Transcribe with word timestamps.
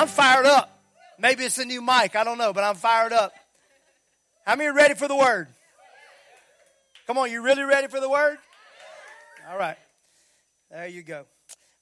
I'm 0.00 0.08
fired 0.08 0.46
up. 0.46 0.82
Maybe 1.18 1.44
it's 1.44 1.58
a 1.58 1.64
new 1.66 1.82
mic. 1.82 2.16
I 2.16 2.24
don't 2.24 2.38
know, 2.38 2.54
but 2.54 2.64
I'm 2.64 2.74
fired 2.74 3.12
up. 3.12 3.34
How 4.46 4.56
many 4.56 4.70
are 4.70 4.72
ready 4.72 4.94
for 4.94 5.06
the 5.06 5.14
word? 5.14 5.46
Come 7.06 7.18
on, 7.18 7.30
you 7.30 7.42
really 7.42 7.64
ready 7.64 7.86
for 7.86 8.00
the 8.00 8.08
word? 8.08 8.38
All 9.50 9.58
right. 9.58 9.76
There 10.70 10.86
you 10.86 11.02
go. 11.02 11.26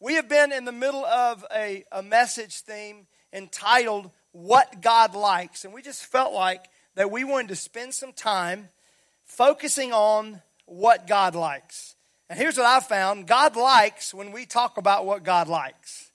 We 0.00 0.14
have 0.14 0.28
been 0.28 0.50
in 0.50 0.64
the 0.64 0.72
middle 0.72 1.04
of 1.04 1.44
a, 1.54 1.84
a 1.92 2.02
message 2.02 2.62
theme 2.62 3.06
entitled 3.32 4.10
What 4.32 4.82
God 4.82 5.14
Likes. 5.14 5.64
And 5.64 5.72
we 5.72 5.80
just 5.80 6.04
felt 6.04 6.32
like 6.32 6.64
that 6.96 7.12
we 7.12 7.22
wanted 7.22 7.50
to 7.50 7.56
spend 7.56 7.94
some 7.94 8.12
time 8.12 8.68
focusing 9.26 9.92
on 9.92 10.42
what 10.66 11.06
God 11.06 11.36
likes. 11.36 11.94
And 12.28 12.36
here's 12.36 12.56
what 12.56 12.66
I 12.66 12.80
found 12.80 13.28
God 13.28 13.54
likes 13.54 14.12
when 14.12 14.32
we 14.32 14.44
talk 14.44 14.76
about 14.76 15.06
what 15.06 15.22
God 15.22 15.46
likes. 15.46 16.07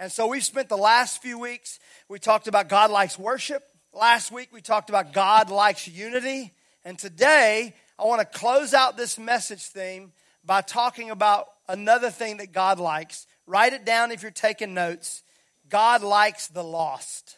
And 0.00 0.10
so 0.10 0.26
we've 0.26 0.42
spent 0.42 0.70
the 0.70 0.78
last 0.78 1.20
few 1.20 1.38
weeks, 1.38 1.78
we 2.08 2.18
talked 2.18 2.48
about 2.48 2.70
God 2.70 2.90
likes 2.90 3.18
worship. 3.18 3.62
Last 3.92 4.32
week 4.32 4.48
we 4.50 4.62
talked 4.62 4.88
about 4.88 5.12
God 5.12 5.50
likes 5.50 5.86
unity. 5.86 6.54
And 6.86 6.98
today 6.98 7.74
I 7.98 8.06
want 8.06 8.20
to 8.20 8.38
close 8.38 8.72
out 8.72 8.96
this 8.96 9.18
message 9.18 9.64
theme 9.64 10.12
by 10.42 10.62
talking 10.62 11.10
about 11.10 11.48
another 11.68 12.10
thing 12.10 12.38
that 12.38 12.50
God 12.50 12.80
likes. 12.80 13.26
Write 13.46 13.74
it 13.74 13.84
down 13.84 14.10
if 14.10 14.22
you're 14.22 14.30
taking 14.30 14.72
notes. 14.72 15.22
God 15.68 16.02
likes 16.02 16.48
the 16.48 16.64
lost. 16.64 17.36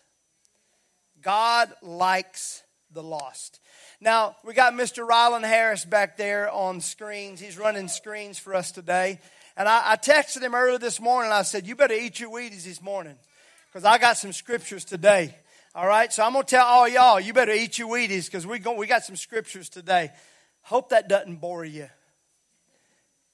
God 1.20 1.68
likes 1.82 2.62
the 2.92 3.02
lost. 3.02 3.58
Now, 4.00 4.36
we 4.44 4.54
got 4.54 4.74
Mr. 4.74 5.04
Rylan 5.04 5.42
Harris 5.42 5.84
back 5.84 6.16
there 6.16 6.48
on 6.48 6.80
screens. 6.80 7.40
He's 7.40 7.58
running 7.58 7.88
screens 7.88 8.38
for 8.38 8.54
us 8.54 8.70
today. 8.70 9.18
And 9.56 9.68
I, 9.68 9.92
I 9.92 9.96
texted 9.96 10.42
him 10.42 10.54
earlier 10.54 10.78
this 10.78 11.00
morning. 11.00 11.32
I 11.32 11.42
said, 11.42 11.66
You 11.66 11.76
better 11.76 11.94
eat 11.94 12.20
your 12.20 12.30
Wheaties 12.30 12.64
this 12.64 12.82
morning 12.82 13.16
because 13.70 13.84
I 13.84 13.98
got 13.98 14.16
some 14.16 14.32
scriptures 14.32 14.84
today. 14.84 15.34
All 15.74 15.86
right, 15.86 16.12
so 16.12 16.22
I'm 16.22 16.34
going 16.34 16.44
to 16.44 16.50
tell 16.50 16.66
all 16.66 16.86
y'all, 16.86 17.18
you 17.18 17.32
better 17.32 17.52
eat 17.52 17.78
your 17.78 17.88
Wheaties 17.88 18.26
because 18.26 18.46
we, 18.46 18.58
go, 18.58 18.74
we 18.74 18.86
got 18.86 19.04
some 19.04 19.16
scriptures 19.16 19.70
today. 19.70 20.10
Hope 20.60 20.90
that 20.90 21.08
doesn't 21.08 21.36
bore 21.36 21.64
you. 21.64 21.88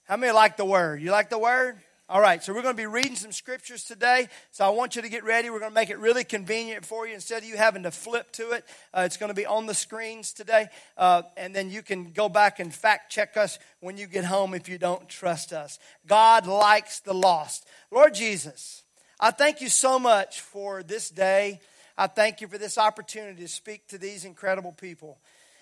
How 0.04 0.16
many 0.16 0.32
like 0.32 0.56
the 0.56 0.64
word? 0.64 1.02
You 1.02 1.10
like 1.10 1.30
the 1.30 1.38
word? 1.38 1.78
All 2.10 2.22
right, 2.22 2.42
so 2.42 2.54
we're 2.54 2.62
going 2.62 2.74
to 2.74 2.82
be 2.82 2.86
reading 2.86 3.16
some 3.16 3.32
scriptures 3.32 3.84
today. 3.84 4.28
So 4.50 4.64
I 4.64 4.70
want 4.70 4.96
you 4.96 5.02
to 5.02 5.10
get 5.10 5.24
ready. 5.24 5.50
We're 5.50 5.58
going 5.58 5.72
to 5.72 5.74
make 5.74 5.90
it 5.90 5.98
really 5.98 6.24
convenient 6.24 6.86
for 6.86 7.06
you. 7.06 7.12
Instead 7.12 7.42
of 7.42 7.48
you 7.50 7.58
having 7.58 7.82
to 7.82 7.90
flip 7.90 8.32
to 8.32 8.52
it, 8.52 8.64
uh, 8.94 9.02
it's 9.04 9.18
going 9.18 9.28
to 9.28 9.34
be 9.34 9.44
on 9.44 9.66
the 9.66 9.74
screens 9.74 10.32
today. 10.32 10.68
Uh, 10.96 11.20
and 11.36 11.54
then 11.54 11.68
you 11.68 11.82
can 11.82 12.12
go 12.12 12.30
back 12.30 12.60
and 12.60 12.74
fact 12.74 13.12
check 13.12 13.36
us 13.36 13.58
when 13.80 13.98
you 13.98 14.06
get 14.06 14.24
home 14.24 14.54
if 14.54 14.70
you 14.70 14.78
don't 14.78 15.06
trust 15.06 15.52
us. 15.52 15.78
God 16.06 16.46
likes 16.46 17.00
the 17.00 17.12
lost. 17.12 17.66
Lord 17.90 18.14
Jesus, 18.14 18.84
I 19.20 19.30
thank 19.30 19.60
you 19.60 19.68
so 19.68 19.98
much 19.98 20.40
for 20.40 20.82
this 20.82 21.10
day. 21.10 21.60
I 21.98 22.06
thank 22.06 22.40
you 22.40 22.48
for 22.48 22.56
this 22.56 22.78
opportunity 22.78 23.42
to 23.42 23.48
speak 23.48 23.86
to 23.88 23.98
these 23.98 24.24
incredible 24.24 24.72
people. 24.72 25.18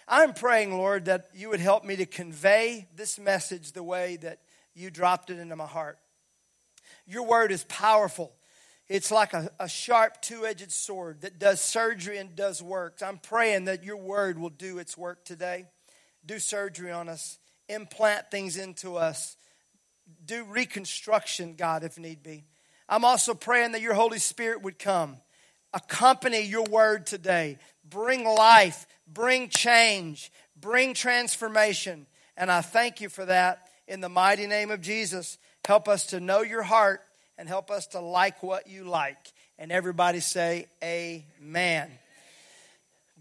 I'm 0.06 0.32
praying, 0.32 0.78
Lord, 0.78 1.06
that 1.06 1.26
you 1.34 1.48
would 1.48 1.58
help 1.58 1.84
me 1.84 1.96
to 1.96 2.06
convey 2.06 2.86
this 2.94 3.18
message 3.18 3.72
the 3.72 3.82
way 3.82 4.14
that 4.18 4.38
you 4.76 4.92
dropped 4.92 5.30
it 5.30 5.40
into 5.40 5.56
my 5.56 5.66
heart. 5.66 5.98
Your 7.06 7.24
word 7.24 7.52
is 7.52 7.64
powerful. 7.64 8.32
It's 8.88 9.10
like 9.10 9.32
a, 9.32 9.50
a 9.58 9.68
sharp 9.68 10.22
two 10.22 10.46
edged 10.46 10.70
sword 10.70 11.22
that 11.22 11.38
does 11.38 11.60
surgery 11.60 12.18
and 12.18 12.36
does 12.36 12.62
works. 12.62 13.02
I'm 13.02 13.18
praying 13.18 13.64
that 13.64 13.82
your 13.82 13.96
word 13.96 14.38
will 14.38 14.50
do 14.50 14.78
its 14.78 14.96
work 14.96 15.24
today. 15.24 15.66
Do 16.24 16.38
surgery 16.38 16.90
on 16.90 17.08
us, 17.08 17.38
implant 17.68 18.30
things 18.30 18.56
into 18.56 18.96
us, 18.96 19.36
do 20.24 20.44
reconstruction, 20.44 21.54
God, 21.56 21.84
if 21.84 21.98
need 21.98 22.22
be. 22.22 22.44
I'm 22.88 23.04
also 23.04 23.34
praying 23.34 23.72
that 23.72 23.80
your 23.80 23.94
Holy 23.94 24.18
Spirit 24.18 24.62
would 24.62 24.78
come, 24.78 25.16
accompany 25.72 26.42
your 26.42 26.64
word 26.64 27.06
today, 27.06 27.58
bring 27.88 28.24
life, 28.24 28.86
bring 29.06 29.48
change, 29.48 30.32
bring 30.56 30.94
transformation. 30.94 32.06
And 32.36 32.50
I 32.50 32.60
thank 32.60 33.00
you 33.00 33.08
for 33.08 33.24
that 33.24 33.68
in 33.88 34.00
the 34.00 34.08
mighty 34.08 34.46
name 34.46 34.70
of 34.70 34.80
Jesus. 34.80 35.38
Help 35.64 35.88
us 35.88 36.06
to 36.06 36.20
know 36.20 36.42
your 36.42 36.62
heart 36.62 37.00
and 37.38 37.48
help 37.48 37.70
us 37.70 37.86
to 37.88 38.00
like 38.00 38.42
what 38.42 38.66
you 38.66 38.84
like. 38.84 39.32
And 39.58 39.70
everybody 39.70 40.20
say, 40.20 40.66
Amen. 40.82 41.90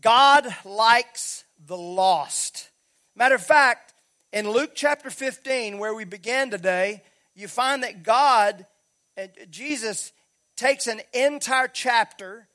God 0.01 0.47
likes 0.63 1.43
the 1.65 1.77
lost. 1.77 2.69
Matter 3.15 3.35
of 3.35 3.43
fact, 3.43 3.93
in 4.31 4.49
Luke 4.49 4.71
chapter 4.75 5.09
15, 5.09 5.79
where 5.79 5.93
we 5.93 6.03
began 6.03 6.49
today, 6.49 7.01
you 7.33 7.47
find 7.47 7.83
that 7.83 8.03
God, 8.03 8.65
uh, 9.17 9.27
Jesus, 9.49 10.11
takes 10.55 10.87
an 10.87 11.01
entire 11.13 11.67
chapter 11.67 12.47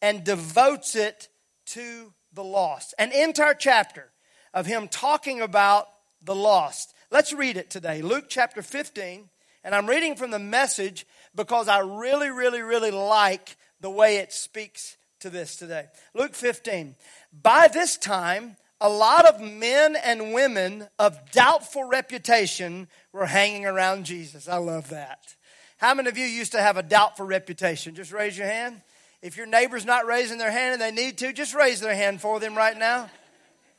and 0.00 0.24
devotes 0.24 0.94
it 0.96 1.28
to 1.66 2.12
the 2.32 2.44
lost. 2.44 2.94
An 2.98 3.12
entire 3.12 3.54
chapter 3.54 4.10
of 4.52 4.66
him 4.66 4.88
talking 4.88 5.40
about 5.40 5.88
the 6.22 6.34
lost. 6.34 6.94
Let's 7.10 7.32
read 7.32 7.56
it 7.56 7.70
today. 7.70 8.02
Luke 8.02 8.26
chapter 8.28 8.62
15, 8.62 9.28
and 9.64 9.74
I'm 9.74 9.88
reading 9.88 10.14
from 10.14 10.30
the 10.30 10.38
message 10.38 11.06
because 11.34 11.68
I 11.68 11.80
really, 11.80 12.30
really, 12.30 12.60
really 12.62 12.90
like 12.90 13.56
the 13.80 13.90
way 13.90 14.18
it 14.18 14.32
speaks 14.32 14.96
to 15.20 15.30
this 15.30 15.56
today. 15.56 15.86
Luke 16.14 16.34
15. 16.34 16.94
By 17.42 17.68
this 17.68 17.96
time, 17.96 18.56
a 18.80 18.88
lot 18.88 19.24
of 19.26 19.40
men 19.40 19.96
and 19.96 20.34
women 20.34 20.86
of 20.98 21.18
doubtful 21.32 21.84
reputation 21.84 22.88
were 23.12 23.26
hanging 23.26 23.64
around 23.64 24.04
Jesus. 24.04 24.48
I 24.48 24.58
love 24.58 24.90
that. 24.90 25.34
How 25.78 25.94
many 25.94 26.08
of 26.08 26.18
you 26.18 26.26
used 26.26 26.52
to 26.52 26.60
have 26.60 26.76
a 26.76 26.82
doubtful 26.82 27.26
reputation? 27.26 27.94
Just 27.94 28.12
raise 28.12 28.36
your 28.36 28.46
hand. 28.46 28.82
If 29.22 29.38
your 29.38 29.46
neighbor's 29.46 29.86
not 29.86 30.06
raising 30.06 30.36
their 30.36 30.50
hand 30.50 30.74
and 30.74 30.82
they 30.82 31.02
need 31.02 31.18
to, 31.18 31.32
just 31.32 31.54
raise 31.54 31.80
their 31.80 31.94
hand 31.94 32.20
for 32.20 32.38
them 32.38 32.54
right 32.54 32.76
now. 32.76 33.08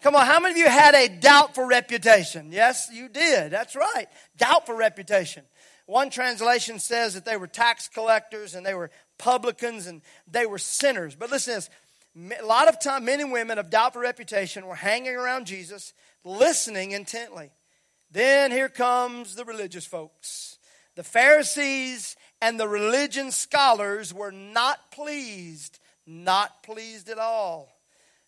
Come 0.01 0.15
on, 0.15 0.25
how 0.25 0.39
many 0.39 0.53
of 0.53 0.57
you 0.57 0.67
had 0.67 0.93
a 0.93 1.07
doubtful 1.07 1.65
reputation? 1.65 2.51
Yes, 2.51 2.89
you 2.91 3.07
did. 3.09 3.51
That's 3.51 3.75
right. 3.75 4.07
Doubtful 4.37 4.75
reputation. 4.75 5.43
One 5.85 6.09
translation 6.09 6.79
says 6.79 7.13
that 7.13 7.25
they 7.25 7.37
were 7.37 7.47
tax 7.47 7.87
collectors 7.87 8.55
and 8.55 8.65
they 8.65 8.73
were 8.73 8.91
publicans 9.17 9.85
and 9.87 10.01
they 10.27 10.45
were 10.45 10.57
sinners. 10.57 11.15
But 11.15 11.31
listen 11.31 11.53
to 11.53 11.59
this. 11.59 11.69
A 12.41 12.45
lot 12.45 12.69
of 12.69 12.79
time, 12.79 13.05
men 13.05 13.19
and 13.19 13.31
women 13.31 13.59
of 13.59 13.69
doubtful 13.69 14.01
reputation 14.01 14.65
were 14.65 14.75
hanging 14.75 15.15
around 15.15 15.47
Jesus, 15.47 15.93
listening 16.23 16.91
intently. 16.91 17.51
Then 18.09 18.51
here 18.51 18.69
comes 18.69 19.35
the 19.35 19.43
religious 19.43 19.85
folks. 19.85 20.57
The 20.95 21.03
Pharisees 21.03 22.15
and 22.41 22.57
the 22.57 22.69
religion 22.69 23.31
scholars 23.31 24.13
were 24.13 24.31
not 24.31 24.91
pleased, 24.91 25.79
not 26.07 26.63
pleased 26.63 27.09
at 27.09 27.17
all. 27.17 27.69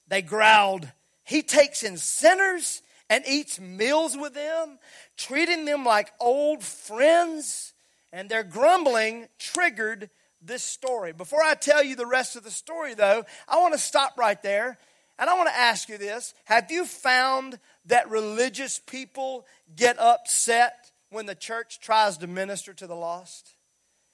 They 0.07 0.21
growled, 0.21 0.91
He 1.23 1.41
takes 1.41 1.81
in 1.81 1.97
sinners 1.97 2.81
and 3.09 3.23
eats 3.27 3.59
meals 3.59 4.17
with 4.17 4.33
them, 4.33 4.79
treating 5.15 5.65
them 5.65 5.85
like 5.85 6.11
old 6.19 6.63
friends, 6.63 7.73
and 8.11 8.29
their 8.29 8.43
grumbling 8.43 9.27
triggered 9.39 10.09
this 10.41 10.63
story. 10.63 11.13
Before 11.13 11.43
I 11.43 11.55
tell 11.55 11.83
you 11.83 11.95
the 11.95 12.05
rest 12.05 12.35
of 12.35 12.43
the 12.43 12.51
story, 12.51 12.93
though, 12.93 13.23
I 13.47 13.59
want 13.59 13.73
to 13.73 13.79
stop 13.79 14.17
right 14.17 14.41
there 14.41 14.77
and 15.19 15.29
I 15.29 15.35
want 15.35 15.49
to 15.49 15.57
ask 15.57 15.89
you 15.89 15.97
this 15.97 16.33
Have 16.45 16.71
you 16.71 16.85
found 16.85 17.59
that 17.85 18.09
religious 18.09 18.79
people 18.79 19.45
get 19.75 19.99
upset 19.99 20.91
when 21.09 21.25
the 21.25 21.35
church 21.35 21.79
tries 21.79 22.17
to 22.17 22.27
minister 22.27 22.73
to 22.73 22.87
the 22.87 22.95
lost? 22.95 23.53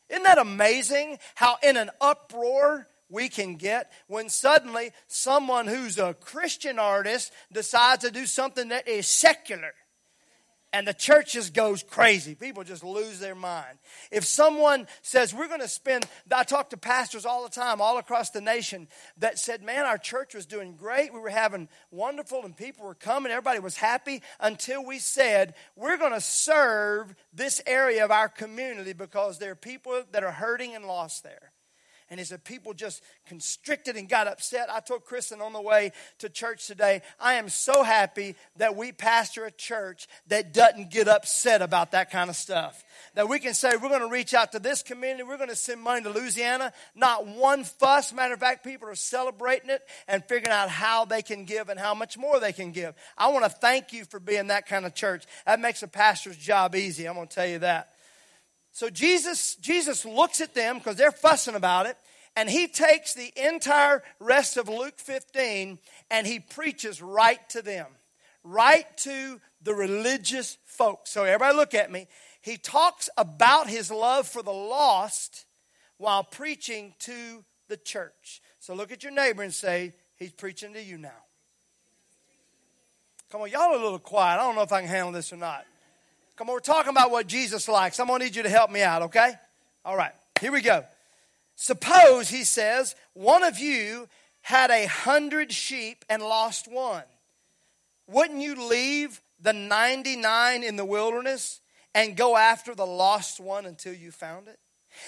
Isn't 0.09 0.23
that 0.23 0.37
amazing 0.37 1.17
how, 1.35 1.57
in 1.63 1.77
an 1.77 1.89
uproar, 1.99 2.87
we 3.13 3.29
can 3.29 3.55
get 3.55 3.91
when 4.07 4.27
suddenly 4.27 4.91
someone 5.07 5.67
who's 5.67 5.99
a 5.99 6.15
Christian 6.15 6.79
artist 6.79 7.31
decides 7.51 8.03
to 8.03 8.11
do 8.11 8.25
something 8.25 8.69
that 8.69 8.87
is 8.87 9.07
secular. 9.07 9.73
And 10.75 10.87
the 10.87 10.93
church 10.95 11.33
just 11.33 11.53
goes 11.53 11.83
crazy. 11.83 12.33
People 12.33 12.63
just 12.63 12.83
lose 12.83 13.19
their 13.19 13.35
mind. 13.35 13.77
If 14.11 14.25
someone 14.25 14.87
says, 15.03 15.31
We're 15.31 15.47
going 15.47 15.59
to 15.59 15.67
spend, 15.67 16.07
I 16.35 16.43
talk 16.43 16.71
to 16.71 16.77
pastors 16.77 17.27
all 17.27 17.43
the 17.43 17.51
time, 17.51 17.79
all 17.79 17.99
across 17.99 18.31
the 18.31 18.41
nation, 18.41 18.87
that 19.17 19.37
said, 19.37 19.61
Man, 19.61 19.85
our 19.85 19.99
church 19.99 20.33
was 20.33 20.47
doing 20.47 20.75
great. 20.75 21.13
We 21.13 21.19
were 21.19 21.29
having 21.29 21.69
wonderful, 21.91 22.43
and 22.43 22.57
people 22.57 22.87
were 22.87 22.95
coming. 22.95 23.31
Everybody 23.31 23.59
was 23.59 23.77
happy 23.77 24.23
until 24.39 24.83
we 24.83 24.97
said, 24.97 25.53
We're 25.75 25.97
going 25.97 26.13
to 26.13 26.21
serve 26.21 27.13
this 27.31 27.61
area 27.67 28.03
of 28.03 28.09
our 28.09 28.27
community 28.27 28.93
because 28.93 29.37
there 29.37 29.51
are 29.51 29.55
people 29.55 30.01
that 30.11 30.23
are 30.23 30.31
hurting 30.31 30.73
and 30.73 30.85
lost 30.85 31.23
there. 31.23 31.51
And 32.09 32.19
as 32.19 32.29
the 32.29 32.37
people 32.37 32.73
just 32.73 33.01
constricted 33.27 33.95
and 33.95 34.07
got 34.07 34.27
upset, 34.27 34.69
I 34.71 34.79
told 34.79 35.05
Kristen 35.05 35.41
on 35.41 35.53
the 35.53 35.61
way 35.61 35.91
to 36.19 36.29
church 36.29 36.67
today, 36.67 37.01
I 37.19 37.35
am 37.35 37.49
so 37.49 37.83
happy 37.83 38.35
that 38.57 38.75
we 38.75 38.91
pastor 38.91 39.45
a 39.45 39.51
church 39.51 40.07
that 40.27 40.53
doesn't 40.53 40.91
get 40.91 41.07
upset 41.07 41.61
about 41.61 41.91
that 41.91 42.11
kind 42.11 42.29
of 42.29 42.35
stuff. 42.35 42.83
That 43.15 43.29
we 43.29 43.39
can 43.39 43.53
say, 43.53 43.75
we're 43.75 43.89
going 43.89 44.01
to 44.01 44.09
reach 44.09 44.33
out 44.33 44.51
to 44.51 44.59
this 44.59 44.83
community, 44.83 45.23
we're 45.23 45.37
going 45.37 45.49
to 45.49 45.55
send 45.55 45.81
money 45.81 46.01
to 46.03 46.09
Louisiana. 46.09 46.73
Not 46.95 47.25
one 47.27 47.63
fuss. 47.63 48.13
Matter 48.13 48.33
of 48.33 48.39
fact, 48.39 48.63
people 48.63 48.89
are 48.89 48.95
celebrating 48.95 49.69
it 49.69 49.81
and 50.07 50.23
figuring 50.25 50.53
out 50.53 50.69
how 50.69 51.05
they 51.05 51.21
can 51.21 51.45
give 51.45 51.69
and 51.69 51.79
how 51.79 51.93
much 51.93 52.17
more 52.17 52.39
they 52.39 52.53
can 52.53 52.71
give. 52.71 52.93
I 53.17 53.29
want 53.29 53.45
to 53.45 53.49
thank 53.49 53.93
you 53.93 54.05
for 54.05 54.19
being 54.19 54.47
that 54.47 54.67
kind 54.67 54.85
of 54.85 54.93
church. 54.93 55.25
That 55.45 55.59
makes 55.59 55.83
a 55.83 55.87
pastor's 55.87 56.37
job 56.37 56.75
easy. 56.75 57.07
I'm 57.07 57.15
going 57.15 57.27
to 57.27 57.33
tell 57.33 57.47
you 57.47 57.59
that. 57.59 57.92
So 58.73 58.89
Jesus, 58.89 59.55
Jesus 59.55 60.03
looks 60.03 60.41
at 60.41 60.55
them 60.55 60.79
because 60.79 60.97
they're 60.97 61.11
fussing 61.11 61.55
about 61.55 61.85
it, 61.85 61.95
And 62.35 62.49
he 62.49 62.67
takes 62.67 63.13
the 63.13 63.31
entire 63.35 64.01
rest 64.19 64.57
of 64.57 64.67
Luke 64.67 64.97
15 64.97 65.77
and 66.09 66.27
he 66.27 66.39
preaches 66.39 66.99
right 66.99 67.47
to 67.49 67.61
them, 67.61 67.85
right 68.43 68.85
to 68.97 69.39
the 69.61 69.75
religious 69.75 70.57
folks. 70.65 71.11
So, 71.11 71.23
everybody, 71.23 71.55
look 71.55 71.75
at 71.75 71.91
me. 71.91 72.07
He 72.41 72.57
talks 72.57 73.09
about 73.15 73.69
his 73.69 73.91
love 73.91 74.27
for 74.27 74.41
the 74.41 74.51
lost 74.51 75.45
while 75.97 76.23
preaching 76.23 76.95
to 76.99 77.45
the 77.67 77.77
church. 77.77 78.41
So, 78.59 78.73
look 78.73 78.91
at 78.91 79.03
your 79.03 79.13
neighbor 79.13 79.43
and 79.43 79.53
say, 79.53 79.93
He's 80.15 80.31
preaching 80.31 80.73
to 80.73 80.81
you 80.81 80.97
now. 80.97 81.21
Come 83.29 83.41
on, 83.41 83.49
y'all 83.49 83.73
are 83.73 83.79
a 83.79 83.83
little 83.83 83.99
quiet. 83.99 84.39
I 84.39 84.43
don't 84.43 84.55
know 84.55 84.61
if 84.61 84.71
I 84.71 84.81
can 84.81 84.89
handle 84.89 85.11
this 85.11 85.31
or 85.31 85.37
not. 85.37 85.65
Come 86.35 86.49
on, 86.49 86.55
we're 86.55 86.59
talking 86.61 86.89
about 86.89 87.11
what 87.11 87.27
Jesus 87.27 87.67
likes. 87.67 87.99
I'm 87.99 88.07
going 88.07 88.19
to 88.19 88.25
need 88.25 88.35
you 88.35 88.43
to 88.43 88.49
help 88.49 88.71
me 88.71 88.81
out, 88.81 89.03
okay? 89.03 89.33
All 89.85 89.95
right, 89.95 90.13
here 90.41 90.51
we 90.51 90.61
go. 90.61 90.83
Suppose, 91.55 92.29
he 92.29 92.43
says, 92.43 92.95
one 93.13 93.43
of 93.43 93.59
you 93.59 94.07
had 94.41 94.71
a 94.71 94.87
hundred 94.87 95.51
sheep 95.51 96.03
and 96.09 96.21
lost 96.21 96.67
one. 96.67 97.03
Wouldn't 98.07 98.41
you 98.41 98.55
leave 98.67 99.21
the 99.39 99.53
99 99.53 100.63
in 100.63 100.75
the 100.75 100.85
wilderness 100.85 101.61
and 101.93 102.17
go 102.17 102.35
after 102.35 102.73
the 102.73 102.85
lost 102.85 103.39
one 103.39 103.65
until 103.65 103.93
you 103.93 104.11
found 104.11 104.47
it? 104.47 104.59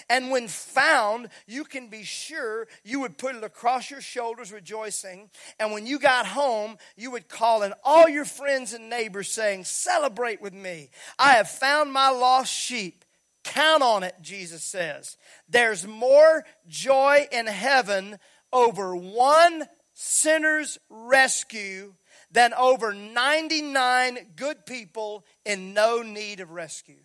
And 0.09 0.31
when 0.31 0.47
found, 0.47 1.29
you 1.47 1.63
can 1.63 1.89
be 1.89 2.03
sure 2.03 2.67
you 2.83 2.99
would 3.01 3.17
put 3.17 3.35
it 3.35 3.43
across 3.43 3.89
your 3.89 4.01
shoulders 4.01 4.51
rejoicing. 4.51 5.29
And 5.59 5.71
when 5.71 5.85
you 5.85 5.99
got 5.99 6.25
home, 6.25 6.77
you 6.95 7.11
would 7.11 7.27
call 7.27 7.63
in 7.63 7.73
all 7.83 8.07
your 8.07 8.25
friends 8.25 8.73
and 8.73 8.89
neighbors 8.89 9.31
saying, 9.31 9.65
Celebrate 9.65 10.41
with 10.41 10.53
me. 10.53 10.89
I 11.17 11.33
have 11.33 11.49
found 11.49 11.91
my 11.91 12.09
lost 12.09 12.53
sheep. 12.53 13.03
Count 13.43 13.83
on 13.83 14.03
it, 14.03 14.15
Jesus 14.21 14.63
says. 14.63 15.17
There's 15.47 15.85
more 15.85 16.43
joy 16.67 17.27
in 17.31 17.45
heaven 17.45 18.17
over 18.51 18.95
one 18.95 19.65
sinner's 19.93 20.77
rescue 20.89 21.93
than 22.31 22.53
over 22.53 22.93
99 22.93 24.17
good 24.35 24.65
people 24.65 25.25
in 25.45 25.73
no 25.73 26.01
need 26.01 26.39
of 26.39 26.51
rescue. 26.51 27.03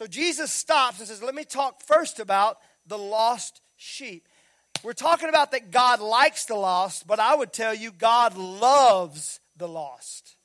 So 0.00 0.06
Jesus 0.06 0.50
stops 0.50 0.98
and 0.98 1.06
says, 1.06 1.22
Let 1.22 1.34
me 1.34 1.44
talk 1.44 1.82
first 1.82 2.20
about 2.20 2.56
the 2.86 2.96
lost 2.96 3.60
sheep. 3.76 4.26
We're 4.82 4.94
talking 4.94 5.28
about 5.28 5.52
that 5.52 5.70
God 5.70 6.00
likes 6.00 6.46
the 6.46 6.54
lost, 6.54 7.06
but 7.06 7.20
I 7.20 7.34
would 7.34 7.52
tell 7.52 7.74
you, 7.74 7.92
God 7.92 8.34
loves 8.34 9.40
the 9.58 9.68
lost. 9.68 10.36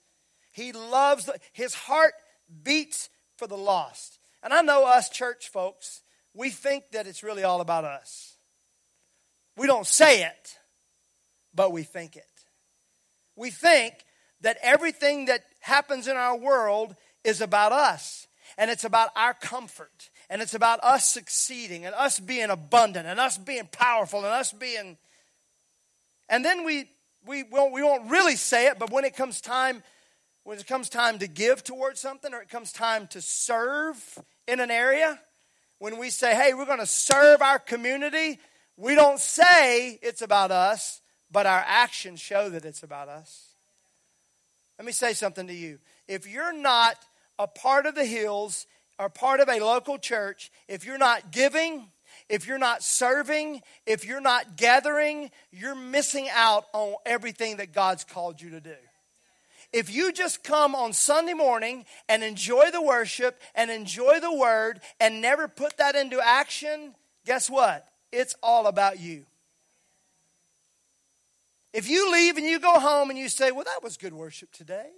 He 0.52 0.74
loves, 0.74 1.26
the, 1.26 1.38
his 1.54 1.74
heart 1.74 2.16
beats 2.64 3.10
for 3.38 3.48
the 3.48 3.56
lost. 3.56 4.20
And 4.44 4.52
I 4.52 4.60
know 4.62 4.86
us 4.86 5.08
church 5.08 5.48
folks, 5.48 6.02
we 6.34 6.50
think 6.50 6.92
that 6.92 7.08
it's 7.08 7.24
really 7.24 7.44
all 7.44 7.62
about 7.62 7.86
us. 7.86 8.36
We 9.56 9.68
don't 9.68 9.88
say 9.88 10.24
it, 10.24 10.58
but 11.54 11.72
we 11.72 11.84
think 11.84 12.18
it. 12.18 12.26
We 13.38 13.52
think 13.52 13.94
that 14.42 14.58
everything 14.62 15.26
that 15.26 15.46
happens 15.62 16.10
in 16.10 16.18
our 16.18 16.36
world 16.36 16.94
is 17.24 17.40
about 17.40 17.72
us 17.72 18.28
and 18.58 18.72
it's 18.72 18.84
about 18.84 19.10
our 19.16 19.34
comfort. 19.34 20.10
And 20.30 20.42
it's 20.42 20.54
about 20.54 20.80
us 20.82 21.08
succeeding 21.08 21.86
and 21.86 21.94
us 21.94 22.20
being 22.20 22.50
abundant 22.50 23.08
and 23.08 23.20
us 23.20 23.38
being 23.38 23.68
powerful 23.72 24.20
and 24.20 24.30
us 24.30 24.52
being 24.52 24.98
and 26.28 26.44
then 26.44 26.66
we 26.66 26.90
we 27.28 27.44
won't 27.44 27.72
we 27.72 27.84
won't 27.84 28.10
really 28.10 28.36
say 28.36 28.66
it 28.66 28.80
but 28.80 28.90
when 28.90 29.06
it 29.06 29.16
comes 29.16 29.40
time 29.40 29.84
when 30.44 30.58
it 30.58 30.66
comes 30.66 30.90
time 30.90 31.20
to 31.20 31.28
give 31.28 31.64
towards 31.64 32.00
something 32.00 32.34
or 32.34 32.42
it 32.42 32.50
comes 32.50 32.72
time 32.72 33.06
to 33.06 33.22
serve 33.22 34.18
in 34.48 34.60
an 34.60 34.72
area 34.72 35.20
when 35.78 36.00
we 36.00 36.10
say 36.10 36.34
hey 36.34 36.56
we're 36.56 36.66
going 36.66 36.80
to 36.80 36.88
serve 36.88 37.44
our 37.44 37.60
community 37.60 38.40
we 38.76 38.96
don't 38.96 39.20
say 39.20 40.00
it's 40.02 40.24
about 40.24 40.50
us 40.50 41.02
but 41.36 41.46
our 41.46 41.66
actions 41.68 42.22
show 42.22 42.50
that 42.50 42.64
it's 42.64 42.84
about 42.84 43.10
us. 43.10 43.50
Let 44.80 44.86
me 44.86 44.92
say 44.92 45.12
something 45.12 45.48
to 45.48 45.54
you. 45.54 45.80
If 46.08 46.28
you're 46.28 46.54
not 46.54 46.96
a 47.40 47.48
part 47.48 47.86
of 47.86 47.96
the 47.96 48.06
hills 48.06 48.68
or 48.98 49.10
part 49.10 49.40
of 49.40 49.50
a 49.50 49.60
local 49.60 49.98
church, 49.98 50.52
if 50.68 50.86
you're 50.86 50.98
not 50.98 51.32
giving, 51.32 51.88
if 52.30 52.48
you're 52.48 52.58
not 52.58 52.84
serving, 52.84 53.62
if 53.86 54.06
you're 54.06 54.22
not 54.22 54.58
gathering, 54.58 55.32
you're 55.52 55.76
missing 55.76 56.28
out 56.34 56.66
on 56.74 56.96
everything 57.06 57.58
that 57.58 57.74
God's 57.74 58.04
called 58.04 58.42
you 58.42 58.52
to 58.52 58.62
do. 58.62 58.76
If 59.74 59.94
you 59.94 60.14
just 60.14 60.44
come 60.44 60.74
on 60.74 60.94
Sunday 60.94 61.34
morning 61.34 61.86
and 62.08 62.24
enjoy 62.24 62.72
the 62.72 62.82
worship 62.82 63.40
and 63.54 63.70
enjoy 63.70 64.20
the 64.22 64.34
word 64.34 64.80
and 65.00 65.22
never 65.22 65.48
put 65.48 65.78
that 65.78 65.96
into 65.96 66.22
action, 66.24 66.96
guess 67.26 67.50
what? 67.50 67.86
It's 68.12 68.36
all 68.42 68.68
about 68.68 69.00
you. 69.00 69.26
If 71.74 71.90
you 71.90 72.10
leave 72.10 72.38
and 72.38 72.46
you 72.46 72.60
go 72.60 72.80
home 72.80 73.10
and 73.10 73.20
you 73.20 73.28
say, 73.28 73.52
Well, 73.52 73.66
that 73.66 73.84
was 73.84 73.98
good 73.98 74.14
worship 74.14 74.54
today. 74.54 74.92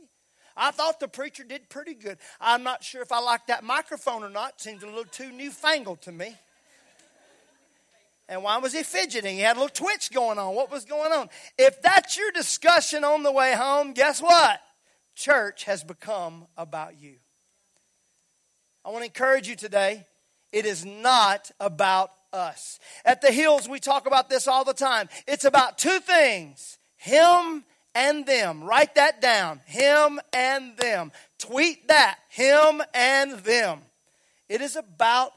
I 0.58 0.72
thought 0.72 1.00
the 1.00 1.08
preacher 1.08 1.44
did 1.44 1.70
pretty 1.70 1.94
good. 1.94 2.18
I'm 2.42 2.64
not 2.64 2.84
sure 2.84 3.02
if 3.02 3.12
I 3.12 3.20
like 3.20 3.48
that 3.48 3.64
microphone 3.64 4.24
or 4.24 4.30
not. 4.30 4.54
It 4.56 4.62
seems 4.62 4.84
a 4.84 4.88
little 4.88 5.06
too 5.06 5.32
newfangled 5.32 6.02
to 6.04 6.12
me. 6.12 6.36
And 8.30 8.44
why 8.44 8.58
was 8.58 8.74
he 8.74 8.84
fidgeting? 8.84 9.36
He 9.36 9.42
had 9.42 9.56
a 9.56 9.60
little 9.62 9.74
twitch 9.74 10.12
going 10.12 10.38
on. 10.38 10.54
What 10.54 10.70
was 10.70 10.84
going 10.84 11.14
on? 11.14 11.30
If 11.58 11.82
that's 11.82 12.18
your 12.18 12.32
discussion 12.32 13.06
on 13.06 13.24
the 13.24 13.32
way 13.32 13.54
home, 13.54 13.94
guess 13.94 14.22
what? 14.22 14.60
Church 15.16 15.64
has 15.64 15.84
become 15.84 16.46
about 16.58 17.00
you. 17.00 17.16
I 18.84 18.90
want 18.90 19.02
to 19.02 19.06
encourage 19.06 19.48
you 19.48 19.56
today. 19.56 20.06
It 20.52 20.66
is 20.66 20.86
not 20.86 21.52
about 21.60 22.12
us. 22.34 22.80
At 23.06 23.22
the 23.22 23.32
Hills, 23.32 23.70
we 23.70 23.80
talk 23.80 24.08
about 24.08 24.30
this 24.30 24.48
all 24.48 24.64
the 24.64 24.74
time. 24.74 25.08
It's 25.28 25.46
about 25.46 25.78
two 25.78 26.00
things 26.00 26.78
Him 26.98 27.64
and 27.98 28.28
them. 28.28 28.64
Write 28.64 28.94
that 28.96 29.22
down. 29.22 29.60
Him 29.66 30.20
and 30.32 30.78
them. 30.78 31.12
Tweet 31.40 31.88
that. 31.88 32.20
Him 32.30 32.84
and 32.94 33.40
them. 33.40 33.80
It 34.48 34.62
is 34.62 34.76
about 34.76 35.32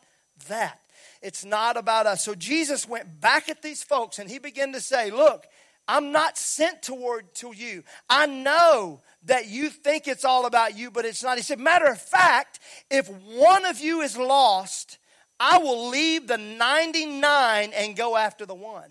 that. 0.49 0.79
It's 1.23 1.45
not 1.45 1.79
about 1.79 2.07
us. 2.07 2.23
So 2.23 2.35
Jesus 2.35 2.87
went 2.87 3.21
back 3.21 3.49
at 3.49 3.63
these 3.63 3.83
folks 3.83 4.19
and 4.19 4.29
he 4.29 4.39
began 4.39 4.73
to 4.75 4.81
say, 4.81 5.11
Look, 5.11 5.47
I'm 5.89 6.13
not 6.13 6.37
sent 6.37 6.83
toward 6.83 7.35
to 7.37 7.53
you. 7.55 7.83
I 8.09 8.27
know 8.27 9.01
that 9.25 9.49
you 9.49 9.71
think 9.71 10.07
it's 10.07 10.25
all 10.25 10.45
about 10.45 10.77
you, 10.77 10.91
but 10.91 11.05
it's 11.07 11.23
not. 11.23 11.39
He 11.39 11.43
said, 11.43 11.59
Matter 11.59 11.87
of 11.87 12.01
fact, 12.01 12.61
if 12.91 13.09
one 13.09 13.65
of 13.65 13.81
you 13.81 14.03
is 14.03 14.17
lost, 14.17 14.99
I 15.39 15.59
will 15.59 15.89
leave 15.89 16.27
the 16.27 16.37
99 16.37 17.73
and 17.75 17.97
go 17.97 18.17
after 18.17 18.45
the 18.45 18.55
one. 18.55 18.91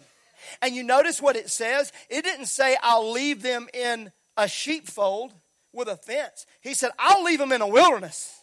And 0.61 0.75
you 0.75 0.83
notice 0.83 1.21
what 1.21 1.35
it 1.35 1.49
says? 1.49 1.91
It 2.09 2.23
didn't 2.23 2.47
say, 2.47 2.77
I'll 2.81 3.11
leave 3.11 3.41
them 3.41 3.67
in 3.73 4.11
a 4.37 4.47
sheepfold 4.47 5.33
with 5.73 5.87
a 5.87 5.97
fence. 5.97 6.45
He 6.61 6.73
said, 6.73 6.91
I'll 6.97 7.23
leave 7.23 7.39
them 7.39 7.51
in 7.51 7.61
a 7.61 7.67
wilderness. 7.67 8.35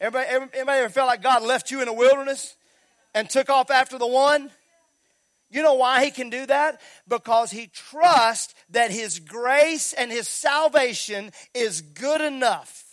Everybody, 0.00 0.28
everybody 0.28 0.78
ever 0.78 0.88
felt 0.88 1.08
like 1.08 1.22
God 1.22 1.42
left 1.42 1.70
you 1.70 1.82
in 1.82 1.88
a 1.88 1.92
wilderness 1.92 2.56
and 3.14 3.28
took 3.28 3.50
off 3.50 3.70
after 3.70 3.98
the 3.98 4.06
one? 4.06 4.50
You 5.50 5.62
know 5.62 5.74
why 5.74 6.04
he 6.04 6.10
can 6.10 6.30
do 6.30 6.46
that? 6.46 6.80
Because 7.08 7.50
he 7.50 7.66
trusts 7.66 8.54
that 8.70 8.90
his 8.90 9.18
grace 9.18 9.92
and 9.92 10.10
his 10.10 10.28
salvation 10.28 11.32
is 11.54 11.80
good 11.80 12.20
enough 12.20 12.89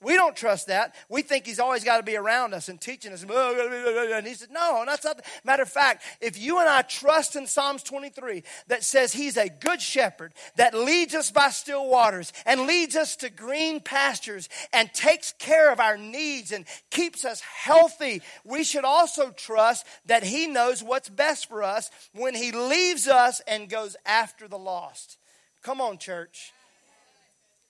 we 0.00 0.14
don't 0.14 0.36
trust 0.36 0.68
that. 0.68 0.94
We 1.08 1.22
think 1.22 1.44
he's 1.44 1.58
always 1.58 1.82
got 1.82 1.96
to 1.96 2.04
be 2.04 2.16
around 2.16 2.54
us 2.54 2.68
and 2.68 2.80
teaching 2.80 3.12
us. 3.12 3.22
And 3.22 4.26
he 4.26 4.34
said, 4.34 4.50
No, 4.52 4.84
that's 4.86 5.04
not. 5.04 5.16
The 5.16 5.24
matter 5.44 5.64
of 5.64 5.68
fact, 5.68 6.04
if 6.20 6.38
you 6.40 6.60
and 6.60 6.68
I 6.68 6.82
trust 6.82 7.34
in 7.34 7.48
Psalms 7.48 7.82
23 7.82 8.44
that 8.68 8.84
says 8.84 9.12
he's 9.12 9.36
a 9.36 9.48
good 9.48 9.82
shepherd 9.82 10.34
that 10.54 10.72
leads 10.72 11.16
us 11.16 11.32
by 11.32 11.48
still 11.48 11.88
waters 11.88 12.32
and 12.46 12.68
leads 12.68 12.94
us 12.94 13.16
to 13.16 13.30
green 13.30 13.80
pastures 13.80 14.48
and 14.72 14.92
takes 14.94 15.32
care 15.32 15.72
of 15.72 15.80
our 15.80 15.96
needs 15.96 16.52
and 16.52 16.64
keeps 16.90 17.24
us 17.24 17.40
healthy, 17.40 18.22
we 18.44 18.62
should 18.62 18.84
also 18.84 19.30
trust 19.30 19.84
that 20.06 20.22
he 20.22 20.46
knows 20.46 20.80
what's 20.80 21.08
best 21.08 21.48
for 21.48 21.64
us 21.64 21.90
when 22.14 22.36
he 22.36 22.52
leaves 22.52 23.08
us 23.08 23.40
and 23.48 23.68
goes 23.68 23.96
after 24.06 24.46
the 24.46 24.58
lost. 24.58 25.18
Come 25.62 25.80
on, 25.80 25.98
church. 25.98 26.52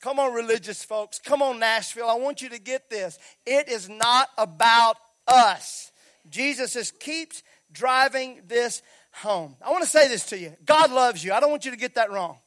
Come 0.01 0.21
on, 0.21 0.33
religious 0.33 0.85
folks. 0.85 1.19
Come 1.19 1.43
on, 1.43 1.59
Nashville. 1.59 2.09
I 2.09 2.15
want 2.15 2.41
you 2.41 2.51
to 2.51 2.61
get 2.61 2.89
this. 2.89 3.19
It 3.45 3.69
is 3.69 3.89
not 3.89 4.29
about 4.39 4.97
us. 5.27 5.91
Jesus 6.31 6.75
just 6.75 7.01
keeps 7.01 7.43
driving 7.73 8.43
this 8.47 8.83
home. 9.13 9.57
I 9.65 9.71
want 9.71 9.83
to 9.83 9.91
say 9.91 10.09
this 10.09 10.27
to 10.27 10.39
you 10.39 10.55
God 10.65 10.91
loves 10.93 11.25
you. 11.25 11.33
I 11.33 11.41
don't 11.41 11.51
want 11.51 11.65
you 11.65 11.71
to 11.73 11.77
get 11.77 11.97
that 11.97 12.11
wrong. 12.11 12.39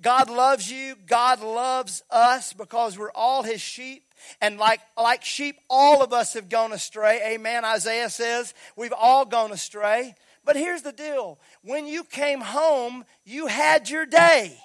God 0.00 0.30
loves 0.30 0.70
you. 0.70 0.94
God 1.06 1.42
loves 1.42 2.02
us 2.10 2.52
because 2.52 2.96
we're 2.98 3.10
all 3.12 3.42
his 3.42 3.60
sheep. 3.60 4.04
And 4.40 4.58
like, 4.58 4.80
like 4.96 5.24
sheep, 5.24 5.56
all 5.68 6.02
of 6.02 6.12
us 6.12 6.34
have 6.34 6.48
gone 6.48 6.72
astray. 6.72 7.20
Amen. 7.34 7.64
Isaiah 7.64 8.10
says 8.10 8.54
we've 8.76 8.94
all 8.96 9.24
gone 9.24 9.52
astray. 9.52 10.14
But 10.44 10.56
here's 10.56 10.82
the 10.82 10.92
deal 10.92 11.38
when 11.62 11.86
you 11.86 12.04
came 12.04 12.40
home, 12.40 13.04
you 13.24 13.46
had 13.46 13.90
your 13.90 14.06
day. 14.06 14.58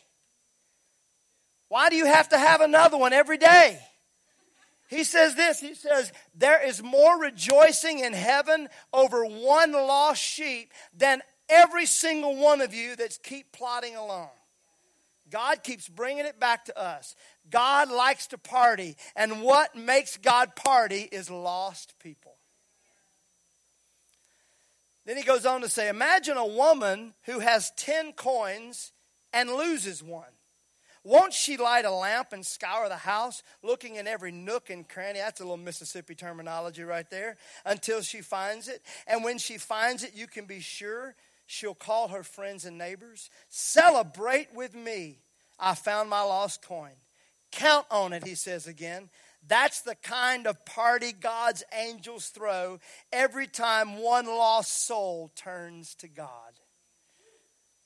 Why 1.74 1.90
do 1.90 1.96
you 1.96 2.06
have 2.06 2.30
to 2.30 2.38
have 2.38 2.62
another 2.62 2.98
one 3.00 3.14
every 3.14 3.40
day? 3.40 3.80
He 4.90 5.04
says 5.04 5.34
this 5.34 5.60
He 5.60 5.74
says, 5.74 6.14
There 6.36 6.64
is 6.64 6.84
more 6.84 7.20
rejoicing 7.20 7.98
in 7.98 8.14
heaven 8.14 8.70
over 8.94 9.26
one 9.26 9.72
lost 9.72 10.22
sheep 10.22 10.72
than 10.96 11.24
every 11.50 11.88
single 11.88 12.36
one 12.36 12.62
of 12.62 12.76
you 12.76 12.96
that's 12.96 13.18
keep 13.18 13.52
plodding 13.52 13.96
along. 13.96 14.30
God 15.32 15.64
keeps 15.64 15.90
bringing 15.90 16.28
it 16.28 16.40
back 16.40 16.66
to 16.66 16.80
us. 16.80 17.16
God 17.50 17.90
likes 17.90 18.28
to 18.28 18.38
party, 18.38 18.96
and 19.16 19.42
what 19.42 19.76
makes 19.76 20.18
God 20.18 20.56
party 20.56 21.10
is 21.12 21.32
lost 21.32 21.96
people. 21.98 22.36
Then 25.08 25.18
he 25.18 25.24
goes 25.24 25.48
on 25.48 25.62
to 25.62 25.70
say 25.70 25.90
Imagine 25.90 26.38
a 26.38 26.46
woman 26.46 27.16
who 27.24 27.40
has 27.40 27.72
10 27.78 28.14
coins 28.14 28.92
and 29.34 29.50
loses 29.50 30.04
one. 30.04 30.30
Won't 31.04 31.34
she 31.34 31.58
light 31.58 31.84
a 31.86 31.92
lamp 31.92 32.32
and 32.32 32.46
scour 32.46 32.88
the 32.88 32.96
house, 32.96 33.44
looking 33.62 33.98
in 33.98 34.08
every 34.08 34.32
nook 34.32 34.70
and 34.70 34.88
cranny? 34.88 35.20
That's 35.20 35.42
a 35.42 35.44
little 35.44 35.58
Mississippi 35.58 36.16
terminology 36.16 36.84
right 36.84 37.10
there. 37.10 37.38
Until 37.66 38.02
she 38.02 38.22
finds 38.22 38.68
it. 38.70 38.82
And 39.06 39.24
when 39.24 39.38
she 39.38 39.58
finds 39.58 40.04
it, 40.04 40.14
you 40.16 40.28
can 40.28 40.46
be 40.46 40.62
sure 40.62 41.16
she'll 41.46 41.76
call 41.76 42.08
her 42.10 42.24
friends 42.24 42.64
and 42.64 42.78
neighbors. 42.78 43.30
Celebrate 43.50 44.54
with 44.56 44.74
me. 44.74 45.20
I 45.60 45.76
found 45.76 46.10
my 46.10 46.22
lost 46.22 46.62
coin. 46.62 46.94
Count 47.52 47.86
on 47.92 48.14
it, 48.14 48.26
he 48.26 48.36
says 48.36 48.66
again. 48.66 49.10
That's 49.46 49.82
the 49.82 49.96
kind 49.96 50.48
of 50.48 50.66
party 50.66 51.12
God's 51.12 51.64
angels 51.78 52.28
throw 52.30 52.80
every 53.12 53.48
time 53.48 53.98
one 53.98 54.26
lost 54.26 54.88
soul 54.88 55.32
turns 55.36 55.96
to 55.96 56.08
God. 56.08 56.30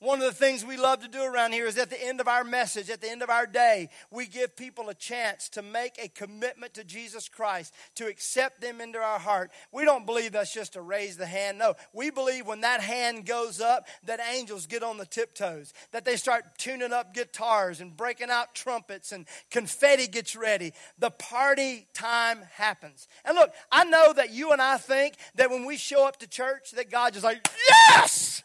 One 0.00 0.20
of 0.20 0.26
the 0.26 0.32
things 0.32 0.64
we 0.64 0.76
love 0.76 1.00
to 1.02 1.08
do 1.08 1.22
around 1.22 1.52
here 1.52 1.66
is 1.66 1.76
at 1.76 1.90
the 1.90 2.00
end 2.00 2.20
of 2.20 2.28
our 2.28 2.44
message, 2.44 2.88
at 2.88 3.00
the 3.00 3.10
end 3.10 3.20
of 3.20 3.30
our 3.30 3.46
day, 3.46 3.88
we 4.12 4.26
give 4.26 4.54
people 4.54 4.88
a 4.88 4.94
chance 4.94 5.48
to 5.50 5.62
make 5.62 5.98
a 5.98 6.08
commitment 6.08 6.74
to 6.74 6.84
Jesus 6.84 7.28
Christ, 7.28 7.74
to 7.96 8.06
accept 8.06 8.60
them 8.60 8.80
into 8.80 9.00
our 9.00 9.18
heart. 9.18 9.50
We 9.72 9.84
don't 9.84 10.06
believe 10.06 10.32
that's 10.32 10.54
just 10.54 10.74
to 10.74 10.82
raise 10.82 11.16
the 11.16 11.26
hand. 11.26 11.58
No, 11.58 11.74
we 11.92 12.10
believe 12.10 12.46
when 12.46 12.60
that 12.60 12.80
hand 12.80 13.26
goes 13.26 13.60
up, 13.60 13.88
that 14.04 14.20
angels 14.32 14.66
get 14.66 14.84
on 14.84 14.98
the 14.98 15.06
tiptoes, 15.06 15.72
that 15.90 16.04
they 16.04 16.14
start 16.14 16.44
tuning 16.58 16.92
up 16.92 17.12
guitars 17.12 17.80
and 17.80 17.96
breaking 17.96 18.30
out 18.30 18.54
trumpets 18.54 19.10
and 19.10 19.26
confetti 19.50 20.06
gets 20.06 20.36
ready. 20.36 20.74
The 21.00 21.10
party 21.10 21.88
time 21.92 22.42
happens. 22.52 23.08
And 23.24 23.34
look, 23.34 23.50
I 23.72 23.84
know 23.84 24.12
that 24.12 24.30
you 24.30 24.52
and 24.52 24.62
I 24.62 24.76
think 24.76 25.14
that 25.34 25.50
when 25.50 25.64
we 25.64 25.76
show 25.76 26.06
up 26.06 26.18
to 26.18 26.28
church, 26.28 26.70
that 26.72 26.88
God 26.88 27.14
just 27.14 27.24
like, 27.24 27.48
yes! 27.68 28.44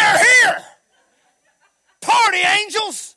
They're 0.00 0.18
here. 0.18 0.64
Party 2.00 2.38
angels. 2.38 3.16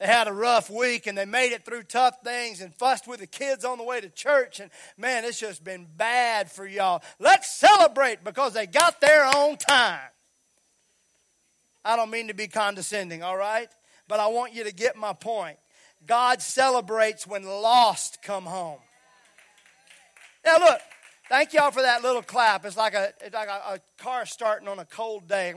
They 0.00 0.06
had 0.06 0.28
a 0.28 0.32
rough 0.32 0.68
week 0.68 1.06
and 1.06 1.16
they 1.16 1.24
made 1.24 1.52
it 1.52 1.64
through 1.64 1.84
tough 1.84 2.18
things 2.22 2.60
and 2.60 2.74
fussed 2.74 3.06
with 3.06 3.20
the 3.20 3.26
kids 3.26 3.64
on 3.64 3.78
the 3.78 3.84
way 3.84 4.00
to 4.00 4.08
church. 4.08 4.60
And 4.60 4.70
man, 4.98 5.24
it's 5.24 5.38
just 5.38 5.64
been 5.64 5.86
bad 5.96 6.50
for 6.50 6.66
y'all. 6.66 7.02
Let's 7.18 7.50
celebrate 7.50 8.24
because 8.24 8.52
they 8.52 8.66
got 8.66 9.00
there 9.00 9.24
on 9.24 9.56
time. 9.56 10.00
I 11.84 11.96
don't 11.96 12.10
mean 12.10 12.28
to 12.28 12.34
be 12.34 12.48
condescending, 12.48 13.22
all 13.22 13.36
right? 13.36 13.68
But 14.08 14.20
I 14.20 14.26
want 14.28 14.54
you 14.54 14.64
to 14.64 14.72
get 14.72 14.96
my 14.96 15.12
point. 15.12 15.58
God 16.06 16.42
celebrates 16.42 17.26
when 17.26 17.44
lost 17.44 18.22
come 18.22 18.44
home. 18.44 18.80
Now, 20.44 20.58
look, 20.58 20.80
Thank 21.34 21.52
y'all 21.52 21.72
for 21.72 21.82
that 21.82 22.04
little 22.04 22.22
clap. 22.22 22.64
It's 22.64 22.76
like 22.76 22.94
a 22.94 23.12
it's 23.20 23.34
like 23.34 23.48
a, 23.48 23.74
a 23.74 23.80
car 23.98 24.24
starting 24.24 24.68
on 24.68 24.78
a 24.78 24.84
cold 24.84 25.26
day. 25.26 25.52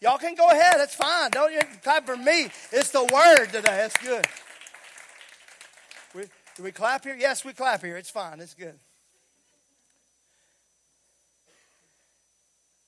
Y'all 0.00 0.18
can 0.18 0.34
go 0.34 0.48
ahead. 0.48 0.74
It's 0.78 0.96
fine. 0.96 1.30
Don't 1.30 1.52
you 1.52 1.60
clap 1.84 2.04
for 2.04 2.16
me. 2.16 2.48
It's 2.72 2.90
the 2.90 3.04
word 3.04 3.46
today. 3.46 3.60
That's 3.62 3.96
good. 3.98 4.26
We, 6.16 6.22
do 6.56 6.64
we 6.64 6.72
clap 6.72 7.04
here? 7.04 7.14
Yes, 7.16 7.44
we 7.44 7.52
clap 7.52 7.84
here. 7.84 7.96
It's 7.96 8.10
fine. 8.10 8.40
It's 8.40 8.54
good. 8.54 8.74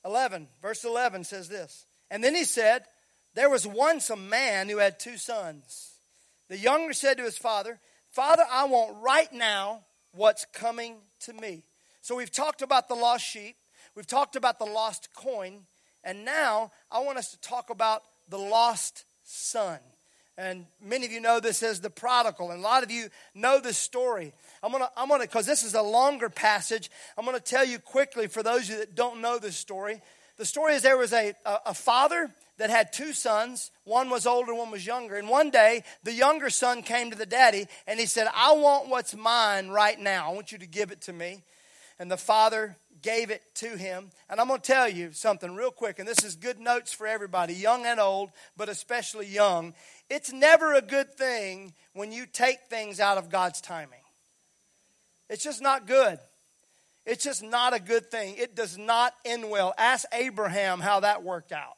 11, 0.04 0.48
verse 0.60 0.82
11 0.82 1.22
says 1.22 1.48
this. 1.48 1.86
And 2.10 2.24
then 2.24 2.34
he 2.34 2.42
said, 2.42 2.82
There 3.34 3.50
was 3.50 3.68
once 3.68 4.10
a 4.10 4.16
man 4.16 4.68
who 4.68 4.78
had 4.78 4.98
two 4.98 5.16
sons. 5.16 5.92
The 6.48 6.58
younger 6.58 6.92
said 6.92 7.18
to 7.18 7.22
his 7.22 7.38
father, 7.38 7.78
Father, 8.10 8.42
I 8.50 8.64
want 8.64 8.96
right 9.00 9.32
now 9.32 9.84
what's 10.14 10.46
coming 10.52 10.96
to 11.20 11.32
me. 11.32 11.64
So 12.00 12.16
we've 12.16 12.30
talked 12.30 12.62
about 12.62 12.88
the 12.88 12.94
lost 12.94 13.24
sheep, 13.24 13.56
we've 13.94 14.06
talked 14.06 14.36
about 14.36 14.58
the 14.58 14.64
lost 14.64 15.08
coin, 15.14 15.66
and 16.02 16.24
now 16.24 16.70
I 16.90 17.00
want 17.00 17.18
us 17.18 17.30
to 17.30 17.40
talk 17.40 17.70
about 17.70 18.02
the 18.28 18.38
lost 18.38 19.04
son. 19.22 19.78
And 20.36 20.66
many 20.82 21.06
of 21.06 21.12
you 21.12 21.20
know 21.20 21.38
this 21.38 21.62
as 21.62 21.80
the 21.80 21.90
prodigal, 21.90 22.50
and 22.50 22.60
a 22.60 22.62
lot 22.62 22.82
of 22.82 22.90
you 22.90 23.08
know 23.34 23.60
this 23.60 23.78
story. 23.78 24.32
I'm 24.62 24.72
gonna, 24.72 24.90
I'm 24.96 25.08
gonna, 25.08 25.24
because 25.24 25.46
this 25.46 25.62
is 25.62 25.74
a 25.74 25.82
longer 25.82 26.28
passage. 26.28 26.90
I'm 27.16 27.24
gonna 27.24 27.38
tell 27.38 27.64
you 27.64 27.78
quickly 27.78 28.26
for 28.26 28.42
those 28.42 28.64
of 28.64 28.70
you 28.70 28.76
that 28.78 28.96
don't 28.96 29.20
know 29.20 29.38
this 29.38 29.56
story. 29.56 30.02
The 30.36 30.44
story 30.44 30.74
is 30.74 30.82
there 30.82 30.96
was 30.96 31.12
a, 31.12 31.34
a, 31.46 31.58
a 31.66 31.74
father 31.74 32.30
that 32.58 32.70
had 32.70 32.92
two 32.92 33.12
sons. 33.12 33.70
One 33.84 34.10
was 34.10 34.26
older, 34.26 34.54
one 34.54 34.70
was 34.70 34.86
younger. 34.86 35.16
And 35.16 35.28
one 35.28 35.50
day, 35.50 35.84
the 36.02 36.12
younger 36.12 36.50
son 36.50 36.82
came 36.82 37.10
to 37.10 37.18
the 37.18 37.26
daddy 37.26 37.66
and 37.86 37.98
he 37.98 38.06
said, 38.06 38.28
I 38.34 38.52
want 38.52 38.88
what's 38.88 39.14
mine 39.14 39.68
right 39.68 39.98
now. 39.98 40.30
I 40.30 40.34
want 40.34 40.52
you 40.52 40.58
to 40.58 40.66
give 40.66 40.90
it 40.90 41.02
to 41.02 41.12
me. 41.12 41.42
And 41.98 42.10
the 42.10 42.16
father 42.16 42.76
gave 43.02 43.30
it 43.30 43.42
to 43.56 43.76
him. 43.76 44.10
And 44.28 44.40
I'm 44.40 44.48
going 44.48 44.60
to 44.60 44.66
tell 44.66 44.88
you 44.88 45.12
something 45.12 45.54
real 45.54 45.70
quick, 45.70 45.98
and 45.98 46.08
this 46.08 46.24
is 46.24 46.34
good 46.34 46.58
notes 46.58 46.92
for 46.92 47.06
everybody, 47.06 47.54
young 47.54 47.86
and 47.86 48.00
old, 48.00 48.30
but 48.56 48.68
especially 48.68 49.26
young. 49.26 49.74
It's 50.10 50.32
never 50.32 50.74
a 50.74 50.82
good 50.82 51.14
thing 51.14 51.74
when 51.92 52.10
you 52.10 52.26
take 52.26 52.58
things 52.68 52.98
out 52.98 53.18
of 53.18 53.30
God's 53.30 53.60
timing. 53.60 54.00
It's 55.28 55.44
just 55.44 55.62
not 55.62 55.86
good. 55.86 56.18
It's 57.06 57.22
just 57.22 57.42
not 57.42 57.74
a 57.74 57.80
good 57.80 58.10
thing. 58.10 58.36
It 58.38 58.56
does 58.56 58.78
not 58.78 59.12
end 59.24 59.50
well. 59.50 59.74
Ask 59.76 60.06
Abraham 60.12 60.80
how 60.80 61.00
that 61.00 61.22
worked 61.22 61.52
out. 61.52 61.76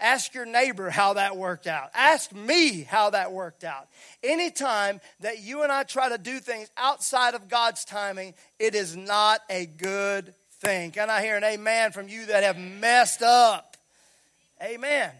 Ask 0.00 0.32
your 0.32 0.46
neighbor 0.46 0.90
how 0.90 1.14
that 1.14 1.36
worked 1.36 1.66
out. 1.66 1.90
Ask 1.92 2.32
me 2.32 2.82
how 2.82 3.10
that 3.10 3.32
worked 3.32 3.64
out. 3.64 3.88
Anytime 4.22 5.00
that 5.20 5.40
you 5.40 5.62
and 5.62 5.72
I 5.72 5.82
try 5.82 6.08
to 6.08 6.18
do 6.18 6.38
things 6.38 6.70
outside 6.76 7.34
of 7.34 7.48
God's 7.48 7.84
timing, 7.84 8.34
it 8.60 8.76
is 8.76 8.96
not 8.96 9.40
a 9.50 9.66
good 9.66 10.34
thing. 10.60 10.92
Can 10.92 11.10
I 11.10 11.22
hear 11.22 11.36
an 11.36 11.44
amen 11.44 11.90
from 11.92 12.08
you 12.08 12.26
that 12.26 12.44
have 12.44 12.58
messed 12.58 13.22
up? 13.22 13.76
Amen. 14.62 15.10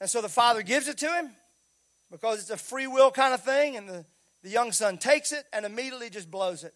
And 0.00 0.10
so 0.10 0.20
the 0.20 0.28
father 0.28 0.62
gives 0.62 0.88
it 0.88 0.98
to 0.98 1.08
him 1.08 1.30
because 2.10 2.40
it's 2.40 2.50
a 2.50 2.56
free 2.56 2.86
will 2.86 3.10
kind 3.10 3.32
of 3.32 3.42
thing, 3.42 3.76
and 3.76 3.88
the, 3.88 4.04
the 4.42 4.50
young 4.50 4.72
son 4.72 4.98
takes 4.98 5.32
it 5.32 5.44
and 5.52 5.64
immediately 5.64 6.10
just 6.10 6.30
blows 6.30 6.64
it. 6.64 6.74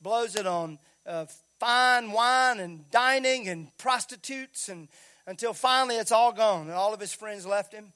Blows 0.00 0.34
it 0.34 0.46
on 0.46 0.78
uh, 1.06 1.26
fine 1.60 2.10
wine 2.10 2.58
and 2.58 2.90
dining 2.90 3.48
and 3.48 3.76
prostitutes 3.78 4.68
and 4.68 4.88
until 5.26 5.52
finally 5.52 5.96
it's 5.96 6.12
all 6.12 6.32
gone 6.32 6.62
and 6.62 6.72
all 6.72 6.94
of 6.94 7.00
his 7.00 7.12
friends 7.12 7.46
left 7.46 7.72
him. 7.72 7.92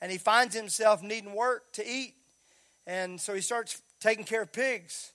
And 0.00 0.12
he 0.12 0.18
finds 0.18 0.54
himself 0.54 1.02
needing 1.02 1.34
work 1.34 1.72
to 1.72 1.88
eat. 1.88 2.14
And 2.86 3.20
so 3.20 3.34
he 3.34 3.40
starts 3.40 3.80
taking 4.00 4.24
care 4.24 4.42
of 4.42 4.52
pigs 4.52 5.12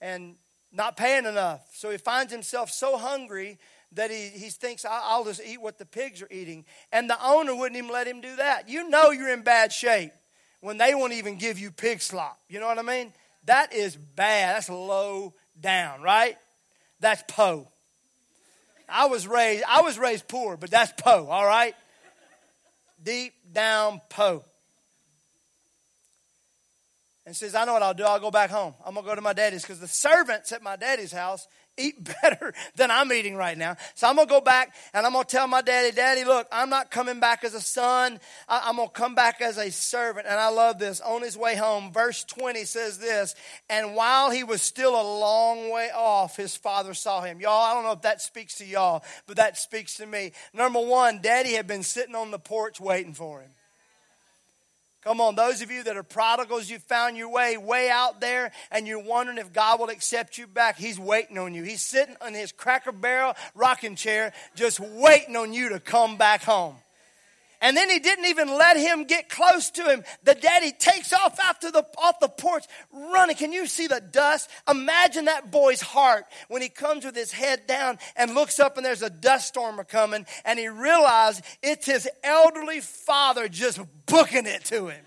and 0.00 0.34
not 0.72 0.96
paying 0.96 1.24
enough. 1.24 1.68
So 1.72 1.90
he 1.90 1.98
finds 1.98 2.32
himself 2.32 2.70
so 2.70 2.96
hungry 2.98 3.58
that 3.92 4.10
he, 4.10 4.28
he 4.28 4.50
thinks, 4.50 4.84
I'll 4.84 5.24
just 5.24 5.40
eat 5.46 5.60
what 5.60 5.78
the 5.78 5.86
pigs 5.86 6.20
are 6.20 6.28
eating. 6.30 6.64
And 6.92 7.08
the 7.08 7.16
owner 7.24 7.54
wouldn't 7.54 7.76
even 7.78 7.90
let 7.90 8.08
him 8.08 8.20
do 8.20 8.36
that. 8.36 8.68
You 8.68 8.88
know 8.88 9.10
you're 9.10 9.32
in 9.32 9.42
bad 9.42 9.72
shape 9.72 10.12
when 10.60 10.78
they 10.78 10.94
won't 10.94 11.12
even 11.12 11.36
give 11.36 11.58
you 11.58 11.70
pig 11.70 12.02
slop. 12.02 12.38
You 12.48 12.58
know 12.58 12.66
what 12.66 12.78
I 12.78 12.82
mean? 12.82 13.12
That 13.44 13.72
is 13.72 13.96
bad. 13.96 14.56
That's 14.56 14.68
low 14.68 15.34
down, 15.60 16.02
right? 16.02 16.36
That's 17.00 17.22
po. 17.28 17.68
I 18.88 19.06
was 19.06 19.26
raised, 19.26 19.64
I 19.68 19.82
was 19.82 19.98
raised 19.98 20.28
poor, 20.28 20.56
but 20.56 20.70
that's 20.70 20.92
po, 21.02 21.26
all 21.26 21.46
right? 21.46 21.74
Deep 23.02 23.34
down 23.52 24.00
po. 24.08 24.44
And 27.26 27.34
says, 27.34 27.54
I 27.54 27.64
know 27.64 27.72
what 27.72 27.82
I'll 27.82 27.94
do. 27.94 28.04
I'll 28.04 28.20
go 28.20 28.30
back 28.30 28.50
home. 28.50 28.74
I'm 28.84 28.92
going 28.92 29.04
to 29.04 29.10
go 29.10 29.14
to 29.14 29.22
my 29.22 29.32
daddy's 29.32 29.62
because 29.62 29.80
the 29.80 29.88
servants 29.88 30.52
at 30.52 30.62
my 30.62 30.76
daddy's 30.76 31.12
house 31.12 31.48
eat 31.76 32.08
better 32.22 32.54
than 32.76 32.90
I'm 32.90 33.12
eating 33.12 33.36
right 33.36 33.56
now. 33.56 33.76
So 33.94 34.08
I'm 34.08 34.16
going 34.16 34.28
to 34.28 34.32
go 34.32 34.40
back 34.40 34.74
and 34.92 35.06
I'm 35.06 35.12
going 35.12 35.24
to 35.24 35.30
tell 35.30 35.46
my 35.46 35.62
daddy, 35.62 35.92
Daddy, 35.92 36.24
look, 36.24 36.46
I'm 36.52 36.70
not 36.70 36.90
coming 36.90 37.20
back 37.20 37.44
as 37.44 37.54
a 37.54 37.60
son. 37.60 38.20
I'm 38.48 38.76
going 38.76 38.88
to 38.88 38.94
come 38.94 39.14
back 39.14 39.40
as 39.40 39.58
a 39.58 39.70
servant. 39.70 40.26
And 40.28 40.38
I 40.38 40.48
love 40.48 40.78
this. 40.78 41.00
On 41.00 41.22
his 41.22 41.36
way 41.36 41.56
home, 41.56 41.92
verse 41.92 42.24
20 42.24 42.64
says 42.64 42.98
this 42.98 43.34
And 43.68 43.94
while 43.94 44.30
he 44.30 44.44
was 44.44 44.62
still 44.62 44.94
a 44.94 45.06
long 45.18 45.70
way 45.70 45.90
off, 45.94 46.36
his 46.36 46.56
father 46.56 46.94
saw 46.94 47.22
him. 47.22 47.40
Y'all, 47.40 47.64
I 47.64 47.74
don't 47.74 47.84
know 47.84 47.92
if 47.92 48.02
that 48.02 48.22
speaks 48.22 48.56
to 48.56 48.64
y'all, 48.64 49.04
but 49.26 49.36
that 49.36 49.58
speaks 49.58 49.96
to 49.96 50.06
me. 50.06 50.32
Number 50.52 50.80
one, 50.80 51.20
Daddy 51.20 51.54
had 51.54 51.66
been 51.66 51.82
sitting 51.82 52.14
on 52.14 52.30
the 52.30 52.38
porch 52.38 52.80
waiting 52.80 53.14
for 53.14 53.40
him. 53.40 53.50
Come 55.04 55.20
on, 55.20 55.34
those 55.34 55.60
of 55.60 55.70
you 55.70 55.82
that 55.82 55.98
are 55.98 56.02
prodigals, 56.02 56.70
you 56.70 56.78
found 56.78 57.18
your 57.18 57.28
way 57.28 57.58
way 57.58 57.90
out 57.90 58.22
there 58.22 58.52
and 58.70 58.86
you're 58.86 59.02
wondering 59.02 59.36
if 59.36 59.52
God 59.52 59.78
will 59.78 59.90
accept 59.90 60.38
you 60.38 60.46
back. 60.46 60.78
He's 60.78 60.98
waiting 60.98 61.36
on 61.36 61.52
you. 61.52 61.62
He's 61.62 61.82
sitting 61.82 62.16
in 62.26 62.32
his 62.32 62.52
cracker 62.52 62.90
barrel 62.90 63.34
rocking 63.54 63.96
chair 63.96 64.32
just 64.54 64.80
waiting 64.80 65.36
on 65.36 65.52
you 65.52 65.68
to 65.68 65.80
come 65.80 66.16
back 66.16 66.42
home. 66.42 66.76
And 67.60 67.76
then 67.76 67.88
he 67.88 67.98
didn't 67.98 68.26
even 68.26 68.48
let 68.48 68.78
him 68.78 69.04
get 69.04 69.28
close 69.28 69.70
to 69.70 69.82
him. 69.84 70.04
The 70.22 70.34
daddy 70.34 70.72
takes 70.72 71.12
off 71.12 71.38
after 71.38 71.70
the 71.70 71.86
off 71.98 72.20
the 72.20 72.28
Can 73.32 73.52
you 73.52 73.66
see 73.66 73.86
the 73.86 74.00
dust? 74.00 74.50
Imagine 74.68 75.24
that 75.26 75.50
boy's 75.50 75.80
heart 75.80 76.26
when 76.48 76.60
he 76.60 76.68
comes 76.68 77.04
with 77.04 77.16
his 77.16 77.32
head 77.32 77.66
down 77.66 77.98
and 78.16 78.34
looks 78.34 78.60
up 78.60 78.76
and 78.76 78.84
there's 78.84 79.02
a 79.02 79.10
dust 79.10 79.48
storm 79.48 79.80
coming, 79.88 80.26
and 80.44 80.58
he 80.58 80.68
realizes 80.68 81.42
it's 81.62 81.86
his 81.86 82.08
elderly 82.22 82.80
father 82.80 83.48
just 83.48 83.80
booking 84.06 84.46
it 84.46 84.64
to 84.66 84.88
him. 84.88 85.04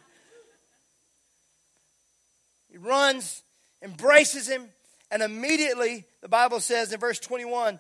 He 2.72 2.78
runs, 2.78 3.44
embraces 3.82 4.48
him, 4.48 4.70
and 5.12 5.22
immediately, 5.22 6.06
the 6.22 6.28
Bible 6.28 6.60
says 6.60 6.92
in 6.92 7.00
verse 7.00 7.20
21, 7.20 7.80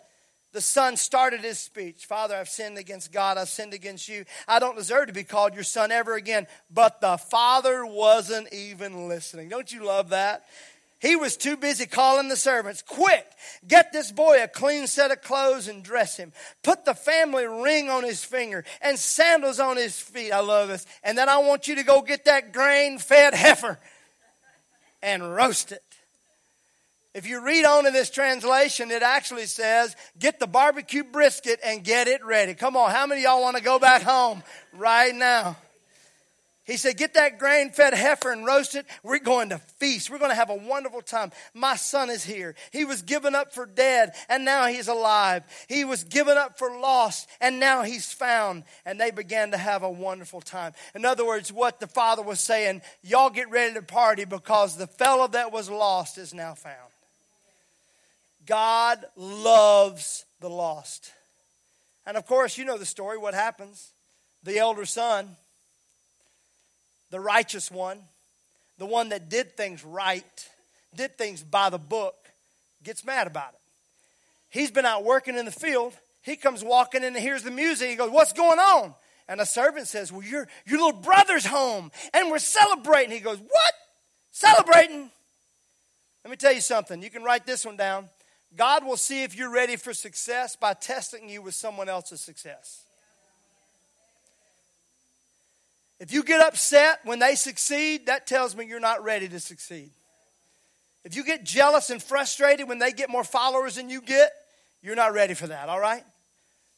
the 0.57 0.61
son 0.61 0.97
started 0.97 1.41
his 1.41 1.59
speech 1.59 2.07
Father, 2.07 2.35
I've 2.35 2.49
sinned 2.49 2.79
against 2.79 3.11
God. 3.11 3.37
I've 3.37 3.47
sinned 3.47 3.75
against 3.75 4.09
you. 4.09 4.25
I 4.47 4.57
don't 4.57 4.75
deserve 4.75 5.05
to 5.05 5.13
be 5.13 5.23
called 5.23 5.53
your 5.53 5.63
son 5.63 5.91
ever 5.91 6.15
again. 6.15 6.47
But 6.73 6.99
the 6.99 7.17
father 7.17 7.85
wasn't 7.85 8.51
even 8.51 9.07
listening. 9.07 9.49
Don't 9.49 9.71
you 9.71 9.85
love 9.85 10.09
that? 10.09 10.45
He 10.99 11.15
was 11.15 11.37
too 11.37 11.57
busy 11.57 11.85
calling 11.85 12.27
the 12.27 12.35
servants. 12.35 12.81
Quick, 12.81 13.23
get 13.67 13.93
this 13.93 14.11
boy 14.11 14.41
a 14.41 14.47
clean 14.47 14.87
set 14.87 15.11
of 15.11 15.21
clothes 15.21 15.67
and 15.67 15.83
dress 15.83 16.17
him. 16.17 16.33
Put 16.63 16.85
the 16.85 16.95
family 16.95 17.45
ring 17.45 17.91
on 17.91 18.03
his 18.03 18.23
finger 18.23 18.65
and 18.81 18.97
sandals 18.97 19.59
on 19.59 19.77
his 19.77 19.99
feet. 19.99 20.31
I 20.31 20.39
love 20.39 20.69
this. 20.69 20.87
And 21.03 21.15
then 21.15 21.29
I 21.29 21.37
want 21.37 21.67
you 21.67 21.75
to 21.75 21.83
go 21.83 22.01
get 22.01 22.25
that 22.25 22.51
grain 22.51 22.97
fed 22.97 23.33
heifer 23.35 23.77
and 25.03 25.35
roast 25.35 25.71
it. 25.71 25.83
If 27.13 27.27
you 27.27 27.43
read 27.43 27.65
on 27.65 27.87
in 27.87 27.93
this 27.93 28.09
translation, 28.09 28.91
it 28.91 29.01
actually 29.01 29.45
says, 29.45 29.95
get 30.19 30.39
the 30.39 30.47
barbecue 30.47 31.03
brisket 31.03 31.59
and 31.65 31.83
get 31.83 32.07
it 32.07 32.23
ready. 32.23 32.53
Come 32.53 32.77
on, 32.77 32.91
how 32.91 33.07
many 33.07 33.23
y'all 33.23 33.41
want 33.41 33.57
to 33.57 33.63
go 33.63 33.79
back 33.79 34.03
home 34.03 34.43
right 34.73 35.15
now? 35.15 35.57
He 36.67 36.75
said, 36.75 36.97
Get 36.97 37.13
that 37.13 37.39
grain 37.39 37.71
fed 37.71 37.93
heifer 37.93 38.29
and 38.29 38.45
roast 38.45 38.75
it. 38.75 38.85
We're 39.01 39.19
going 39.19 39.49
to 39.49 39.57
feast. 39.57 40.09
We're 40.09 40.19
going 40.19 40.31
to 40.31 40.35
have 40.35 40.49
a 40.49 40.55
wonderful 40.55 41.01
time. 41.01 41.31
My 41.53 41.77
son 41.77 42.09
is 42.09 42.25
here. 42.25 42.55
He 42.71 42.83
was 42.83 43.01
given 43.01 43.35
up 43.35 43.53
for 43.53 43.65
dead, 43.65 44.11
and 44.27 44.43
now 44.43 44.67
he's 44.67 44.89
alive. 44.89 45.43
He 45.69 45.85
was 45.85 46.03
given 46.03 46.37
up 46.37 46.59
for 46.59 46.69
lost, 46.69 47.29
and 47.39 47.61
now 47.61 47.83
he's 47.83 48.11
found. 48.11 48.65
And 48.85 48.99
they 48.99 49.11
began 49.11 49.51
to 49.51 49.57
have 49.57 49.83
a 49.83 49.89
wonderful 49.89 50.41
time. 50.41 50.73
In 50.93 51.05
other 51.05 51.25
words, 51.25 51.53
what 51.53 51.79
the 51.79 51.87
father 51.87 52.21
was 52.21 52.41
saying, 52.41 52.81
Y'all 53.01 53.29
get 53.29 53.49
ready 53.49 53.73
to 53.75 53.81
party 53.81 54.25
because 54.25 54.75
the 54.75 54.87
fellow 54.87 55.27
that 55.29 55.53
was 55.53 55.69
lost 55.69 56.17
is 56.17 56.33
now 56.33 56.53
found. 56.53 56.91
God 58.47 59.05
loves 59.15 60.25
the 60.39 60.49
lost. 60.49 61.11
And 62.05 62.17
of 62.17 62.25
course, 62.25 62.57
you 62.57 62.65
know 62.65 62.77
the 62.77 62.85
story. 62.85 63.17
What 63.17 63.33
happens? 63.33 63.91
The 64.43 64.57
elder 64.57 64.85
son, 64.85 65.35
the 67.11 67.19
righteous 67.19 67.69
one, 67.69 67.99
the 68.77 68.85
one 68.85 69.09
that 69.09 69.29
did 69.29 69.57
things 69.57 69.83
right, 69.83 70.49
did 70.95 71.17
things 71.17 71.43
by 71.43 71.69
the 71.69 71.77
book, 71.77 72.15
gets 72.83 73.03
mad 73.03 73.27
about 73.27 73.49
it. 73.49 73.59
He's 74.49 74.71
been 74.71 74.85
out 74.85 75.03
working 75.03 75.37
in 75.37 75.45
the 75.45 75.51
field. 75.51 75.93
He 76.21 76.37
comes 76.37 76.63
walking 76.63 77.03
in 77.03 77.15
and 77.15 77.17
hears 77.17 77.43
the 77.43 77.51
music. 77.51 77.89
He 77.89 77.95
goes, 77.95 78.09
What's 78.09 78.33
going 78.33 78.59
on? 78.59 78.93
And 79.27 79.41
a 79.41 79.45
servant 79.45 79.87
says, 79.87 80.11
Well, 80.11 80.23
your, 80.23 80.47
your 80.65 80.79
little 80.79 81.01
brother's 81.01 81.45
home 81.45 81.91
and 82.13 82.31
we're 82.31 82.39
celebrating. 82.39 83.11
He 83.11 83.19
goes, 83.19 83.39
What? 83.39 83.73
Celebrating? 84.31 85.09
Let 86.23 86.31
me 86.31 86.37
tell 86.37 86.53
you 86.53 86.61
something. 86.61 87.01
You 87.01 87.09
can 87.09 87.23
write 87.23 87.45
this 87.45 87.65
one 87.65 87.75
down. 87.75 88.09
God 88.57 88.83
will 88.83 88.97
see 88.97 89.23
if 89.23 89.37
you're 89.37 89.51
ready 89.51 89.75
for 89.75 89.93
success 89.93 90.55
by 90.55 90.73
testing 90.73 91.29
you 91.29 91.41
with 91.41 91.53
someone 91.53 91.87
else's 91.87 92.19
success. 92.19 92.83
If 95.99 96.11
you 96.11 96.23
get 96.23 96.41
upset 96.41 96.99
when 97.05 97.19
they 97.19 97.35
succeed, 97.35 98.07
that 98.07 98.27
tells 98.27 98.55
me 98.55 98.65
you're 98.65 98.79
not 98.79 99.03
ready 99.03 99.27
to 99.29 99.39
succeed. 99.39 99.89
If 101.03 101.15
you 101.15 101.23
get 101.23 101.43
jealous 101.43 101.89
and 101.89 102.01
frustrated 102.01 102.67
when 102.67 102.79
they 102.79 102.91
get 102.91 103.09
more 103.09 103.23
followers 103.23 103.75
than 103.75 103.89
you 103.89 104.01
get, 104.01 104.31
you're 104.81 104.95
not 104.95 105.13
ready 105.13 105.33
for 105.33 105.47
that, 105.47 105.69
all 105.69 105.79
right? 105.79 106.03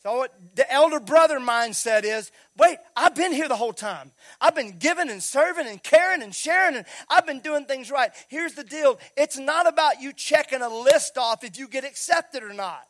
So 0.01 0.27
the 0.55 0.71
elder 0.71 1.01
brother 1.01 1.39
mindset 1.39 2.05
is, 2.05 2.31
wait, 2.57 2.77
I've 2.95 3.15
been 3.15 3.33
here 3.33 3.49
the 3.49 3.55
whole 3.57 3.73
time. 3.73 4.11
I've 4.39 4.55
been 4.55 4.77
giving 4.79 5.09
and 5.09 5.21
serving 5.21 5.67
and 5.67 5.83
caring 5.83 6.23
and 6.23 6.33
sharing 6.33 6.77
and 6.77 6.85
I've 7.09 7.25
been 7.25 7.41
doing 7.41 7.65
things 7.65 7.91
right. 7.91 8.11
Here's 8.29 8.53
the 8.53 8.63
deal. 8.63 8.97
It's 9.17 9.37
not 9.37 9.67
about 9.67 10.01
you 10.01 10.13
checking 10.13 10.61
a 10.61 10.69
list 10.69 11.17
off 11.17 11.43
if 11.43 11.59
you 11.59 11.67
get 11.67 11.83
accepted 11.83 12.43
or 12.43 12.53
not. 12.53 12.87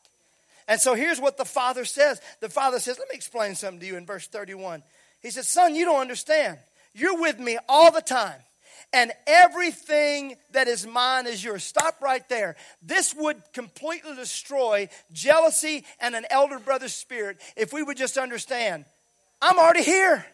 And 0.67 0.79
so 0.79 0.93
here's 0.93 1.19
what 1.19 1.37
the 1.37 1.45
father 1.45 1.83
says. 1.83 2.21
The 2.41 2.49
father 2.49 2.79
says, 2.79 2.99
let 2.99 3.09
me 3.09 3.15
explain 3.15 3.55
something 3.55 3.79
to 3.79 3.87
you 3.87 3.97
in 3.97 4.05
verse 4.05 4.27
31. 4.27 4.83
He 5.19 5.31
says, 5.31 5.47
son, 5.47 5.73
you 5.73 5.85
don't 5.85 6.01
understand. 6.01 6.59
You're 6.93 7.19
with 7.19 7.39
me 7.39 7.57
all 7.67 7.91
the 7.91 8.01
time 8.01 8.39
and 8.91 9.12
everything 9.28 10.36
that 10.52 10.67
is 10.67 10.88
mine 10.88 11.28
is 11.28 11.43
yours. 11.43 11.63
Stop 11.63 12.02
right 12.02 12.28
there. 12.30 12.56
This 12.82 13.13
would 13.13 13.41
completely 13.54 14.15
destroy 14.15 14.89
jealousy 15.12 15.86
and 15.99 16.15
an 16.15 16.25
elder 16.30 16.60
brother 16.60 16.88
spirit 16.88 17.38
if 17.56 17.71
we 17.71 17.84
would 17.84 17.97
just 17.97 18.17
understand 18.17 18.86
I'm 19.41 19.58
already 19.58 19.84
here. 19.84 20.25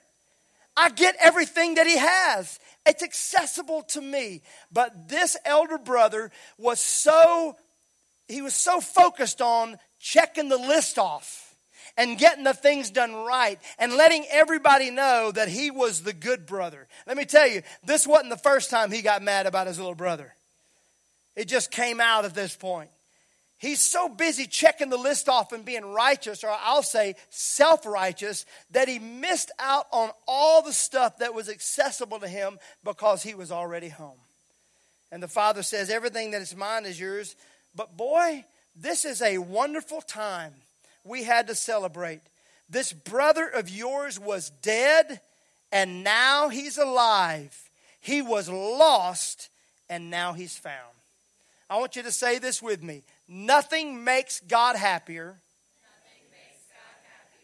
I 0.78 0.90
get 0.90 1.16
everything 1.20 1.76
that 1.76 1.88
he 1.88 1.98
has. 1.98 2.60
It's 2.86 3.04
accessible 3.04 3.84
to 3.90 4.02
me. 4.02 4.42
But 4.72 5.08
this 5.08 5.38
elder 5.46 5.78
brother 5.78 6.32
was 6.58 6.80
so, 6.80 7.56
he 8.28 8.42
was 8.42 8.56
so 8.56 8.82
focused 8.82 9.42
on 9.42 9.78
checking 10.00 10.50
the 10.50 10.58
list 10.58 10.98
off 10.98 11.45
and 11.98 12.18
getting 12.18 12.44
the 12.44 12.54
things 12.54 12.90
done 12.90 13.14
right 13.14 13.60
and 13.80 13.94
letting 13.94 14.26
everybody 14.30 14.90
know 14.90 15.32
that 15.32 15.48
he 15.48 15.72
was 15.72 16.02
the 16.02 16.14
good 16.14 16.46
brother. 16.46 16.88
Let 17.08 17.18
me 17.18 17.26
tell 17.26 17.48
you, 17.48 17.62
this 17.86 18.06
wasn't 18.06 18.30
the 18.32 18.38
first 18.38 18.70
time 18.70 18.92
he 18.92 19.02
got 19.02 19.22
mad 19.22 19.46
about 19.46 19.68
his 19.68 19.78
little 19.78 19.96
brother. 19.96 20.34
It 21.36 21.48
just 21.48 21.72
came 21.72 22.00
out 22.00 22.26
at 22.26 22.34
this 22.34 22.56
point. 22.56 22.90
He's 23.58 23.82
so 23.82 24.10
busy 24.10 24.48
checking 24.48 24.90
the 24.90 24.98
list 24.98 25.30
off 25.30 25.54
and 25.54 25.64
being 25.64 25.86
righteous, 25.86 26.44
or 26.44 26.50
I'll 26.50 26.84
say 26.84 27.16
self 27.30 27.86
righteous, 27.86 28.46
that 28.72 28.90
he 28.90 29.00
missed 29.00 29.52
out 29.60 29.88
on 29.92 30.12
all 30.28 30.62
the 30.62 30.74
stuff 30.74 31.20
that 31.20 31.34
was 31.34 31.50
accessible 31.50 32.20
to 32.20 32.28
him 32.28 32.60
because 32.84 33.24
he 33.24 33.34
was 33.34 33.52
already 33.52 33.90
home. 33.90 34.20
And 35.12 35.24
the 35.24 35.30
father 35.30 35.64
says, 35.64 35.90
Everything 35.90 36.32
that 36.32 36.42
is 36.42 36.56
mine 36.56 36.86
is 36.86 37.00
yours. 37.00 37.36
But 37.74 37.96
boy, 37.96 38.44
this 38.76 39.06
is 39.06 39.22
a 39.22 39.38
wonderful 39.38 40.02
time 40.02 40.54
we 41.06 41.24
had 41.24 41.48
to 41.48 41.56
celebrate. 41.56 42.22
This 42.70 42.92
brother 42.92 43.48
of 43.48 43.70
yours 43.70 44.20
was 44.20 44.50
dead, 44.50 45.22
and 45.72 46.04
now 46.04 46.50
he's 46.50 46.78
alive. 46.78 47.70
He 48.02 48.22
was 48.22 48.50
lost, 48.50 49.50
and 49.90 50.10
now 50.10 50.34
he's 50.34 50.58
found. 50.58 50.94
I 51.70 51.78
want 51.78 51.96
you 51.96 52.04
to 52.04 52.12
say 52.12 52.40
this 52.40 52.62
with 52.62 52.84
me. 52.84 53.04
Nothing 53.28 54.04
makes 54.04 54.40
God 54.42 54.76
happier, 54.76 55.38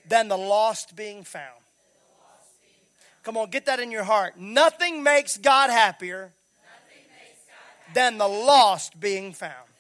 than 0.07 0.27
the 0.27 0.37
lost 0.37 0.95
being 0.95 1.23
found. 1.23 1.61
Come 3.23 3.37
on, 3.37 3.49
get 3.49 3.67
that 3.67 3.79
in 3.79 3.91
your 3.91 4.03
heart. 4.03 4.37
Nothing 4.37 5.03
makes 5.03 5.37
God 5.37 5.69
happier, 5.69 6.31
than 7.93 8.17
the 8.17 8.27
lost 8.27 8.99
being 8.99 9.31
found. 9.31 9.70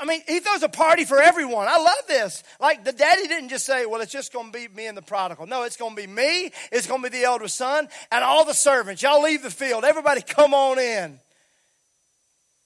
I 0.00 0.06
mean, 0.06 0.22
he 0.26 0.40
throws 0.40 0.62
a 0.62 0.68
party 0.68 1.04
for 1.04 1.20
everyone. 1.20 1.68
I 1.68 1.76
love 1.76 2.06
this. 2.08 2.42
Like 2.58 2.84
the 2.84 2.92
daddy 2.92 3.28
didn't 3.28 3.50
just 3.50 3.66
say, 3.66 3.84
well, 3.84 4.00
it's 4.00 4.10
just 4.10 4.32
going 4.32 4.50
to 4.50 4.58
be 4.58 4.66
me 4.68 4.86
and 4.86 4.96
the 4.96 5.02
prodigal. 5.02 5.46
No, 5.46 5.64
it's 5.64 5.76
going 5.76 5.94
to 5.94 6.00
be 6.00 6.06
me. 6.06 6.50
It's 6.72 6.86
going 6.86 7.02
to 7.02 7.10
be 7.10 7.18
the 7.18 7.24
elder 7.24 7.48
son 7.48 7.86
and 8.10 8.24
all 8.24 8.46
the 8.46 8.54
servants. 8.54 9.02
Y'all 9.02 9.22
leave 9.22 9.42
the 9.42 9.50
field. 9.50 9.84
Everybody 9.84 10.22
come 10.22 10.54
on 10.54 10.78
in. 10.78 11.20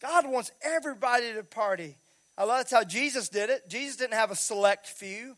God 0.00 0.30
wants 0.30 0.52
everybody 0.62 1.32
to 1.32 1.42
party. 1.42 1.96
I 2.38 2.44
love 2.44 2.58
that's 2.58 2.72
how 2.72 2.84
Jesus 2.84 3.28
did 3.28 3.50
it. 3.50 3.68
Jesus 3.68 3.96
didn't 3.96 4.14
have 4.14 4.30
a 4.30 4.36
select 4.36 4.86
few. 4.86 5.36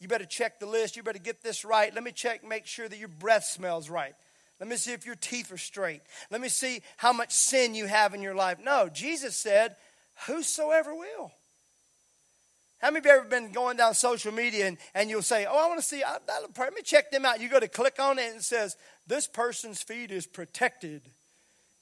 You 0.00 0.08
better 0.08 0.24
check 0.24 0.58
the 0.58 0.66
list. 0.66 0.96
You 0.96 1.02
better 1.02 1.18
get 1.18 1.42
this 1.42 1.64
right. 1.64 1.94
Let 1.94 2.02
me 2.02 2.12
check, 2.12 2.46
make 2.46 2.66
sure 2.66 2.88
that 2.88 2.98
your 2.98 3.08
breath 3.08 3.44
smells 3.44 3.90
right. 3.90 4.14
Let 4.58 4.68
me 4.68 4.76
see 4.76 4.92
if 4.92 5.04
your 5.04 5.16
teeth 5.16 5.52
are 5.52 5.58
straight. 5.58 6.00
Let 6.30 6.40
me 6.40 6.48
see 6.48 6.80
how 6.96 7.12
much 7.12 7.32
sin 7.32 7.74
you 7.74 7.86
have 7.86 8.14
in 8.14 8.22
your 8.22 8.34
life. 8.34 8.58
No, 8.62 8.88
Jesus 8.88 9.36
said, 9.36 9.76
Whosoever 10.26 10.94
will. 10.94 11.32
How 12.78 12.90
many 12.90 12.98
of 12.98 13.06
you 13.06 13.12
ever 13.12 13.24
been 13.24 13.52
going 13.52 13.76
down 13.76 13.94
social 13.94 14.32
media 14.32 14.66
and, 14.66 14.78
and 14.94 15.08
you'll 15.08 15.22
say, 15.22 15.46
Oh, 15.46 15.64
I 15.64 15.68
want 15.68 15.80
to 15.80 15.86
see, 15.86 16.02
I, 16.02 16.18
let 16.58 16.74
me 16.74 16.82
check 16.82 17.10
them 17.10 17.24
out. 17.24 17.40
You 17.40 17.48
go 17.48 17.60
to 17.60 17.68
click 17.68 17.96
on 17.98 18.18
it 18.18 18.26
and 18.26 18.36
it 18.36 18.44
says, 18.44 18.76
This 19.06 19.26
person's 19.26 19.82
feed 19.82 20.10
is 20.10 20.26
protected. 20.26 21.02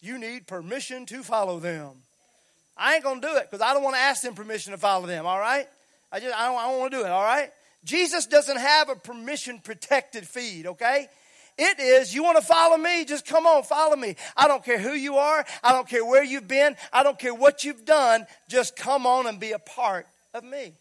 You 0.01 0.18
need 0.18 0.47
permission 0.47 1.07
to 1.07 1.23
follow 1.23 1.59
them. 1.59 1.90
I 2.77 2.94
ain't 2.94 3.05
going 3.05 3.20
to 3.20 3.27
do 3.27 3.37
it 3.37 3.51
because 3.51 3.64
I 3.64 3.73
don't 3.73 3.83
want 3.83 3.97
to 3.97 4.01
ask 4.01 4.23
them 4.23 4.35
permission 4.35 4.73
to 4.73 4.79
follow 4.79 5.07
them, 5.07 5.27
all 5.27 5.38
right? 5.38 5.66
I 6.12 6.20
just, 6.20 6.37
I 6.37 6.47
don't, 6.47 6.59
I 6.59 6.68
don't 6.68 6.79
want 6.79 6.92
to 6.92 6.99
do 6.99 7.05
it, 7.05 7.11
all 7.11 7.23
right? 7.23 7.51
Jesus 7.85 8.27
doesn't 8.27 8.59
have 8.59 8.88
a 8.88 8.97
permission 8.97 9.61
protected 9.61 10.27
feed, 10.27 10.66
okay? 10.66 11.09
It 11.57 11.79
is, 11.79 12.12
you 12.12 12.25
want 12.25 12.37
to 12.37 12.45
follow 12.45 12.77
me? 12.77 13.05
Just 13.05 13.27
come 13.27 13.47
on, 13.47 13.62
follow 13.62 13.95
me. 13.95 14.17
I 14.37 14.49
don't 14.49 14.64
care 14.64 14.79
who 14.79 14.93
you 14.93 15.17
are. 15.17 15.45
I 15.62 15.73
don't 15.73 15.88
care 15.88 16.05
where 16.05 16.25
you've 16.25 16.49
been. 16.49 16.77
I 16.93 17.05
don't 17.05 17.19
care 17.19 17.35
what 17.35 17.62
you've 17.62 17.85
done. 17.85 18.27
Just 18.49 18.75
come 18.75 19.07
on 19.07 19.27
and 19.27 19.38
be 19.38 19.53
a 19.53 19.61
part 19.61 20.07
of 20.33 20.43
me. 20.43 20.73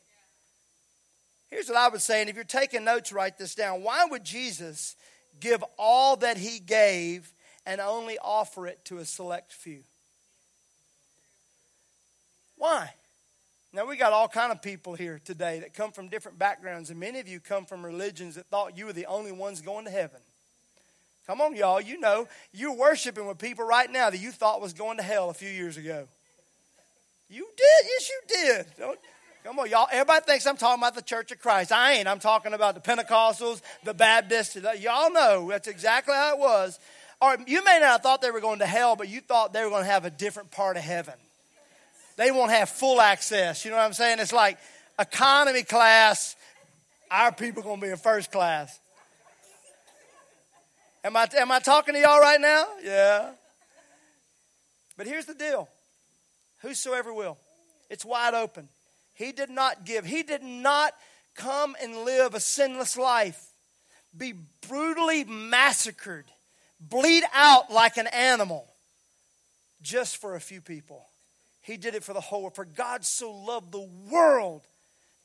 Here's 1.51 1.69
what 1.69 1.77
I 1.77 1.87
would 1.89 2.01
say, 2.01 2.21
and 2.21 2.29
if 2.31 2.35
you're 2.35 2.43
taking 2.43 2.83
notes, 2.83 3.13
write 3.13 3.37
this 3.37 3.53
down. 3.53 3.83
Why 3.83 4.05
would 4.05 4.23
Jesus 4.23 4.95
give 5.39 5.63
all 5.77 6.15
that 6.17 6.37
he 6.37 6.57
gave 6.57 7.31
and 7.63 7.79
only 7.79 8.17
offer 8.17 8.65
it 8.65 8.83
to 8.85 8.97
a 8.97 9.05
select 9.05 9.53
few? 9.53 9.83
Why? 12.57 12.89
Now 13.71 13.85
we 13.85 13.97
got 13.97 14.13
all 14.13 14.27
kind 14.27 14.51
of 14.51 14.63
people 14.63 14.95
here 14.95 15.21
today 15.23 15.59
that 15.59 15.75
come 15.75 15.91
from 15.91 16.07
different 16.07 16.39
backgrounds, 16.39 16.89
and 16.89 16.99
many 16.99 17.19
of 17.19 17.27
you 17.27 17.39
come 17.39 17.65
from 17.65 17.85
religions 17.85 18.33
that 18.35 18.47
thought 18.47 18.75
you 18.75 18.87
were 18.87 18.93
the 18.93 19.05
only 19.05 19.31
ones 19.31 19.61
going 19.61 19.85
to 19.85 19.91
heaven. 19.91 20.21
Come 21.25 21.39
on, 21.39 21.55
y'all. 21.55 21.79
You 21.79 21.99
know, 21.99 22.27
you're 22.51 22.75
worshiping 22.75 23.25
with 23.27 23.37
people 23.37 23.65
right 23.65 23.89
now 23.89 24.09
that 24.09 24.17
you 24.17 24.31
thought 24.31 24.61
was 24.61 24.73
going 24.73 24.97
to 24.97 25.03
hell 25.03 25.29
a 25.29 25.33
few 25.33 25.49
years 25.49 25.77
ago. 25.77 26.07
You 27.29 27.47
did. 27.55 27.85
Yes, 27.85 28.09
you 28.09 28.21
did. 28.27 28.65
Don't, 28.77 28.99
come 29.43 29.57
on, 29.57 29.69
y'all. 29.69 29.87
Everybody 29.91 30.25
thinks 30.25 30.45
I'm 30.45 30.57
talking 30.57 30.81
about 30.81 30.95
the 30.95 31.01
Church 31.01 31.31
of 31.31 31.39
Christ. 31.39 31.71
I 31.71 31.93
ain't. 31.93 32.07
I'm 32.07 32.19
talking 32.19 32.53
about 32.53 32.75
the 32.75 32.81
Pentecostals, 32.81 33.61
the 33.83 33.93
Baptists. 33.93 34.57
Y'all 34.79 35.11
know 35.11 35.47
that's 35.49 35.67
exactly 35.67 36.13
how 36.13 36.33
it 36.33 36.39
was. 36.39 36.79
You 37.47 37.63
may 37.63 37.79
not 37.79 37.89
have 37.89 38.01
thought 38.01 38.21
they 38.21 38.31
were 38.31 38.41
going 38.41 38.59
to 38.59 38.65
hell, 38.65 38.97
but 38.97 39.07
you 39.07 39.21
thought 39.21 39.53
they 39.53 39.63
were 39.63 39.69
going 39.69 39.83
to 39.83 39.89
have 39.89 40.03
a 40.03 40.09
different 40.09 40.51
part 40.51 40.75
of 40.75 40.83
heaven. 40.83 41.13
They 42.17 42.31
won't 42.31 42.51
have 42.51 42.67
full 42.67 42.99
access. 42.99 43.63
You 43.63 43.71
know 43.71 43.77
what 43.77 43.83
I'm 43.83 43.93
saying? 43.93 44.19
It's 44.19 44.33
like 44.33 44.57
economy 44.99 45.63
class. 45.63 46.35
Our 47.09 47.31
people 47.31 47.61
are 47.61 47.63
going 47.63 47.79
to 47.79 47.85
be 47.85 47.91
in 47.91 47.97
first 47.97 48.29
class. 48.29 48.77
Am 51.03 51.17
I, 51.17 51.27
am 51.35 51.51
I 51.51 51.59
talking 51.59 51.95
to 51.95 51.99
y'all 51.99 52.19
right 52.19 52.39
now? 52.39 52.65
Yeah. 52.81 53.31
But 54.97 55.07
here's 55.07 55.25
the 55.25 55.33
deal 55.33 55.67
whosoever 56.61 57.13
will, 57.13 57.37
it's 57.89 58.05
wide 58.05 58.33
open. 58.33 58.69
He 59.15 59.31
did 59.31 59.49
not 59.49 59.85
give, 59.85 60.05
he 60.05 60.23
did 60.23 60.43
not 60.43 60.93
come 61.35 61.75
and 61.81 61.97
live 61.97 62.33
a 62.33 62.39
sinless 62.39 62.97
life, 62.97 63.49
be 64.15 64.33
brutally 64.67 65.23
massacred, 65.23 66.25
bleed 66.79 67.23
out 67.33 67.71
like 67.71 67.97
an 67.97 68.07
animal 68.07 68.65
just 69.81 70.17
for 70.17 70.35
a 70.35 70.39
few 70.39 70.61
people. 70.61 71.05
He 71.61 71.77
did 71.77 71.95
it 71.95 72.03
for 72.03 72.13
the 72.13 72.21
whole 72.21 72.41
world. 72.41 72.55
For 72.55 72.65
God 72.65 73.05
so 73.05 73.31
loved 73.31 73.71
the 73.71 73.87
world 74.09 74.61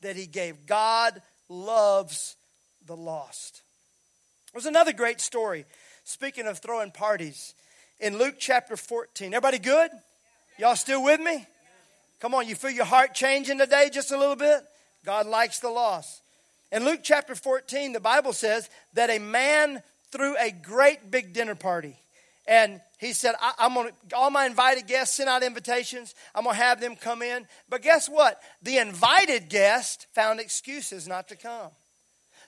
that 0.01 0.15
he 0.15 0.25
gave. 0.25 0.65
God 0.65 1.21
loves 1.49 2.35
the 2.85 2.95
lost. 2.95 3.61
There's 4.53 4.65
another 4.65 4.93
great 4.93 5.21
story. 5.21 5.65
Speaking 6.03 6.47
of 6.47 6.59
throwing 6.59 6.91
parties, 6.91 7.53
in 7.99 8.17
Luke 8.17 8.35
chapter 8.39 8.77
14. 8.77 9.33
Everybody 9.33 9.59
good? 9.59 9.91
Y'all 10.57 10.75
still 10.75 11.03
with 11.03 11.19
me? 11.19 11.45
Come 12.19 12.33
on, 12.33 12.47
you 12.47 12.55
feel 12.55 12.71
your 12.71 12.85
heart 12.85 13.13
changing 13.13 13.57
today 13.57 13.89
just 13.91 14.11
a 14.11 14.17
little 14.17 14.35
bit? 14.35 14.61
God 15.05 15.25
likes 15.27 15.59
the 15.59 15.69
loss. 15.69 16.21
In 16.71 16.85
Luke 16.85 16.99
chapter 17.03 17.35
14, 17.35 17.93
the 17.93 17.99
Bible 17.99 18.33
says 18.33 18.69
that 18.93 19.09
a 19.09 19.19
man 19.19 19.81
threw 20.11 20.35
a 20.37 20.51
great 20.51 21.09
big 21.09 21.33
dinner 21.33 21.55
party. 21.55 21.97
And 22.47 22.81
he 22.97 23.13
said, 23.13 23.35
I, 23.39 23.53
am 23.59 23.73
to, 23.75 23.93
all 24.15 24.31
my 24.31 24.45
invited 24.45 24.87
guests 24.87 25.15
send 25.15 25.29
out 25.29 25.43
invitations. 25.43 26.15
I'm 26.33 26.43
going 26.43 26.55
to 26.55 26.61
have 26.61 26.81
them 26.81 26.95
come 26.95 27.21
in. 27.21 27.47
But 27.69 27.81
guess 27.81 28.09
what? 28.09 28.41
The 28.61 28.79
invited 28.79 29.49
guest 29.49 30.07
found 30.13 30.39
excuses 30.39 31.07
not 31.07 31.27
to 31.29 31.35
come. 31.35 31.69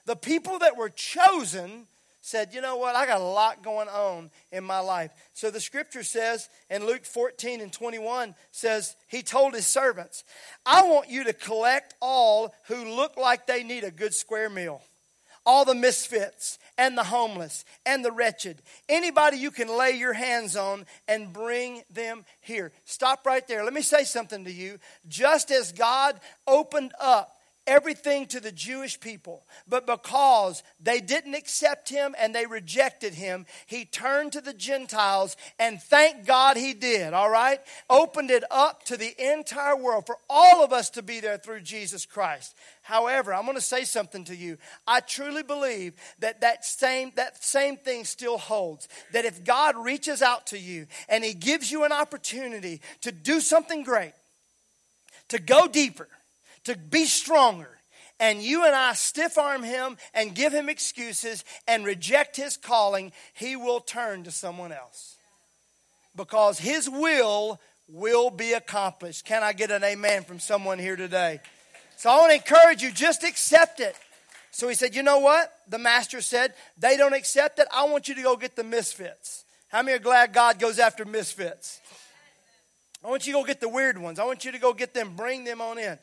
The 0.04 0.16
people 0.16 0.58
that 0.58 0.76
were 0.76 0.88
chosen 0.88 1.86
said, 2.22 2.54
You 2.54 2.62
know 2.62 2.76
what? 2.76 2.96
I 2.96 3.04
got 3.04 3.20
a 3.20 3.24
lot 3.24 3.62
going 3.62 3.88
on 3.88 4.30
in 4.50 4.64
my 4.64 4.78
life. 4.78 5.10
So 5.34 5.50
the 5.50 5.60
scripture 5.60 6.04
says 6.04 6.48
in 6.70 6.86
Luke 6.86 7.04
14 7.04 7.60
and 7.60 7.72
21 7.72 8.34
says, 8.52 8.96
He 9.08 9.22
told 9.22 9.54
his 9.54 9.66
servants, 9.66 10.24
I 10.64 10.84
want 10.84 11.10
you 11.10 11.24
to 11.24 11.32
collect 11.34 11.94
all 12.00 12.54
who 12.68 12.96
look 12.96 13.18
like 13.18 13.46
they 13.46 13.64
need 13.64 13.84
a 13.84 13.90
good 13.90 14.14
square 14.14 14.48
meal, 14.48 14.80
all 15.44 15.64
the 15.64 15.74
misfits 15.74 16.58
and 16.78 16.96
the 16.96 17.04
homeless 17.04 17.64
and 17.84 18.04
the 18.04 18.12
wretched. 18.12 18.62
Anybody 18.88 19.36
you 19.36 19.50
can 19.50 19.68
lay 19.68 19.90
your 19.90 20.12
hands 20.12 20.56
on 20.56 20.86
and 21.08 21.32
bring 21.32 21.82
them 21.90 22.24
here. 22.40 22.70
Stop 22.84 23.26
right 23.26 23.46
there. 23.48 23.64
Let 23.64 23.74
me 23.74 23.82
say 23.82 24.04
something 24.04 24.44
to 24.44 24.52
you. 24.52 24.78
Just 25.08 25.50
as 25.50 25.72
God 25.72 26.20
opened 26.46 26.92
up 27.00 27.36
everything 27.66 28.26
to 28.26 28.40
the 28.40 28.52
Jewish 28.52 28.98
people. 28.98 29.44
But 29.68 29.86
because 29.86 30.62
they 30.80 31.00
didn't 31.00 31.34
accept 31.34 31.88
him 31.88 32.14
and 32.18 32.34
they 32.34 32.46
rejected 32.46 33.14
him, 33.14 33.46
he 33.66 33.84
turned 33.84 34.32
to 34.32 34.40
the 34.40 34.52
Gentiles 34.52 35.36
and 35.58 35.80
thank 35.80 36.26
God 36.26 36.56
he 36.56 36.74
did, 36.74 37.14
all 37.14 37.30
right? 37.30 37.60
Opened 37.88 38.30
it 38.30 38.44
up 38.50 38.84
to 38.84 38.96
the 38.96 39.14
entire 39.32 39.76
world 39.76 40.06
for 40.06 40.18
all 40.28 40.64
of 40.64 40.72
us 40.72 40.90
to 40.90 41.02
be 41.02 41.20
there 41.20 41.38
through 41.38 41.60
Jesus 41.60 42.06
Christ. 42.06 42.54
However, 42.82 43.32
I'm 43.32 43.44
going 43.44 43.56
to 43.56 43.60
say 43.60 43.84
something 43.84 44.24
to 44.24 44.36
you. 44.36 44.58
I 44.86 45.00
truly 45.00 45.42
believe 45.42 45.94
that 46.18 46.40
that 46.40 46.64
same, 46.64 47.12
that 47.16 47.42
same 47.42 47.76
thing 47.76 48.04
still 48.04 48.38
holds. 48.38 48.88
That 49.12 49.24
if 49.24 49.44
God 49.44 49.76
reaches 49.76 50.22
out 50.22 50.48
to 50.48 50.58
you 50.58 50.86
and 51.08 51.24
he 51.24 51.34
gives 51.34 51.70
you 51.70 51.84
an 51.84 51.92
opportunity 51.92 52.80
to 53.02 53.12
do 53.12 53.40
something 53.40 53.84
great, 53.84 54.12
to 55.28 55.38
go 55.38 55.66
deeper, 55.66 56.08
to 56.64 56.76
be 56.76 57.04
stronger. 57.04 57.68
And 58.20 58.40
you 58.40 58.64
and 58.64 58.74
I 58.74 58.92
stiff 58.92 59.36
arm 59.36 59.62
him 59.62 59.96
and 60.14 60.34
give 60.34 60.52
him 60.52 60.68
excuses 60.68 61.44
and 61.66 61.84
reject 61.84 62.36
his 62.36 62.56
calling, 62.56 63.12
he 63.34 63.56
will 63.56 63.80
turn 63.80 64.24
to 64.24 64.30
someone 64.30 64.70
else. 64.70 65.16
Because 66.14 66.58
his 66.58 66.88
will 66.88 67.58
will 67.88 68.30
be 68.30 68.52
accomplished. 68.52 69.24
Can 69.24 69.42
I 69.42 69.52
get 69.52 69.70
an 69.70 69.82
amen 69.82 70.24
from 70.24 70.38
someone 70.38 70.78
here 70.78 70.96
today? 70.96 71.40
So 71.96 72.10
I 72.10 72.16
want 72.16 72.30
to 72.30 72.36
encourage 72.36 72.82
you, 72.82 72.92
just 72.92 73.24
accept 73.24 73.80
it. 73.80 73.96
So 74.50 74.68
he 74.68 74.74
said, 74.74 74.94
You 74.94 75.02
know 75.02 75.18
what? 75.18 75.52
The 75.68 75.78
master 75.78 76.20
said, 76.20 76.54
They 76.78 76.96
don't 76.96 77.14
accept 77.14 77.58
it. 77.58 77.66
I 77.72 77.84
want 77.84 78.08
you 78.08 78.14
to 78.14 78.22
go 78.22 78.36
get 78.36 78.54
the 78.54 78.64
misfits. 78.64 79.44
How 79.68 79.82
many 79.82 79.96
are 79.96 80.00
glad 80.00 80.32
God 80.32 80.58
goes 80.58 80.78
after 80.78 81.04
misfits? 81.04 81.80
I 83.04 83.08
want 83.08 83.26
you 83.26 83.32
to 83.32 83.40
go 83.40 83.44
get 83.44 83.60
the 83.60 83.68
weird 83.68 83.98
ones. 83.98 84.18
I 84.18 84.24
want 84.24 84.44
you 84.44 84.52
to 84.52 84.58
go 84.58 84.72
get 84.72 84.94
them, 84.94 85.14
bring 85.16 85.44
them 85.44 85.60
on 85.60 85.78
in. 85.78 85.98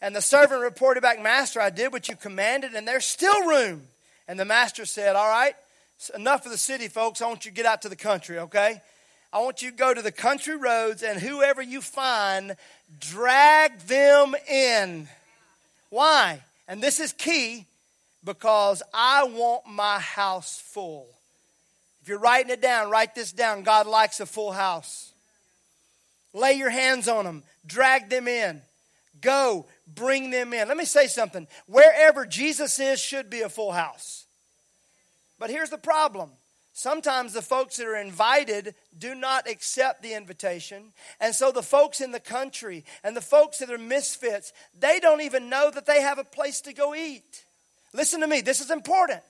And 0.00 0.14
the 0.14 0.20
servant 0.20 0.62
reported 0.62 1.02
back, 1.02 1.22
Master, 1.22 1.60
I 1.60 1.70
did 1.70 1.92
what 1.92 2.08
you 2.08 2.16
commanded, 2.16 2.74
and 2.74 2.86
there's 2.86 3.04
still 3.04 3.46
room. 3.46 3.82
And 4.28 4.38
the 4.38 4.44
master 4.44 4.84
said, 4.84 5.16
All 5.16 5.28
right, 5.28 5.54
enough 6.14 6.44
of 6.44 6.52
the 6.52 6.58
city, 6.58 6.88
folks. 6.88 7.22
I 7.22 7.26
want 7.26 7.44
you 7.44 7.50
to 7.50 7.56
get 7.56 7.66
out 7.66 7.82
to 7.82 7.88
the 7.88 7.96
country, 7.96 8.38
okay? 8.38 8.80
I 9.32 9.40
want 9.40 9.62
you 9.62 9.70
to 9.70 9.76
go 9.76 9.92
to 9.92 10.02
the 10.02 10.12
country 10.12 10.56
roads, 10.56 11.02
and 11.02 11.20
whoever 11.20 11.62
you 11.62 11.80
find, 11.80 12.56
drag 13.00 13.78
them 13.80 14.34
in. 14.48 15.08
Why? 15.90 16.42
And 16.68 16.82
this 16.82 17.00
is 17.00 17.12
key 17.12 17.66
because 18.24 18.82
I 18.92 19.24
want 19.24 19.66
my 19.66 19.98
house 19.98 20.60
full. 20.60 21.06
If 22.02 22.08
you're 22.08 22.18
writing 22.18 22.52
it 22.52 22.60
down, 22.60 22.90
write 22.90 23.14
this 23.14 23.32
down. 23.32 23.62
God 23.62 23.86
likes 23.86 24.20
a 24.20 24.26
full 24.26 24.52
house. 24.52 25.12
Lay 26.32 26.52
your 26.52 26.70
hands 26.70 27.08
on 27.08 27.24
them, 27.24 27.42
drag 27.66 28.10
them 28.10 28.28
in. 28.28 28.60
Go, 29.20 29.66
bring 29.86 30.30
them 30.30 30.52
in. 30.52 30.68
Let 30.68 30.76
me 30.76 30.84
say 30.84 31.06
something. 31.06 31.46
Wherever 31.66 32.26
Jesus 32.26 32.78
is, 32.78 33.00
should 33.00 33.30
be 33.30 33.42
a 33.42 33.48
full 33.48 33.72
house. 33.72 34.24
But 35.38 35.50
here's 35.50 35.70
the 35.70 35.78
problem. 35.78 36.30
Sometimes 36.72 37.32
the 37.32 37.40
folks 37.40 37.78
that 37.78 37.86
are 37.86 37.96
invited 37.96 38.74
do 38.98 39.14
not 39.14 39.48
accept 39.48 40.02
the 40.02 40.12
invitation. 40.12 40.92
And 41.20 41.34
so 41.34 41.50
the 41.50 41.62
folks 41.62 42.02
in 42.02 42.12
the 42.12 42.20
country 42.20 42.84
and 43.02 43.16
the 43.16 43.22
folks 43.22 43.58
that 43.58 43.70
are 43.70 43.78
misfits, 43.78 44.52
they 44.78 45.00
don't 45.00 45.22
even 45.22 45.48
know 45.48 45.70
that 45.70 45.86
they 45.86 46.02
have 46.02 46.18
a 46.18 46.24
place 46.24 46.60
to 46.62 46.74
go 46.74 46.94
eat. 46.94 47.44
Listen 47.94 48.20
to 48.20 48.26
me, 48.26 48.42
this 48.42 48.60
is 48.60 48.70
important. 48.70 49.22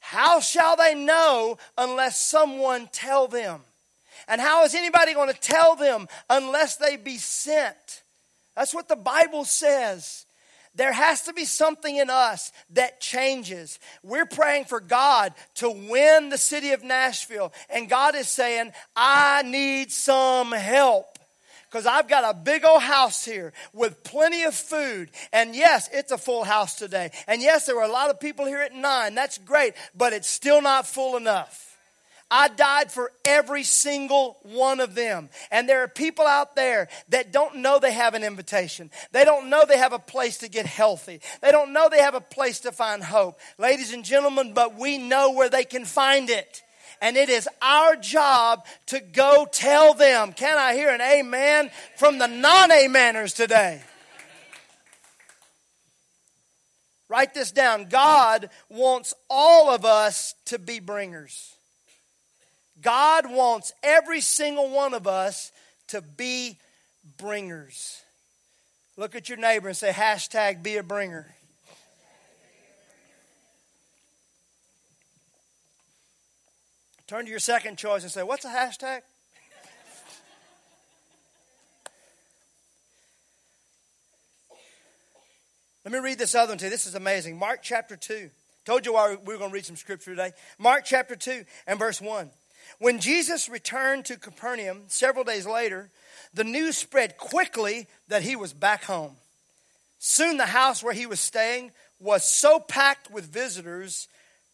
How 0.00 0.40
shall 0.40 0.76
they 0.76 0.94
know 0.94 1.56
unless 1.78 2.20
someone 2.20 2.88
tell 2.92 3.28
them? 3.28 3.62
And 4.28 4.40
how 4.40 4.64
is 4.64 4.74
anybody 4.74 5.14
going 5.14 5.32
to 5.32 5.40
tell 5.40 5.74
them 5.74 6.06
unless 6.28 6.76
they 6.76 6.96
be 6.96 7.16
sent? 7.16 8.02
That's 8.56 8.74
what 8.74 8.88
the 8.88 8.96
Bible 8.96 9.44
says. 9.44 10.24
There 10.74 10.92
has 10.92 11.22
to 11.22 11.32
be 11.32 11.44
something 11.44 11.96
in 11.96 12.10
us 12.10 12.52
that 12.70 13.00
changes. 13.00 13.78
We're 14.02 14.26
praying 14.26 14.66
for 14.66 14.80
God 14.80 15.32
to 15.56 15.70
win 15.70 16.28
the 16.28 16.38
city 16.38 16.72
of 16.72 16.82
Nashville, 16.82 17.52
and 17.70 17.88
God 17.88 18.14
is 18.14 18.28
saying, 18.28 18.72
I 18.94 19.42
need 19.42 19.90
some 19.90 20.52
help. 20.52 21.06
Because 21.70 21.86
I've 21.86 22.08
got 22.08 22.24
a 22.24 22.38
big 22.38 22.64
old 22.64 22.82
house 22.82 23.24
here 23.24 23.52
with 23.72 24.04
plenty 24.04 24.44
of 24.44 24.54
food. 24.54 25.10
And 25.32 25.54
yes, 25.54 25.90
it's 25.92 26.12
a 26.12 26.18
full 26.18 26.44
house 26.44 26.76
today. 26.76 27.10
And 27.26 27.42
yes, 27.42 27.66
there 27.66 27.74
were 27.74 27.82
a 27.82 27.88
lot 27.88 28.08
of 28.08 28.20
people 28.20 28.46
here 28.46 28.60
at 28.60 28.74
nine. 28.74 29.14
That's 29.14 29.36
great, 29.38 29.74
but 29.94 30.12
it's 30.12 30.30
still 30.30 30.62
not 30.62 30.86
full 30.86 31.16
enough. 31.16 31.75
I 32.30 32.48
died 32.48 32.90
for 32.90 33.12
every 33.24 33.62
single 33.62 34.38
one 34.42 34.80
of 34.80 34.94
them. 34.94 35.28
And 35.50 35.68
there 35.68 35.82
are 35.82 35.88
people 35.88 36.26
out 36.26 36.56
there 36.56 36.88
that 37.10 37.32
don't 37.32 37.56
know 37.56 37.78
they 37.78 37.92
have 37.92 38.14
an 38.14 38.24
invitation. 38.24 38.90
They 39.12 39.24
don't 39.24 39.48
know 39.48 39.64
they 39.64 39.78
have 39.78 39.92
a 39.92 39.98
place 39.98 40.38
to 40.38 40.48
get 40.48 40.66
healthy. 40.66 41.20
They 41.40 41.52
don't 41.52 41.72
know 41.72 41.88
they 41.88 42.00
have 42.00 42.14
a 42.14 42.20
place 42.20 42.60
to 42.60 42.72
find 42.72 43.02
hope. 43.02 43.38
Ladies 43.58 43.92
and 43.92 44.04
gentlemen, 44.04 44.54
but 44.54 44.76
we 44.76 44.98
know 44.98 45.32
where 45.32 45.48
they 45.48 45.64
can 45.64 45.84
find 45.84 46.28
it. 46.28 46.64
And 47.00 47.16
it 47.16 47.28
is 47.28 47.48
our 47.62 47.94
job 47.94 48.66
to 48.86 49.00
go 49.00 49.46
tell 49.50 49.94
them. 49.94 50.32
Can 50.32 50.58
I 50.58 50.74
hear 50.74 50.88
an 50.88 51.00
amen 51.00 51.70
from 51.96 52.18
the 52.18 52.26
non 52.26 52.70
ameners 52.70 53.36
today? 53.36 53.82
Write 57.08 57.34
this 57.34 57.52
down. 57.52 57.88
God 57.88 58.50
wants 58.68 59.14
all 59.30 59.70
of 59.70 59.84
us 59.84 60.34
to 60.46 60.58
be 60.58 60.80
bringers. 60.80 61.55
God 62.82 63.30
wants 63.30 63.72
every 63.82 64.20
single 64.20 64.70
one 64.70 64.94
of 64.94 65.06
us 65.06 65.52
to 65.88 66.00
be 66.00 66.58
bringers. 67.16 68.02
Look 68.96 69.14
at 69.14 69.28
your 69.28 69.38
neighbor 69.38 69.68
and 69.68 69.76
say, 69.76 69.90
hashtag 69.90 70.62
be 70.62 70.76
a 70.76 70.82
bringer. 70.82 71.34
Turn 77.06 77.24
to 77.24 77.30
your 77.30 77.38
second 77.38 77.78
choice 77.78 78.02
and 78.02 78.10
say, 78.10 78.24
What's 78.24 78.44
a 78.44 78.48
hashtag? 78.48 79.02
Let 85.84 85.92
me 85.92 86.00
read 86.00 86.18
this 86.18 86.34
other 86.34 86.50
one 86.50 86.58
to 86.58 86.64
you. 86.64 86.70
This 86.70 86.84
is 86.86 86.96
amazing. 86.96 87.38
Mark 87.38 87.60
chapter 87.62 87.96
2. 87.96 88.28
Told 88.64 88.84
you 88.84 88.94
why 88.94 89.10
we 89.10 89.34
were 89.34 89.38
going 89.38 89.50
to 89.50 89.54
read 89.54 89.64
some 89.64 89.76
scripture 89.76 90.10
today. 90.10 90.32
Mark 90.58 90.84
chapter 90.84 91.14
2 91.14 91.44
and 91.68 91.78
verse 91.78 92.00
1. 92.00 92.28
When 92.78 92.98
Jesus 93.00 93.48
returned 93.48 94.04
to 94.06 94.18
Capernaum 94.18 94.84
several 94.88 95.24
days 95.24 95.46
later, 95.46 95.90
the 96.34 96.44
news 96.44 96.76
spread 96.76 97.16
quickly 97.16 97.86
that 98.08 98.22
he 98.22 98.36
was 98.36 98.52
back 98.52 98.84
home. 98.84 99.16
Soon 99.98 100.36
the 100.36 100.46
house 100.46 100.82
where 100.82 100.92
he 100.92 101.06
was 101.06 101.20
staying 101.20 101.72
was 101.98 102.28
so 102.28 102.60
packed 102.60 103.10
with 103.10 103.32
visitors 103.32 104.08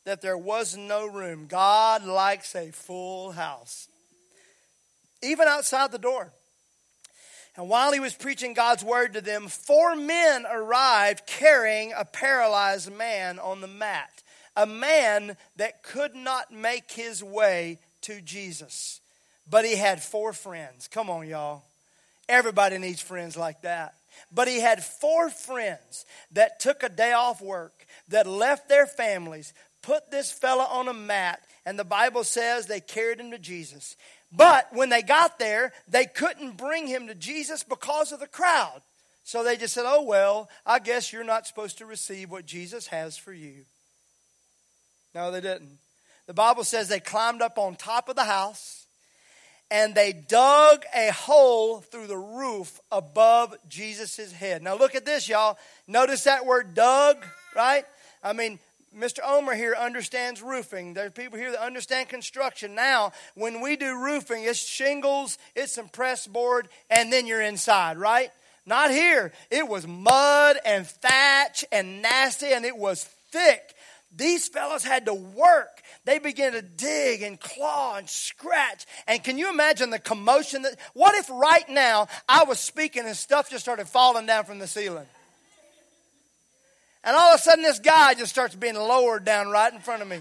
that 0.05 0.23
there 0.23 0.39
was 0.39 0.77
no 0.77 1.07
room. 1.07 1.47
God 1.49 2.05
likes 2.05 2.55
a 2.55 2.71
full 2.71 3.33
house, 3.33 3.89
even 5.23 5.49
outside 5.49 5.91
the 5.91 5.99
door. 5.99 6.33
And 7.57 7.69
while 7.69 7.93
he 7.93 8.01
was 8.01 8.15
preaching 8.15 8.55
God's 8.55 8.83
word 8.83 9.13
to 9.13 9.21
them, 9.21 9.49
four 9.49 9.95
men 9.95 10.47
arrived 10.51 11.27
carrying 11.27 11.93
a 11.93 12.05
paralyzed 12.05 12.91
man 12.91 13.39
on 13.39 13.61
the 13.61 13.67
mat, 13.67 14.23
a 14.57 14.67
man 14.67 15.37
that 15.57 15.83
could 15.83 16.15
not 16.15 16.53
make 16.53 16.93
his 16.93 17.23
way 17.23 17.79
to 18.03 18.21
Jesus. 18.21 19.01
But 19.49 19.65
he 19.65 19.77
had 19.77 20.03
four 20.03 20.33
friends. 20.33 20.89
Come 20.89 21.11
on, 21.11 21.27
y'all. 21.27 21.63
Everybody 22.29 22.79
needs 22.79 23.01
friends 23.01 23.37
like 23.37 23.63
that. 23.63 23.95
But 24.33 24.49
he 24.49 24.61
had 24.61 24.85
four 24.85 25.31
friends 25.31 26.05
that 26.33 26.61
took 26.61 26.83
a 26.83 26.89
day 26.89 27.13
off 27.13 27.41
work, 27.41 27.73
that 28.09 28.27
left 28.27 28.69
their 28.69 28.87
families, 28.87 29.53
put 29.83 30.11
this 30.11 30.31
fella 30.31 30.65
on 30.71 30.89
a 30.89 30.95
mat, 30.95 31.41
and 31.65 31.79
the 31.79 31.85
Bible 31.85 32.25
says 32.25 32.67
they 32.67 32.81
carried 32.81 33.21
him 33.21 33.31
to 33.31 33.39
Jesus. 33.39 33.97
But 34.35 34.69
when 34.73 34.89
they 34.89 35.03
got 35.03 35.39
there, 35.39 35.73
they 35.89 36.07
couldn't 36.07 36.57
bring 36.57 36.87
him 36.87 37.07
to 37.09 37.15
Jesus 37.15 37.63
because 37.63 38.13
of 38.13 38.21
the 38.21 38.27
crowd. 38.27 38.81
So 39.25 39.45
they 39.45 39.57
just 39.57 39.75
said, 39.75 39.85
Oh, 39.87 40.03
well, 40.03 40.49
I 40.67 40.79
guess 40.79 41.13
you're 41.13 41.25
not 41.25 41.47
supposed 41.47 41.79
to 41.79 41.87
receive 41.87 42.31
what 42.31 42.47
Jesus 42.47 42.89
has 42.89 43.17
for 43.17 43.33
you. 43.33 43.65
No, 45.15 45.31
they 45.31 45.41
didn't. 45.41 45.79
The 46.27 46.35
Bible 46.35 46.65
says 46.65 46.89
they 46.89 47.01
climbed 47.01 47.43
up 47.43 47.59
on 47.59 47.77
top 47.77 48.09
of 48.09 48.17
the 48.17 48.25
house 48.25 48.87
and 49.71 49.95
they 49.95 50.13
dug 50.13 50.85
a 50.95 51.11
hole 51.11 51.81
through 51.81 52.07
the 52.07 52.17
roof 52.17 52.79
above 52.91 53.57
Jesus' 53.69 54.33
head. 54.33 54.63
Now, 54.63 54.77
look 54.77 54.95
at 54.95 55.07
this, 55.07 55.29
y'all. 55.29 55.59
Notice 55.89 56.25
that 56.25 56.45
word 56.45 56.75
dug, 56.75 57.25
right? 57.57 57.85
I 58.23 58.35
mean, 58.35 58.59
Mr. 58.97 59.21
Omer 59.27 59.55
here 59.55 59.75
understands 59.79 60.43
roofing. 60.43 60.93
There's 60.93 61.13
people 61.13 61.39
here 61.39 61.51
that 61.53 61.65
understand 61.65 62.11
construction. 62.11 62.75
Now, 62.75 63.13
when 63.35 63.63
we 63.63 63.77
do 63.77 63.99
roofing, 63.99 64.45
it's 64.45 64.59
shingles, 64.59 65.39
it's 65.57 65.73
some 65.73 65.89
press 65.89 66.27
board, 66.27 66.69
and 66.91 67.11
then 67.11 67.27
you're 67.27 67.41
inside, 67.41 67.97
right? 67.97 68.31
Not 68.67 68.91
here. 68.91 69.33
It 69.51 69.67
was 69.67 69.87
mud 69.87 70.59
and 70.65 70.87
thatch 70.87 71.65
and 71.73 72.03
nasty, 72.03 72.53
and 72.53 72.67
it 72.67 72.77
was 72.77 73.05
thick. 73.31 73.72
These 74.15 74.49
fellows 74.49 74.85
had 74.85 75.07
to 75.07 75.15
work. 75.15 75.83
They 76.05 76.19
began 76.19 76.53
to 76.53 76.63
dig 76.63 77.23
and 77.23 77.41
claw 77.41 77.97
and 77.97 78.09
scratch. 78.09 78.85
And 79.07 79.25
can 79.25 79.39
you 79.39 79.51
imagine 79.51 79.91
the 79.91 79.99
commotion 79.99 80.63
that 80.63 80.77
what 80.93 81.15
if 81.15 81.31
right 81.31 81.67
now 81.69 82.09
I 82.29 82.45
was 82.45 82.61
speaking 82.61 83.07
and 83.07 83.17
stuff 83.17 83.49
just 83.49 83.65
started 83.65 83.89
falling 83.89 84.27
down 84.27 84.45
from 84.45 84.59
the 84.59 84.67
ceiling? 84.67 85.07
And 87.05 87.17
all 87.17 87.35
of 87.35 87.41
a 87.41 87.43
sudden, 87.43 87.63
this 87.63 87.79
guy 87.79 88.15
just 88.15 88.31
starts 88.31 88.55
being 88.55 88.75
lowered 88.75 89.25
down 89.25 89.49
right 89.49 89.73
in 89.73 89.81
front 89.81 90.03
of 90.03 90.09
me. 90.09 90.21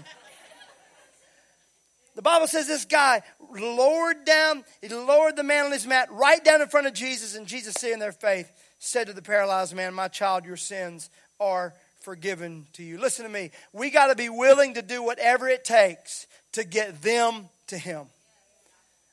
The 2.14 2.22
Bible 2.22 2.46
says 2.46 2.66
this 2.66 2.84
guy 2.84 3.22
lowered 3.50 4.24
down, 4.24 4.64
he 4.82 4.88
lowered 4.88 5.36
the 5.36 5.42
man 5.42 5.66
on 5.66 5.72
his 5.72 5.86
mat 5.86 6.08
right 6.10 6.42
down 6.44 6.60
in 6.60 6.68
front 6.68 6.86
of 6.86 6.92
Jesus, 6.92 7.36
and 7.36 7.46
Jesus, 7.46 7.74
seeing 7.74 8.00
their 8.00 8.12
faith, 8.12 8.50
said 8.78 9.06
to 9.06 9.12
the 9.12 9.22
paralyzed 9.22 9.74
man, 9.74 9.94
My 9.94 10.08
child, 10.08 10.44
your 10.44 10.56
sins 10.56 11.08
are 11.40 11.72
forgiven 12.02 12.66
to 12.74 12.82
you. 12.82 12.98
Listen 12.98 13.24
to 13.24 13.30
me. 13.30 13.50
We 13.72 13.90
got 13.90 14.08
to 14.08 14.14
be 14.14 14.28
willing 14.28 14.74
to 14.74 14.82
do 14.82 15.02
whatever 15.02 15.48
it 15.48 15.64
takes 15.64 16.26
to 16.52 16.64
get 16.64 17.02
them 17.02 17.48
to 17.68 17.78
Him. 17.78 18.06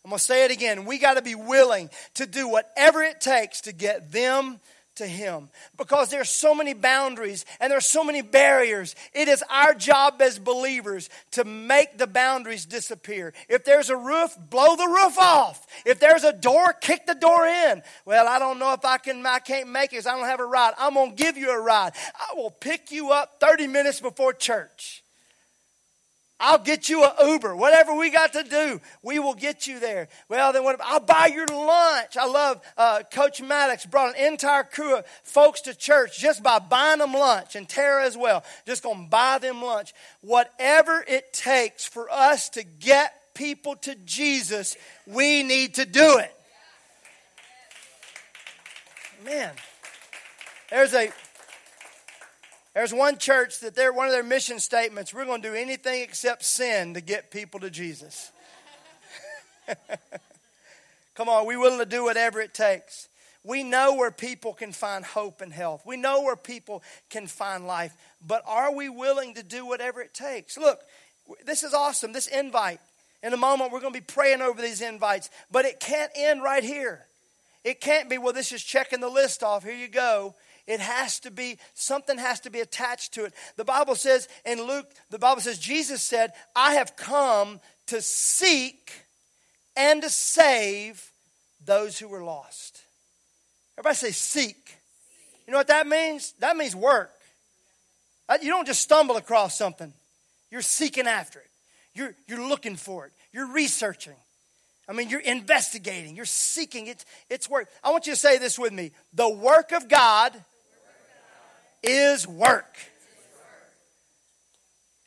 I'm 0.06 0.12
going 0.12 0.18
to 0.18 0.24
say 0.24 0.46
it 0.46 0.52
again. 0.52 0.86
We 0.86 0.98
got 0.98 1.16
to 1.16 1.22
be 1.22 1.36
willing 1.36 1.90
to 2.16 2.26
do 2.26 2.48
whatever 2.48 3.04
it 3.04 3.22
takes 3.22 3.62
to 3.62 3.72
get 3.72 4.12
them 4.12 4.60
to 5.00 5.08
Him 5.08 5.50
because 5.78 6.10
there's 6.10 6.30
so 6.30 6.54
many 6.54 6.74
boundaries 6.74 7.46
and 7.60 7.72
there's 7.72 7.86
so 7.86 8.04
many 8.04 8.22
barriers. 8.22 8.96
It 9.14 9.28
is 9.28 9.44
our 9.50 9.74
job 9.74 10.22
as 10.22 10.40
believers 10.40 11.10
to 11.32 11.44
make 11.44 11.98
the 11.98 12.08
boundaries 12.08 12.66
disappear. 12.66 13.34
If 13.50 13.66
there's 13.66 13.90
a 13.90 13.98
roof, 13.98 14.38
blow 14.50 14.76
the 14.76 14.88
roof 14.88 15.18
off. 15.18 15.66
If 15.86 16.00
there's 16.00 16.24
a 16.24 16.34
door, 16.34 16.74
kick 16.74 17.06
the 17.06 17.16
door 17.16 17.48
in. 17.48 17.82
Well, 18.06 18.28
I 18.28 18.40
don't 18.40 18.60
know 18.60 18.74
if 18.74 18.86
I 18.86 18.98
can, 18.98 19.26
I 19.26 19.40
can't 19.40 19.70
make 19.70 19.92
it 19.92 20.00
because 20.00 20.06
I 20.06 20.16
don't 20.16 20.28
have 20.28 20.40
a 20.40 20.46
ride. 20.46 20.74
I'm 20.78 20.94
to 20.94 21.16
give 21.16 21.38
you 21.38 21.50
a 21.52 21.60
ride. 21.60 21.94
I 22.16 22.36
will 22.36 22.52
pick 22.52 22.92
you 22.92 23.12
up 23.12 23.40
30 23.40 23.68
minutes 23.68 24.00
before 24.00 24.34
church. 24.34 25.04
I'll 26.40 26.60
get 26.60 26.88
you 26.88 27.04
an 27.04 27.12
Uber. 27.28 27.56
Whatever 27.56 27.94
we 27.96 28.10
got 28.10 28.34
to 28.34 28.44
do, 28.44 28.80
we 29.04 29.20
will 29.20 29.34
get 29.34 29.68
you 29.68 29.80
there. 29.80 30.08
Well, 30.30 30.54
then 30.54 30.64
what? 30.64 30.80
I'll 30.82 31.00
buy 31.02 31.30
your 31.34 31.46
lunch. 31.48 32.16
I 32.18 32.26
love 32.26 32.62
uh, 32.78 33.04
Coach 33.12 33.42
Maddox 33.42 33.86
brought 33.86 34.18
an 34.18 34.26
entire 34.26 34.64
crew 34.64 34.98
of 34.98 35.06
folks 35.24 35.62
to 35.62 35.76
church 35.76 36.20
just 36.20 36.42
by 36.42 36.60
buying 36.60 37.00
them 37.00 37.14
lunch, 37.14 37.56
and 37.56 37.68
Tara 37.68 38.06
as 38.06 38.16
well. 38.16 38.44
Just 38.66 38.84
gonna 38.84 39.08
buy 39.08 39.40
them 39.40 39.62
lunch. 39.62 39.94
Whatever 40.22 41.04
it 41.08 41.34
takes 41.34 41.86
for 41.86 42.10
us 42.10 42.50
to 42.50 42.64
get 42.64 43.14
people 43.34 43.76
to 43.78 43.96
Jesus, 43.96 44.78
we 45.06 45.44
need 45.44 45.76
to 45.76 45.86
do 45.86 46.20
it. 46.20 46.34
Man, 49.26 49.52
there's 50.70 50.94
a 50.94 51.12
there's 52.74 52.94
one 52.94 53.18
church 53.18 53.60
that 53.62 53.76
they're 53.76 53.94
one 53.94 54.08
of 54.08 54.14
their 54.14 54.24
mission 54.24 54.60
statements, 54.60 55.14
we're 55.14 55.26
going 55.26 55.42
to 55.42 55.50
do 55.50 55.56
anything 55.56 56.02
except 56.04 56.46
sin 56.46 56.94
to 56.94 57.02
get 57.02 57.32
people 57.32 57.60
to 57.62 57.70
Jesus. 57.70 58.32
Come 61.16 61.30
on, 61.30 61.46
we 61.46 61.58
willing 61.58 61.80
to 61.80 61.86
do 61.86 62.04
whatever 62.04 62.40
it 62.40 62.54
takes. 62.54 63.10
We 63.44 63.64
know 63.64 63.96
where 63.96 64.12
people 64.12 64.54
can 64.54 64.72
find 64.72 65.04
hope 65.04 65.42
and 65.42 65.52
health. 65.52 65.84
We 65.86 65.98
know 65.98 66.22
where 66.22 66.36
people 66.36 66.84
can 67.10 67.28
find 67.28 67.66
life. 67.66 67.96
But 68.26 68.44
are 68.46 68.74
we 68.74 68.90
willing 68.90 69.34
to 69.36 69.44
do 69.44 69.66
whatever 69.66 70.02
it 70.02 70.14
takes? 70.14 70.58
Look, 70.58 70.82
this 71.46 71.64
is 71.64 71.74
awesome. 71.74 72.12
This 72.12 72.28
invite. 72.28 72.80
In 73.24 73.34
a 73.34 73.38
moment, 73.38 73.72
we're 73.72 73.82
going 73.82 73.94
to 73.94 74.00
be 74.00 74.06
praying 74.06 74.42
over 74.42 74.62
these 74.62 74.82
invites, 74.82 75.30
but 75.52 75.66
it 75.66 75.80
can't 75.80 76.12
end 76.16 76.42
right 76.42 76.64
here. 76.64 77.06
It 77.64 77.82
can't 77.82 78.10
be, 78.10 78.18
well, 78.18 78.34
this 78.34 78.52
is 78.52 78.64
checking 78.64 79.02
the 79.02 79.10
list 79.10 79.44
off. 79.44 79.64
Here 79.64 79.76
you 79.76 79.90
go. 79.90 80.36
It 80.70 80.80
has 80.80 81.20
to 81.22 81.32
be, 81.32 81.58
something 81.74 82.20
has 82.20 82.40
to 82.42 82.52
be 82.52 82.60
attached 82.60 83.16
to 83.16 83.26
it. 83.26 83.34
The 83.56 83.66
Bible 83.66 83.96
says 83.96 84.30
in 84.46 84.62
Luke, 84.62 84.86
the 85.10 85.18
Bible 85.18 85.42
says, 85.42 85.58
Jesus 85.58 86.04
said, 86.04 86.32
I 86.56 86.76
have 86.76 86.96
come 86.96 87.60
to 87.88 88.04
seek 88.04 88.92
and 89.76 90.04
to 90.04 90.12
save 90.12 91.12
those 91.66 91.98
who 91.98 92.08
were 92.08 92.24
lost. 92.24 92.84
Everybody 93.80 93.96
say 93.96 94.12
seek. 94.12 94.78
You 95.48 95.54
know 95.54 95.58
what 95.58 95.70
that 95.70 95.88
means? 95.88 96.34
That 96.40 96.56
means 96.56 96.76
work. 96.76 97.16
Uh, 98.30 98.38
you 98.40 98.50
don't 98.50 98.68
just 98.68 98.82
stumble 98.82 99.18
across 99.18 99.58
something. 99.58 99.92
You're 100.52 100.62
seeking 100.62 101.08
after 101.08 101.40
it. 101.40 101.50
You're, 101.96 102.16
you're 102.28 102.48
looking 102.48 102.76
for 102.76 103.08
it. 103.08 103.12
You're 103.34 103.52
researching. 103.52 104.14
I 104.88 104.94
mean, 104.94 105.10
you're 105.10 105.20
investigating. 105.20 106.16
You're 106.16 106.26
seeking 106.26 106.86
it. 106.86 107.06
It's 107.28 107.50
work. 107.50 107.70
I 107.84 107.90
want 107.90 108.06
you 108.06 108.14
to 108.14 108.20
say 108.20 108.38
this 108.38 108.60
with 108.60 108.72
me. 108.72 108.92
The 109.14 109.30
work 109.30 109.72
of 109.72 109.90
God 109.90 110.34
is 111.84 112.28
work. 112.28 112.78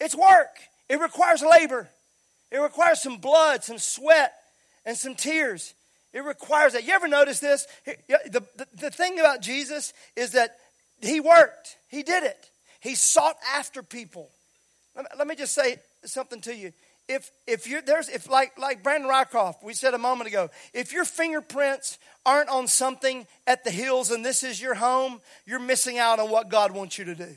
It's 0.01 0.15
work. 0.15 0.57
It 0.89 1.01
requires 1.01 1.43
labor. 1.43 1.89
It 2.51 2.59
requires 2.59 3.01
some 3.01 3.19
blood, 3.19 3.65
some 3.65 3.79
sweat, 3.79 4.33
and 4.85 4.97
some 4.97 5.15
tears. 5.15 5.75
It 6.13 6.25
requires 6.25 6.75
that. 6.75 6.85
You 6.85 6.93
ever 6.93 7.09
notice 7.09 7.41
this? 7.41 7.67
The, 7.87 8.43
the, 8.57 8.67
the 8.75 8.91
thing 8.91 9.19
about 9.19 9.41
Jesus 9.41 9.93
is 10.17 10.33
that 10.33 10.57
he 11.01 11.21
worked, 11.21 11.77
he 11.89 12.03
did 12.03 12.23
it. 12.23 12.51
He 12.81 12.95
sought 12.95 13.37
after 13.55 13.83
people. 13.83 14.31
Let 14.95 15.05
me, 15.05 15.11
let 15.19 15.27
me 15.27 15.37
just 15.37 15.55
say 15.55 15.77
something 16.05 16.41
to 16.43 16.55
you. 16.55 16.73
If, 17.09 17.31
if 17.47 17.67
you're 17.67 17.83
there's 17.83 18.09
if 18.09 18.31
like 18.31 18.59
like 18.59 18.83
Brandon 18.83 19.11
Rycroft, 19.11 19.63
we 19.63 19.75
said 19.75 19.93
a 19.93 19.99
moment 19.99 20.29
ago, 20.29 20.51
if 20.73 20.93
your 20.93 21.05
fingerprints 21.05 21.99
aren't 22.25 22.49
on 22.49 22.69
something 22.69 23.27
at 23.47 23.65
the 23.65 23.71
hills 23.71 24.11
and 24.11 24.25
this 24.25 24.43
is 24.43 24.61
your 24.63 24.75
home, 24.75 25.21
you're 25.45 25.59
missing 25.59 25.99
out 25.99 26.21
on 26.21 26.31
what 26.31 26.49
God 26.49 26.73
wants 26.73 26.99
you 26.99 27.05
to 27.07 27.15
do. 27.15 27.37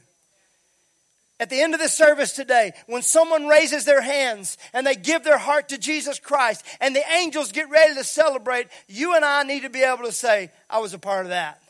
at 1.39 1.49
the 1.49 1.62
end 1.62 1.73
of 1.73 1.82
the 1.82 1.89
service 1.89 2.32
today, 2.34 2.71
when 2.88 3.01
someone 3.01 3.47
raises 3.47 3.84
their 3.84 4.01
hands 4.01 4.58
and 4.73 4.88
they 4.88 4.95
give 4.95 5.23
their 5.23 5.38
heart 5.38 5.69
to 5.69 5.78
Jesus 5.78 6.19
Christ 6.19 6.63
and 6.80 6.95
the 6.95 7.04
angels 7.13 7.51
get 7.51 7.69
ready 7.69 7.93
to 7.95 8.04
celebrate, 8.04 8.67
you 8.88 9.15
and 9.15 9.25
I 9.25 9.43
need 9.43 9.63
to 9.63 9.69
be 9.69 9.84
able 9.84 10.06
to 10.06 10.12
say, 10.13 10.51
I 10.69 10.80
was 10.80 10.93
a 10.93 10.99
part 10.99 11.25
of 11.25 11.30
that. 11.30 11.62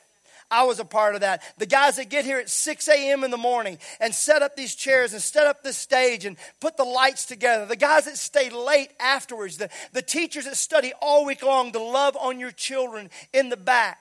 I 0.52 0.64
was 0.64 0.80
a 0.80 0.86
part 0.86 1.16
of 1.16 1.22
that. 1.22 1.42
The 1.58 1.66
guys 1.66 1.96
that 1.98 2.10
get 2.10 2.26
here 2.26 2.38
at 2.38 2.50
6 2.50 2.88
a.m. 2.88 3.24
in 3.24 3.32
the 3.32 3.38
morning 3.38 3.78
and 4.00 4.14
set 4.14 4.42
up 4.42 4.56
these 4.56 4.76
chairs 4.76 5.14
and 5.14 5.22
set 5.22 5.48
up 5.48 5.64
this 5.64 5.78
stage 5.78 6.26
and 6.26 6.38
put 6.60 6.78
the 6.78 6.84
lights 6.84 7.26
together. 7.26 7.66
The 7.66 7.76
guys 7.76 8.06
that 8.06 8.18
stay 8.18 8.50
late 8.50 8.92
afterwards. 9.00 9.58
The, 9.58 9.70
the 9.94 10.02
teachers 10.02 10.46
that 10.46 10.58
study 10.58 10.94
all 11.02 11.26
week 11.26 11.44
long 11.44 11.72
to 11.72 11.82
love 11.82 12.16
on 12.20 12.40
your 12.40 12.52
children 12.52 13.10
in 13.34 13.50
the 13.50 13.58
back. 13.58 14.00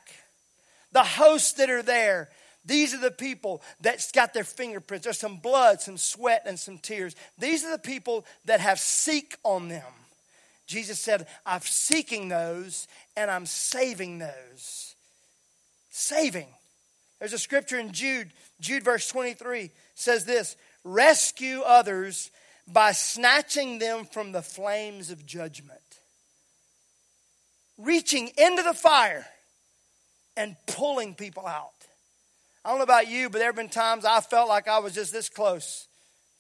The 0.93 1.03
hosts 1.03 1.53
that 1.55 1.71
are 1.71 1.83
there 1.83 2.29
these 2.65 2.95
are 2.95 3.01
the 3.01 3.11
people 3.11 3.63
that's 3.81 4.11
got 4.11 4.33
their 4.33 4.45
fingerprints. 4.45 5.05
There's 5.05 5.19
some 5.19 5.37
blood, 5.37 5.81
some 5.81 5.99
sweat, 5.99 6.45
and 6.47 6.59
some 6.59 6.79
tears. 6.79 7.15
These 7.39 7.65
are 7.65 7.71
the 7.71 7.79
people 7.79 8.25
that 8.47 8.61
have 8.61 8.79
seek 8.79 9.37
on 9.43 9.69
them. 9.69 9.85
Jesus 10.67 10.99
said, 10.99 11.27
I'm 11.45 11.61
seeking 11.61 12.29
those 12.29 12.89
and 13.17 13.31
I'm 13.31 13.45
saving 13.45 14.19
those. 14.19 14.94
Saving. 15.97 16.49
There's 17.21 17.35
a 17.35 17.39
scripture 17.39 17.79
in 17.79 17.93
Jude, 17.93 18.33
Jude 18.61 18.83
verse 18.83 19.07
23 19.07 19.71
says 19.95 20.25
this 20.25 20.57
rescue 20.83 21.61
others 21.61 22.33
by 22.67 22.91
snatching 22.91 23.79
them 23.79 24.05
from 24.05 24.33
the 24.33 24.43
flames 24.43 25.13
of 25.13 25.25
judgment. 25.25 25.79
Reaching 27.79 28.33
into 28.37 28.65
the 28.65 28.75
fire 28.75 29.25
and 30.37 30.57
pulling 30.67 31.15
people 31.15 31.47
out. 31.47 31.71
I 32.65 32.71
don't 32.71 32.79
know 32.79 32.85
about 32.85 33.07
you, 33.07 33.31
but 33.31 33.39
there 33.39 33.47
have 33.47 33.55
been 33.55 33.69
times 33.69 34.05
I 34.05 34.19
felt 34.19 34.49
like 34.49 34.67
I 34.67 34.81
was 34.81 34.95
just 34.95 35.13
this 35.13 35.29
close 35.29 35.87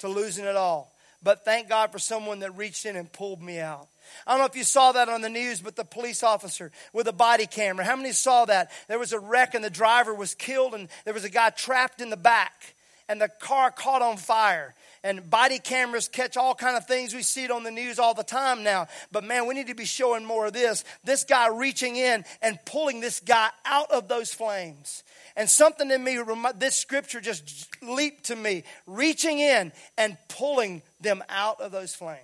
to 0.00 0.08
losing 0.08 0.46
it 0.46 0.56
all. 0.56 0.92
But 1.22 1.44
thank 1.44 1.68
God 1.68 1.92
for 1.92 2.00
someone 2.00 2.40
that 2.40 2.56
reached 2.56 2.86
in 2.86 2.96
and 2.96 3.10
pulled 3.12 3.40
me 3.40 3.60
out. 3.60 3.86
I 4.26 4.32
don't 4.32 4.40
know 4.40 4.46
if 4.46 4.56
you 4.56 4.64
saw 4.64 4.92
that 4.92 5.08
on 5.08 5.20
the 5.20 5.28
news, 5.28 5.60
but 5.60 5.76
the 5.76 5.84
police 5.84 6.22
officer 6.22 6.70
with 6.92 7.08
a 7.08 7.12
body 7.12 7.46
camera. 7.46 7.84
How 7.84 7.96
many 7.96 8.12
saw 8.12 8.44
that? 8.46 8.70
There 8.88 8.98
was 8.98 9.12
a 9.12 9.18
wreck 9.18 9.54
and 9.54 9.64
the 9.64 9.70
driver 9.70 10.14
was 10.14 10.34
killed, 10.34 10.74
and 10.74 10.88
there 11.04 11.14
was 11.14 11.24
a 11.24 11.30
guy 11.30 11.50
trapped 11.50 12.00
in 12.00 12.10
the 12.10 12.16
back, 12.16 12.74
and 13.08 13.20
the 13.20 13.28
car 13.28 13.70
caught 13.70 14.02
on 14.02 14.16
fire. 14.16 14.74
And 15.02 15.28
body 15.28 15.58
cameras 15.58 16.08
catch 16.08 16.38
all 16.38 16.54
kind 16.54 16.78
of 16.78 16.86
things. 16.86 17.14
We 17.14 17.20
see 17.20 17.44
it 17.44 17.50
on 17.50 17.62
the 17.62 17.70
news 17.70 17.98
all 17.98 18.14
the 18.14 18.22
time 18.22 18.62
now. 18.62 18.88
But 19.12 19.22
man, 19.22 19.46
we 19.46 19.52
need 19.52 19.66
to 19.66 19.74
be 19.74 19.84
showing 19.84 20.24
more 20.24 20.46
of 20.46 20.54
this. 20.54 20.82
This 21.04 21.24
guy 21.24 21.48
reaching 21.48 21.96
in 21.96 22.24
and 22.40 22.58
pulling 22.64 23.00
this 23.00 23.20
guy 23.20 23.50
out 23.66 23.90
of 23.90 24.08
those 24.08 24.32
flames. 24.32 25.04
And 25.36 25.50
something 25.50 25.90
in 25.90 26.02
me, 26.02 26.18
this 26.56 26.76
scripture 26.76 27.20
just 27.20 27.68
leaped 27.82 28.24
to 28.24 28.36
me, 28.36 28.64
reaching 28.86 29.40
in 29.40 29.72
and 29.98 30.16
pulling 30.28 30.80
them 31.02 31.22
out 31.28 31.60
of 31.60 31.70
those 31.70 31.94
flames. 31.94 32.20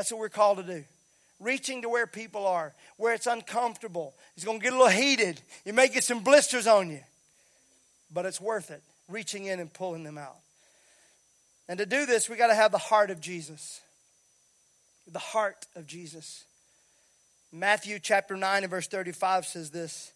That's 0.00 0.10
what 0.10 0.20
we're 0.20 0.30
called 0.30 0.56
to 0.56 0.62
do. 0.62 0.82
Reaching 1.40 1.82
to 1.82 1.90
where 1.90 2.06
people 2.06 2.46
are, 2.46 2.72
where 2.96 3.12
it's 3.12 3.26
uncomfortable. 3.26 4.14
It's 4.34 4.46
going 4.46 4.58
to 4.58 4.62
get 4.62 4.72
a 4.72 4.76
little 4.76 4.88
heated. 4.88 5.42
You 5.66 5.74
may 5.74 5.88
get 5.88 6.04
some 6.04 6.20
blisters 6.20 6.66
on 6.66 6.88
you, 6.88 7.00
but 8.10 8.24
it's 8.24 8.40
worth 8.40 8.70
it. 8.70 8.82
Reaching 9.10 9.44
in 9.44 9.60
and 9.60 9.70
pulling 9.70 10.02
them 10.02 10.16
out. 10.16 10.38
And 11.68 11.76
to 11.80 11.84
do 11.84 12.06
this, 12.06 12.30
we 12.30 12.36
got 12.36 12.46
to 12.46 12.54
have 12.54 12.72
the 12.72 12.78
heart 12.78 13.10
of 13.10 13.20
Jesus. 13.20 13.82
The 15.06 15.18
heart 15.18 15.66
of 15.76 15.86
Jesus. 15.86 16.44
Matthew 17.52 17.98
chapter 17.98 18.38
9 18.38 18.62
and 18.62 18.70
verse 18.70 18.86
35 18.86 19.44
says 19.44 19.68
this 19.68 20.12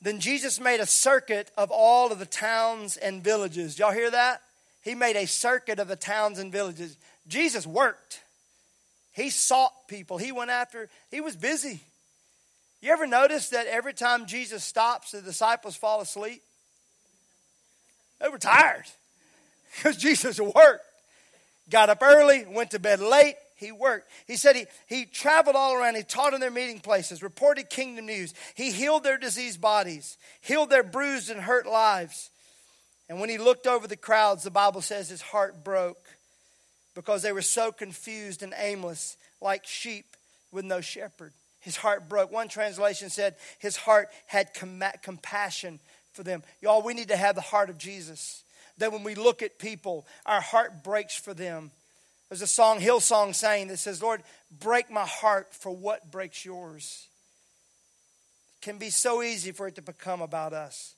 then 0.00 0.20
Jesus 0.20 0.60
made 0.60 0.78
a 0.78 0.86
circuit 0.86 1.50
of 1.56 1.72
all 1.72 2.12
of 2.12 2.20
the 2.20 2.26
towns 2.26 2.96
and 2.96 3.24
villages. 3.24 3.76
Y'all 3.76 3.90
hear 3.90 4.12
that? 4.12 4.40
He 4.82 4.94
made 4.94 5.16
a 5.16 5.26
circuit 5.26 5.80
of 5.80 5.88
the 5.88 5.96
towns 5.96 6.38
and 6.38 6.52
villages. 6.52 6.96
Jesus 7.26 7.66
worked. 7.66 8.20
He 9.18 9.30
sought 9.30 9.72
people. 9.88 10.16
He 10.16 10.30
went 10.30 10.50
after, 10.50 10.88
he 11.10 11.20
was 11.20 11.34
busy. 11.34 11.80
You 12.80 12.92
ever 12.92 13.06
notice 13.06 13.48
that 13.48 13.66
every 13.66 13.92
time 13.92 14.26
Jesus 14.26 14.62
stops, 14.62 15.10
the 15.10 15.20
disciples 15.20 15.74
fall 15.74 16.00
asleep? 16.00 16.40
They 18.20 18.28
were 18.28 18.38
tired 18.38 18.84
because 19.76 19.96
Jesus 19.96 20.38
worked. 20.38 20.84
Got 21.68 21.90
up 21.90 21.98
early, 22.00 22.46
went 22.46 22.70
to 22.70 22.78
bed 22.78 23.00
late, 23.00 23.34
he 23.56 23.72
worked. 23.72 24.08
He 24.28 24.36
said 24.36 24.54
he, 24.54 24.66
he 24.86 25.04
traveled 25.04 25.56
all 25.56 25.74
around. 25.74 25.96
He 25.96 26.04
taught 26.04 26.32
in 26.32 26.40
their 26.40 26.50
meeting 26.50 26.78
places, 26.78 27.20
reported 27.20 27.68
kingdom 27.68 28.06
news. 28.06 28.32
He 28.54 28.70
healed 28.70 29.02
their 29.02 29.18
diseased 29.18 29.60
bodies, 29.60 30.16
healed 30.40 30.70
their 30.70 30.84
bruised 30.84 31.28
and 31.28 31.40
hurt 31.40 31.66
lives. 31.66 32.30
And 33.08 33.20
when 33.20 33.30
he 33.30 33.36
looked 33.36 33.66
over 33.66 33.88
the 33.88 33.96
crowds, 33.96 34.44
the 34.44 34.50
Bible 34.52 34.80
says 34.80 35.08
his 35.08 35.22
heart 35.22 35.64
broke 35.64 35.98
because 36.98 37.22
they 37.22 37.30
were 37.30 37.42
so 37.42 37.70
confused 37.70 38.42
and 38.42 38.52
aimless, 38.58 39.16
like 39.40 39.64
sheep 39.64 40.16
with 40.50 40.64
no 40.64 40.80
shepherd. 40.80 41.32
His 41.60 41.76
heart 41.76 42.08
broke. 42.08 42.32
One 42.32 42.48
translation 42.48 43.08
said 43.08 43.36
his 43.60 43.76
heart 43.76 44.08
had 44.26 44.52
com- 44.52 44.82
compassion 45.02 45.78
for 46.12 46.24
them. 46.24 46.42
Y'all, 46.60 46.82
we 46.82 46.94
need 46.94 47.08
to 47.08 47.16
have 47.16 47.36
the 47.36 47.40
heart 47.40 47.70
of 47.70 47.78
Jesus. 47.78 48.42
That 48.78 48.90
when 48.90 49.04
we 49.04 49.14
look 49.14 49.42
at 49.42 49.60
people, 49.60 50.06
our 50.26 50.40
heart 50.40 50.82
breaks 50.82 51.16
for 51.16 51.34
them 51.34 51.70
there's 52.28 52.42
a 52.42 52.46
song, 52.46 52.78
Hillsong 52.80 53.34
saying 53.34 53.68
that 53.68 53.78
says, 53.78 54.02
Lord, 54.02 54.22
break 54.60 54.90
my 54.90 55.06
heart 55.06 55.54
for 55.54 55.70
what 55.70 56.10
breaks 56.10 56.44
yours. 56.44 57.06
It 58.60 58.64
can 58.64 58.78
be 58.78 58.90
so 58.90 59.22
easy 59.22 59.50
for 59.50 59.66
it 59.66 59.76
to 59.76 59.82
become 59.82 60.20
about 60.20 60.52
us. 60.52 60.94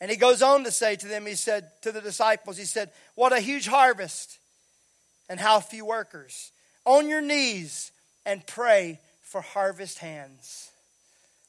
And 0.00 0.10
he 0.10 0.16
goes 0.16 0.40
on 0.42 0.64
to 0.64 0.70
say 0.70 0.96
to 0.96 1.08
them, 1.08 1.26
he 1.26 1.34
said 1.34 1.70
to 1.82 1.90
the 1.90 2.00
disciples, 2.00 2.56
he 2.56 2.64
said, 2.64 2.90
What 3.14 3.32
a 3.32 3.40
huge 3.40 3.66
harvest 3.66 4.38
and 5.28 5.40
how 5.40 5.60
few 5.60 5.84
workers. 5.84 6.52
On 6.84 7.08
your 7.08 7.20
knees 7.20 7.92
and 8.26 8.46
pray 8.46 9.00
for 9.22 9.40
harvest 9.40 9.98
hands. 9.98 10.70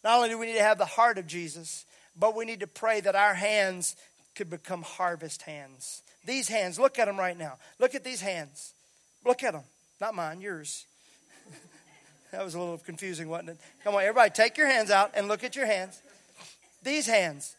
Not 0.03 0.17
only 0.17 0.29
do 0.29 0.37
we 0.37 0.47
need 0.47 0.57
to 0.57 0.63
have 0.63 0.77
the 0.77 0.85
heart 0.85 1.17
of 1.17 1.27
Jesus, 1.27 1.85
but 2.17 2.35
we 2.35 2.45
need 2.45 2.59
to 2.59 2.67
pray 2.67 3.01
that 3.01 3.15
our 3.15 3.33
hands 3.33 3.95
could 4.35 4.49
become 4.49 4.81
harvest 4.81 5.43
hands. 5.43 6.01
These 6.25 6.47
hands, 6.47 6.79
look 6.79 6.99
at 6.99 7.05
them 7.05 7.17
right 7.17 7.37
now. 7.37 7.57
Look 7.79 7.95
at 7.95 8.03
these 8.03 8.21
hands. 8.21 8.73
Look 9.25 9.43
at 9.43 9.53
them. 9.53 9.63
Not 9.99 10.15
mine, 10.15 10.41
yours. 10.41 10.85
that 12.31 12.43
was 12.43 12.55
a 12.55 12.59
little 12.59 12.77
confusing, 12.77 13.29
wasn't 13.29 13.51
it? 13.51 13.57
Come 13.83 13.95
on, 13.95 14.01
everybody, 14.01 14.31
take 14.31 14.57
your 14.57 14.67
hands 14.67 14.91
out 14.91 15.11
and 15.15 15.27
look 15.27 15.43
at 15.43 15.55
your 15.55 15.65
hands. 15.65 16.01
These 16.83 17.07
hands, 17.07 17.55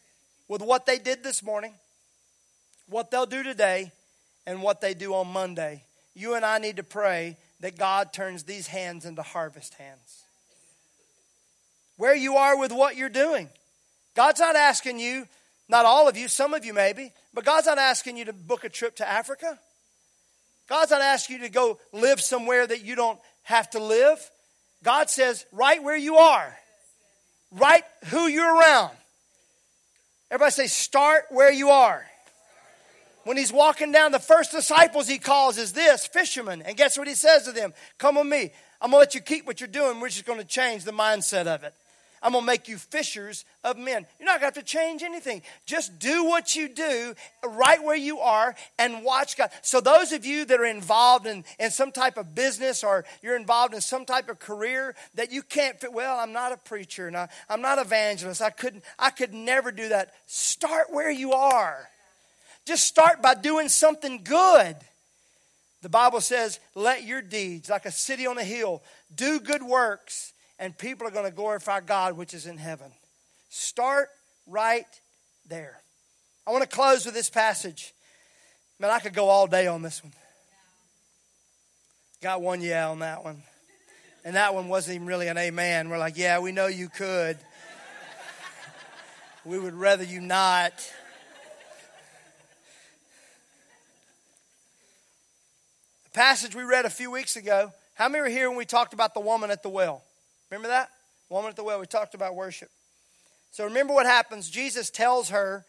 with 0.48 0.62
what 0.62 0.86
they 0.86 0.98
did 0.98 1.22
this 1.22 1.42
morning, 1.42 1.74
what 2.88 3.10
they'll 3.10 3.26
do 3.26 3.42
today, 3.42 3.92
and 4.46 4.62
what 4.62 4.80
they 4.80 4.94
do 4.94 5.14
on 5.14 5.28
Monday. 5.28 5.82
You 6.14 6.34
and 6.34 6.44
I 6.44 6.58
need 6.58 6.76
to 6.76 6.82
pray 6.82 7.36
that 7.60 7.78
God 7.78 8.12
turns 8.12 8.44
these 8.44 8.68
hands 8.68 9.04
into 9.04 9.22
harvest 9.22 9.74
hands. 9.74 10.22
Where 11.96 12.14
you 12.14 12.36
are 12.36 12.58
with 12.58 12.72
what 12.72 12.96
you're 12.96 13.08
doing. 13.08 13.48
God's 14.14 14.40
not 14.40 14.56
asking 14.56 14.98
you, 14.98 15.26
not 15.68 15.86
all 15.86 16.08
of 16.08 16.16
you, 16.16 16.28
some 16.28 16.54
of 16.54 16.64
you 16.64 16.72
maybe, 16.72 17.12
but 17.32 17.44
God's 17.44 17.66
not 17.66 17.78
asking 17.78 18.16
you 18.16 18.26
to 18.26 18.32
book 18.32 18.64
a 18.64 18.68
trip 18.68 18.96
to 18.96 19.08
Africa. 19.08 19.58
God's 20.68 20.90
not 20.90 21.02
asking 21.02 21.36
you 21.36 21.42
to 21.42 21.48
go 21.48 21.78
live 21.92 22.20
somewhere 22.20 22.66
that 22.66 22.84
you 22.84 22.94
don't 22.94 23.18
have 23.42 23.70
to 23.70 23.78
live. 23.78 24.30
God 24.82 25.10
says, 25.10 25.44
right 25.52 25.82
where 25.82 25.96
you 25.96 26.16
are, 26.16 26.56
right 27.50 27.84
who 28.06 28.26
you're 28.26 28.56
around. 28.56 28.92
Everybody 30.30 30.52
say, 30.52 30.66
start 30.66 31.24
where 31.30 31.52
you 31.52 31.70
are. 31.70 32.04
When 33.24 33.36
he's 33.36 33.52
walking 33.52 33.90
down, 33.90 34.12
the 34.12 34.18
first 34.18 34.52
disciples 34.52 35.08
he 35.08 35.18
calls 35.18 35.58
is 35.58 35.72
this 35.72 36.06
fishermen. 36.06 36.62
And 36.62 36.76
guess 36.76 36.96
what 36.98 37.08
he 37.08 37.14
says 37.14 37.44
to 37.44 37.52
them? 37.52 37.74
Come 37.98 38.16
with 38.16 38.26
me. 38.26 38.52
I'm 38.80 38.90
going 38.90 39.00
to 39.00 39.06
let 39.06 39.14
you 39.14 39.20
keep 39.20 39.46
what 39.46 39.60
you're 39.60 39.68
doing. 39.68 39.98
We're 39.98 40.10
just 40.10 40.26
going 40.26 40.40
to 40.40 40.46
change 40.46 40.84
the 40.84 40.92
mindset 40.92 41.46
of 41.46 41.64
it. 41.64 41.74
I'm 42.24 42.32
going 42.32 42.42
to 42.42 42.46
make 42.46 42.68
you 42.68 42.78
fishers 42.78 43.44
of 43.62 43.76
men. 43.76 44.06
You're 44.18 44.26
not 44.26 44.40
going 44.40 44.52
to 44.52 44.58
have 44.58 44.64
to 44.66 44.70
change 44.70 45.02
anything. 45.02 45.42
Just 45.66 45.98
do 45.98 46.24
what 46.24 46.56
you 46.56 46.70
do 46.70 47.14
right 47.46 47.82
where 47.82 47.96
you 47.96 48.20
are 48.20 48.56
and 48.78 49.04
watch 49.04 49.36
God. 49.36 49.50
So, 49.60 49.80
those 49.80 50.12
of 50.12 50.24
you 50.24 50.46
that 50.46 50.58
are 50.58 50.64
involved 50.64 51.26
in, 51.26 51.44
in 51.58 51.70
some 51.70 51.92
type 51.92 52.16
of 52.16 52.34
business 52.34 52.82
or 52.82 53.04
you're 53.22 53.36
involved 53.36 53.74
in 53.74 53.82
some 53.82 54.06
type 54.06 54.30
of 54.30 54.38
career 54.38 54.94
that 55.16 55.32
you 55.32 55.42
can't 55.42 55.78
fit, 55.78 55.92
well, 55.92 56.18
I'm 56.18 56.32
not 56.32 56.52
a 56.52 56.56
preacher 56.56 57.06
and 57.06 57.16
I, 57.16 57.28
I'm 57.50 57.60
not 57.60 57.78
evangelist. 57.78 58.40
I 58.40 58.50
couldn't, 58.50 58.84
I 58.98 59.10
could 59.10 59.34
never 59.34 59.70
do 59.70 59.90
that. 59.90 60.14
Start 60.24 60.90
where 60.90 61.10
you 61.10 61.34
are. 61.34 61.90
Just 62.66 62.84
start 62.84 63.20
by 63.20 63.34
doing 63.34 63.68
something 63.68 64.22
good. 64.24 64.76
The 65.82 65.88
Bible 65.90 66.22
says, 66.22 66.60
let 66.74 67.04
your 67.04 67.20
deeds, 67.20 67.68
like 67.68 67.84
a 67.84 67.92
city 67.92 68.26
on 68.26 68.38
a 68.38 68.44
hill, 68.44 68.82
do 69.14 69.38
good 69.38 69.62
works 69.62 70.32
and 70.58 70.76
people 70.76 71.06
are 71.06 71.10
going 71.10 71.26
to 71.26 71.34
glorify 71.34 71.80
God 71.80 72.16
which 72.16 72.34
is 72.34 72.46
in 72.46 72.56
heaven. 72.56 72.90
Start 73.50 74.08
right 74.46 74.86
there. 75.48 75.78
I 76.46 76.52
want 76.52 76.62
to 76.62 76.68
close 76.68 77.04
with 77.04 77.14
this 77.14 77.30
passage. 77.30 77.92
Man, 78.78 78.90
I 78.90 78.98
could 78.98 79.14
go 79.14 79.28
all 79.28 79.46
day 79.46 79.66
on 79.66 79.82
this 79.82 80.02
one. 80.02 80.12
Got 82.22 82.40
one 82.40 82.62
yeah 82.62 82.88
on 82.88 83.00
that 83.00 83.24
one. 83.24 83.42
And 84.24 84.36
that 84.36 84.54
one 84.54 84.68
wasn't 84.68 84.96
even 84.96 85.06
really 85.06 85.28
an 85.28 85.36
amen. 85.36 85.90
We're 85.90 85.98
like, 85.98 86.16
yeah, 86.16 86.38
we 86.38 86.50
know 86.50 86.66
you 86.66 86.88
could. 86.88 87.36
we 89.44 89.58
would 89.58 89.74
rather 89.74 90.04
you 90.04 90.20
not. 90.20 90.72
Passage 96.14 96.54
we 96.54 96.62
read 96.62 96.86
a 96.86 96.90
few 96.90 97.10
weeks 97.10 97.36
ago. 97.36 97.72
How 97.94 98.08
many 98.08 98.22
were 98.22 98.28
here 98.28 98.48
when 98.48 98.56
we 98.56 98.64
talked 98.64 98.94
about 98.94 99.14
the 99.14 99.20
woman 99.20 99.50
at 99.50 99.62
the 99.64 99.68
well? 99.68 100.02
Remember 100.50 100.68
that? 100.68 100.88
Woman 101.28 101.50
at 101.50 101.56
the 101.56 101.64
well. 101.64 101.80
We 101.80 101.86
talked 101.86 102.14
about 102.14 102.36
worship. 102.36 102.70
So 103.50 103.64
remember 103.64 103.92
what 103.92 104.06
happens. 104.06 104.48
Jesus 104.48 104.90
tells 104.90 105.30
her 105.30 105.64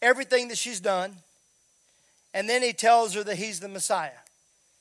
everything 0.00 0.48
that 0.48 0.58
she's 0.58 0.80
done, 0.80 1.14
and 2.32 2.48
then 2.48 2.62
he 2.62 2.72
tells 2.72 3.14
her 3.14 3.22
that 3.24 3.36
he's 3.36 3.60
the 3.60 3.68
Messiah. 3.68 4.10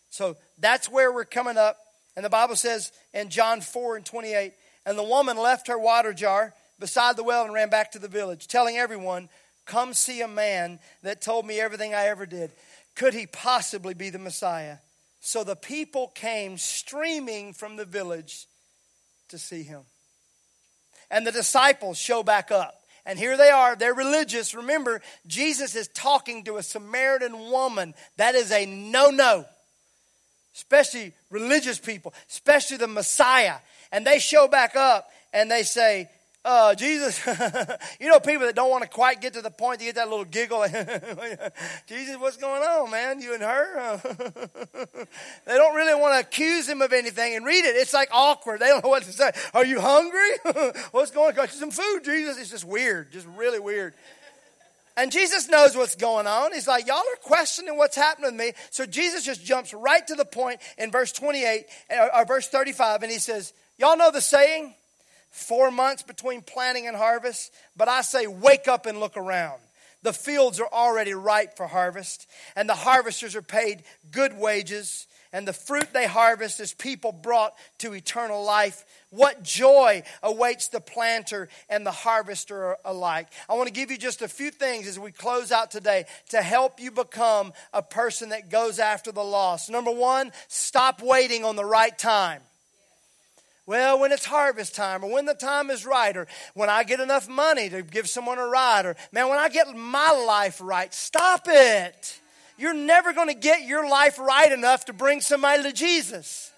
So 0.10 0.38
that's 0.58 0.90
where 0.90 1.12
we're 1.12 1.26
coming 1.26 1.58
up. 1.58 1.78
And 2.16 2.24
the 2.24 2.30
Bible 2.30 2.56
says 2.56 2.94
in 3.14 3.30
John 3.30 3.60
4 3.60 3.98
and 3.98 4.06
28, 4.06 4.54
and 4.86 4.98
the 4.98 5.04
woman 5.04 5.36
left 5.38 5.68
her 5.68 5.78
water 5.78 6.14
jar 6.14 6.54
beside 6.80 7.18
the 7.18 7.24
well 7.24 7.44
and 7.44 7.54
ran 7.54 7.70
back 7.70 7.92
to 7.92 8.00
the 8.00 8.08
village, 8.08 8.48
telling 8.48 8.78
everyone, 8.78 9.28
Come 9.66 9.94
see 9.94 10.22
a 10.22 10.28
man 10.28 10.80
that 11.02 11.22
told 11.22 11.46
me 11.46 11.60
everything 11.60 11.94
I 11.96 12.06
ever 12.06 12.26
did. 12.26 12.52
Could 12.96 13.14
he 13.14 13.26
possibly 13.26 13.94
be 13.94 14.10
the 14.10 14.20
Messiah? 14.20 14.78
So 15.26 15.44
the 15.44 15.56
people 15.56 16.10
came 16.10 16.56
streaming 16.60 17.54
from 17.54 17.78
the 17.78 17.84
village 17.84 18.46
to 19.30 19.40
see 19.40 19.64
him. 19.64 19.82
And 21.10 21.26
the 21.26 21.32
disciples 21.32 21.98
show 21.98 22.22
back 22.22 22.52
up. 22.52 22.76
And 23.08 23.18
here 23.18 23.36
they 23.36 23.50
are. 23.50 23.76
They're 23.76 23.96
religious. 23.96 24.54
Remember, 24.54 25.02
Jesus 25.26 25.76
is 25.76 25.88
talking 25.88 26.44
to 26.44 26.58
a 26.58 26.64
Samaritan 26.64 27.50
woman. 27.50 27.96
That 28.18 28.36
is 28.36 28.52
a 28.52 28.68
no 28.68 29.10
no. 29.10 29.46
Especially 30.54 31.12
religious 31.32 31.80
people, 31.80 32.14
especially 32.30 32.78
the 32.78 32.86
Messiah. 32.86 33.56
And 33.92 34.06
they 34.06 34.20
show 34.20 34.48
back 34.48 34.76
up 34.76 35.10
and 35.34 35.50
they 35.50 35.64
say, 35.64 36.08
uh, 36.46 36.76
Jesus, 36.76 37.26
you 38.00 38.08
know, 38.08 38.20
people 38.20 38.46
that 38.46 38.56
don't 38.56 38.70
want 38.70 38.84
to 38.84 38.90
quite 38.90 39.20
get 39.20 39.34
to 39.34 39.42
the 39.42 39.50
point 39.50 39.80
to 39.80 39.86
get 39.86 39.96
that 39.96 40.10
little 40.10 40.26
giggle. 40.26 40.64
Jesus, 41.88 42.18
what's 42.18 42.38
going 42.38 42.62
on, 42.62 42.92
man? 42.92 43.20
You 43.20 43.34
and 43.34 43.42
her? 43.42 44.00
they 45.46 45.56
don't 45.56 45.76
really 45.76 46.00
want 46.00 46.14
to 46.14 46.20
accuse 46.20 46.70
him 46.70 46.84
of 46.84 46.94
anything 46.94 47.36
and 47.36 47.46
read 47.46 47.66
it. 47.66 47.76
It's 47.76 47.94
like 47.94 48.10
awkward. 48.12 48.60
They 48.60 48.68
don't 48.68 48.84
know 48.84 48.92
what 48.92 49.02
to 49.04 49.12
say. 49.12 49.32
Are 49.56 49.66
you 49.66 49.82
hungry? 49.82 50.76
what's 50.92 51.10
going 51.10 51.30
on? 51.30 51.36
Got 51.36 51.52
you 51.52 51.60
some 51.60 51.72
food, 51.72 52.02
Jesus? 52.06 52.38
It's 52.38 52.52
just 52.52 52.66
weird, 52.66 53.12
just 53.12 53.28
really 53.36 53.60
weird. 53.60 53.96
And 54.98 55.12
Jesus 55.12 55.50
knows 55.50 55.76
what's 55.76 55.96
going 55.96 56.28
on. 56.28 56.54
He's 56.54 56.68
like, 56.68 56.86
y'all 56.86 56.98
are 56.98 57.22
questioning 57.24 57.76
what's 57.76 57.98
happening 57.98 58.32
to 58.32 58.38
me. 58.38 58.54
So 58.70 58.86
Jesus 58.86 59.26
just 59.26 59.44
jumps 59.44 59.74
right 59.74 60.06
to 60.08 60.14
the 60.16 60.26
point 60.26 60.62
in 60.78 60.92
verse 60.92 61.12
28 61.12 61.66
or 62.14 62.26
verse 62.26 62.48
35, 62.48 63.02
and 63.02 63.12
he 63.12 63.18
says, 63.18 63.52
Y'all 63.78 63.98
know 63.98 64.12
the 64.12 64.22
saying? 64.22 64.74
Four 65.36 65.70
months 65.70 66.02
between 66.02 66.42
planting 66.42 66.88
and 66.88 66.96
harvest. 66.96 67.54
But 67.76 67.90
I 67.90 68.02
say, 68.02 68.26
wake 68.26 68.68
up 68.68 68.86
and 68.86 69.00
look 69.00 69.18
around. 69.18 69.60
The 70.02 70.14
fields 70.14 70.60
are 70.60 70.70
already 70.72 71.14
ripe 71.14 71.58
for 71.58 71.68
harvest, 71.68 72.30
and 72.56 72.70
the 72.70 72.76
harvesters 72.76 73.36
are 73.36 73.42
paid 73.42 73.84
good 74.12 74.38
wages, 74.38 75.08
and 75.34 75.48
the 75.48 75.54
fruit 75.54 75.92
they 75.94 76.06
harvest 76.06 76.60
is 76.60 76.74
people 76.74 77.12
brought 77.12 77.56
to 77.80 77.94
eternal 77.94 78.44
life. 78.44 78.86
What 79.10 79.44
joy 79.44 80.04
awaits 80.22 80.68
the 80.68 80.80
planter 80.80 81.50
and 81.70 81.86
the 81.86 81.92
harvester 81.92 82.78
alike. 82.86 83.28
I 83.50 83.56
want 83.56 83.68
to 83.68 83.74
give 83.74 83.90
you 83.90 83.98
just 83.98 84.22
a 84.22 84.28
few 84.28 84.52
things 84.52 84.88
as 84.88 85.00
we 85.00 85.12
close 85.12 85.52
out 85.52 85.72
today 85.72 86.06
to 86.30 86.42
help 86.42 86.80
you 86.80 86.92
become 86.92 87.52
a 87.74 87.82
person 87.82 88.30
that 88.30 88.50
goes 88.50 88.78
after 88.78 89.12
the 89.12 89.24
lost. 89.24 89.72
Number 89.72 89.92
one, 89.92 90.32
stop 90.48 91.02
waiting 91.02 91.44
on 91.44 91.56
the 91.56 91.66
right 91.66 91.98
time. 91.98 92.42
Well, 93.68 94.00
when 94.00 94.12
it's 94.12 94.26
harvest 94.26 94.76
time, 94.76 95.04
or 95.04 95.12
when 95.12 95.26
the 95.26 95.34
time 95.34 95.72
is 95.72 95.86
right, 95.86 96.16
or 96.16 96.28
when 96.54 96.70
I 96.70 96.84
get 96.84 97.00
enough 97.00 97.28
money 97.28 97.70
to 97.70 97.82
give 97.82 98.08
someone 98.08 98.38
a 98.38 98.46
ride, 98.46 98.86
or 98.86 98.96
man, 99.12 99.28
when 99.28 99.40
I 99.40 99.50
get 99.50 99.76
my 99.76 100.12
life 100.12 100.60
right, 100.62 100.94
stop 100.94 101.48
it. 101.48 102.20
You're 102.58 102.76
never 102.76 103.12
going 103.12 103.28
to 103.28 103.34
get 103.34 103.64
your 103.64 103.90
life 103.90 104.20
right 104.20 104.52
enough 104.52 104.86
to 104.86 104.94
bring 104.94 105.20
somebody 105.20 105.64
to 105.64 105.74
Jesus. 105.74 106.52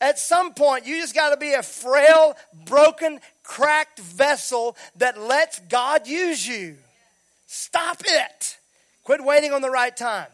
At 0.00 0.18
some 0.18 0.54
point, 0.54 0.86
you 0.86 1.00
just 1.00 1.14
got 1.14 1.30
to 1.30 1.36
be 1.36 1.52
a 1.52 1.62
frail, 1.62 2.36
broken, 2.64 3.20
cracked 3.42 3.98
vessel 3.98 4.76
that 4.96 5.20
lets 5.20 5.60
God 5.60 6.06
use 6.06 6.46
you. 6.46 6.76
Stop 7.46 8.02
it. 8.04 8.58
Quit 9.02 9.22
waiting 9.24 9.52
on 9.52 9.62
the 9.62 9.70
right 9.70 9.96
time. 9.96 10.26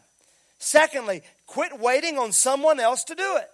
Secondly, 0.59 1.21
quit 1.47 1.79
waiting 1.79 2.17
on 2.17 2.31
someone 2.31 2.79
else 2.79 3.03
to 3.05 3.15
do 3.15 3.37
it. 3.37 3.49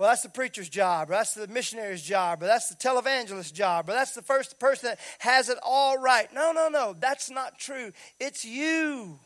Well, 0.00 0.08
that's 0.08 0.22
the 0.22 0.30
preacher's 0.30 0.70
job, 0.70 1.10
or 1.10 1.12
that's 1.12 1.34
the 1.34 1.46
missionary's 1.46 2.00
job, 2.00 2.42
or 2.42 2.46
that's 2.46 2.70
the 2.70 2.74
televangelist's 2.74 3.50
job, 3.50 3.86
or 3.86 3.92
that's 3.92 4.14
the 4.14 4.22
first 4.22 4.58
person 4.58 4.88
that 4.88 4.98
has 5.18 5.50
it 5.50 5.58
all 5.62 5.98
right. 5.98 6.26
No, 6.32 6.52
no, 6.52 6.70
no, 6.70 6.96
that's 6.98 7.28
not 7.28 7.58
true. 7.58 7.92
It's 8.18 8.42
you. 8.42 9.18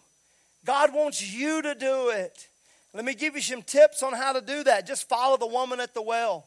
God 0.65 0.93
wants 0.93 1.23
you 1.33 1.63
to 1.63 1.77
do 1.77 2.09
it. 2.09 2.49
Let 2.93 3.05
me 3.05 3.15
give 3.15 3.37
you 3.37 3.41
some 3.41 3.63
tips 3.63 4.03
on 4.03 4.15
how 4.15 4.33
to 4.33 4.41
do 4.41 4.65
that. 4.65 4.85
Just 4.85 5.09
follow 5.09 5.37
the 5.37 5.47
woman 5.47 5.79
at 5.79 5.95
the 5.95 6.03
well. 6.03 6.45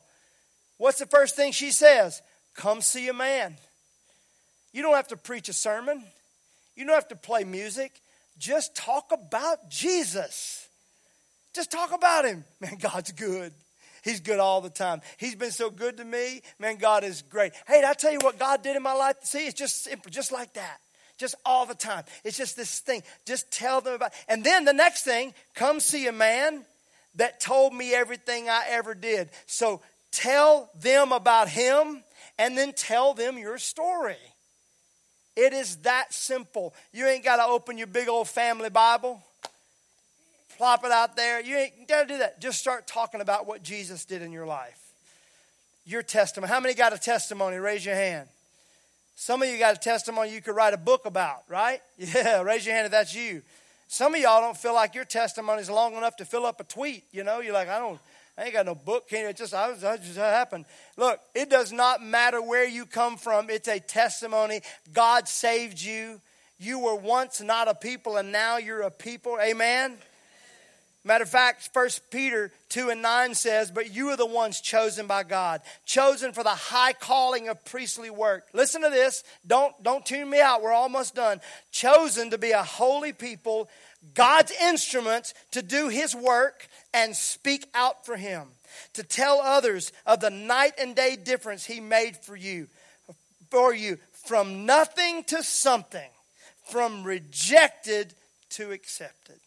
What's 0.78 1.00
the 1.00 1.06
first 1.06 1.38
thing 1.38 1.54
she 1.54 1.72
says? 1.72 2.22
Come 2.54 2.82
see 2.82 3.08
a 3.08 3.14
man. 3.14 3.56
You 4.74 4.82
don't 4.82 4.96
have 4.96 5.08
to 5.08 5.16
preach 5.16 5.48
a 5.48 5.54
sermon, 5.54 6.04
you 6.76 6.84
don't 6.84 6.96
have 6.96 7.08
to 7.08 7.16
play 7.16 7.46
music. 7.46 7.94
Just 8.38 8.76
talk 8.76 9.14
about 9.14 9.70
Jesus. 9.70 10.68
Just 11.56 11.72
talk 11.72 11.94
about 11.94 12.26
him. 12.26 12.44
Man, 12.60 12.76
God's 12.78 13.14
good. 13.14 13.54
He's 14.04 14.20
good 14.20 14.40
all 14.40 14.62
the 14.62 14.70
time. 14.70 15.02
He's 15.18 15.36
been 15.36 15.52
so 15.52 15.70
good 15.70 15.98
to 15.98 16.06
me. 16.06 16.42
Man, 16.60 16.78
God 16.78 17.04
is 17.04 17.22
great. 17.22 17.54
Hey, 17.68 17.84
I 17.86 17.94
tell 17.94 18.12
you 18.12 18.20
what 18.22 18.40
God 18.40 18.64
did 18.64 18.76
in 18.76 18.84
my 18.84 18.94
life? 18.94 19.18
See, 19.24 19.46
it's 19.46 19.54
just 19.54 19.84
simple, 19.84 20.12
just 20.12 20.32
like 20.32 20.54
that. 20.54 20.78
Just 21.18 21.36
all 21.46 21.66
the 21.66 21.76
time. 21.76 22.04
It's 22.24 22.38
just 22.38 22.56
this 22.56 22.80
thing. 22.80 23.02
Just 23.26 23.52
tell 23.52 23.82
them 23.82 23.96
about. 23.96 24.14
And 24.28 24.44
then 24.44 24.66
the 24.66 24.74
next 24.74 25.04
thing, 25.04 25.34
come 25.56 25.80
see 25.80 26.08
a 26.08 26.12
man 26.12 26.64
that 27.16 27.40
told 27.40 27.74
me 27.74 27.94
everything 27.94 28.48
I 28.50 28.66
ever 28.70 28.94
did. 28.94 29.30
So 29.48 29.82
tell 30.12 30.70
them 30.80 31.12
about 31.12 31.50
him 31.50 32.04
and 32.38 32.58
then 32.58 32.74
tell 32.74 33.14
them 33.14 33.38
your 33.38 33.58
story. 33.58 34.18
It 35.36 35.54
is 35.54 35.78
that 35.78 36.14
simple. 36.14 36.74
You 36.94 37.08
ain't 37.08 37.24
got 37.24 37.38
to 37.38 37.46
open 37.46 37.78
your 37.78 37.88
big 37.88 38.08
old 38.08 38.28
family 38.28 38.70
Bible 38.70 39.22
plop 40.58 40.84
it 40.84 40.92
out 40.92 41.16
there. 41.16 41.42
You 41.42 41.56
ain't 41.58 41.88
got 41.88 42.08
to 42.08 42.08
do 42.08 42.18
that. 42.20 42.42
Just 42.42 42.60
start 42.60 42.88
talking 42.88 43.22
about 43.22 43.48
what 43.48 43.64
Jesus 43.64 44.06
did 44.06 44.22
in 44.22 44.32
your 44.32 44.46
life. 44.46 44.80
Your 45.86 46.02
testimony. 46.02 46.52
How 46.52 46.60
many 46.60 46.74
got 46.74 46.94
a 46.94 46.98
testimony? 46.98 47.58
Raise 47.58 47.86
your 47.86 47.96
hand. 47.96 48.28
Some 49.16 49.42
of 49.42 49.50
you 49.50 49.58
got 49.58 49.76
a 49.76 49.80
testimony 49.80 50.34
you 50.34 50.42
could 50.42 50.56
write 50.56 50.74
a 50.74 50.78
book 50.78 51.06
about, 51.06 51.44
right? 51.48 51.82
Yeah, 51.98 52.42
raise 52.42 52.66
your 52.66 52.76
hand 52.76 52.86
if 52.86 52.92
that's 52.92 53.16
you. 53.16 53.42
Some 53.88 54.14
of 54.14 54.22
y'all 54.22 54.42
don't 54.42 54.58
feel 54.58 54.74
like 54.74 54.96
your 54.96 55.06
testimony 55.06 55.62
is 55.62 55.70
long 55.70 55.96
enough 55.96 56.18
to 56.18 56.26
fill 56.26 56.46
up 56.46 56.60
a 56.60 56.66
tweet. 56.66 57.06
You 57.12 57.24
know, 57.24 57.40
you're 57.40 57.54
like, 57.54 57.70
I 57.70 57.80
don't, 57.80 58.00
I 58.38 58.44
ain't 58.44 58.54
got 58.54 58.66
no 58.66 58.76
book. 58.76 59.08
Can 59.08 59.26
it 59.26 59.38
just, 59.38 59.54
I, 59.54 59.72
was, 59.72 59.84
I 59.84 59.98
just 59.98 60.18
happened. 60.18 60.66
Look, 60.98 61.20
it 61.34 61.50
does 61.50 61.72
not 61.72 62.04
matter 62.04 62.42
where 62.42 62.68
you 62.68 62.86
come 62.86 63.18
from. 63.18 63.50
It's 63.50 63.68
a 63.68 63.80
testimony. 63.80 64.62
God 64.94 65.28
saved 65.28 65.82
you. 65.82 66.22
You 66.60 66.80
were 66.80 66.96
once 66.96 67.40
not 67.42 67.68
a 67.68 67.74
people, 67.74 68.18
and 68.18 68.32
now 68.32 68.58
you're 68.58 68.82
a 68.82 68.92
people. 68.92 69.38
Amen. 69.42 69.98
Matter 71.08 71.24
of 71.24 71.30
fact, 71.30 71.70
1 71.72 71.90
Peter 72.12 72.52
2 72.68 72.90
and 72.90 73.02
9 73.02 73.34
says, 73.34 73.72
But 73.72 73.96
you 73.96 74.10
are 74.10 74.18
the 74.18 74.26
ones 74.26 74.60
chosen 74.60 75.08
by 75.08 75.24
God, 75.24 75.62
chosen 75.86 76.34
for 76.34 76.44
the 76.44 76.50
high 76.50 76.92
calling 76.92 77.48
of 77.48 77.64
priestly 77.64 78.10
work. 78.10 78.46
Listen 78.52 78.82
to 78.82 78.90
this. 78.90 79.24
Don't, 79.48 79.74
don't 79.82 80.06
tune 80.06 80.30
me 80.30 80.42
out. 80.42 80.62
We're 80.62 80.74
almost 80.74 81.16
done. 81.16 81.40
Chosen 81.72 82.32
to 82.32 82.38
be 82.38 82.52
a 82.52 82.62
holy 82.62 83.14
people, 83.14 83.70
God's 84.16 84.52
instruments 84.62 85.34
to 85.52 85.62
do 85.62 85.88
his 85.88 86.14
work 86.14 86.68
and 86.94 87.16
speak 87.16 87.70
out 87.74 88.06
for 88.06 88.18
him, 88.18 88.50
to 88.92 89.02
tell 89.02 89.40
others 89.40 89.94
of 90.06 90.20
the 90.20 90.30
night 90.30 90.74
and 90.78 90.94
day 90.94 91.16
difference 91.16 91.66
he 91.66 91.80
made 91.80 92.18
for 92.18 92.36
you, 92.36 92.68
for 93.50 93.74
you, 93.74 93.98
from 94.26 94.66
nothing 94.66 95.24
to 95.24 95.42
something, 95.42 96.10
from 96.66 97.06
rejected 97.06 98.14
to 98.50 98.74
accepted. 98.74 99.38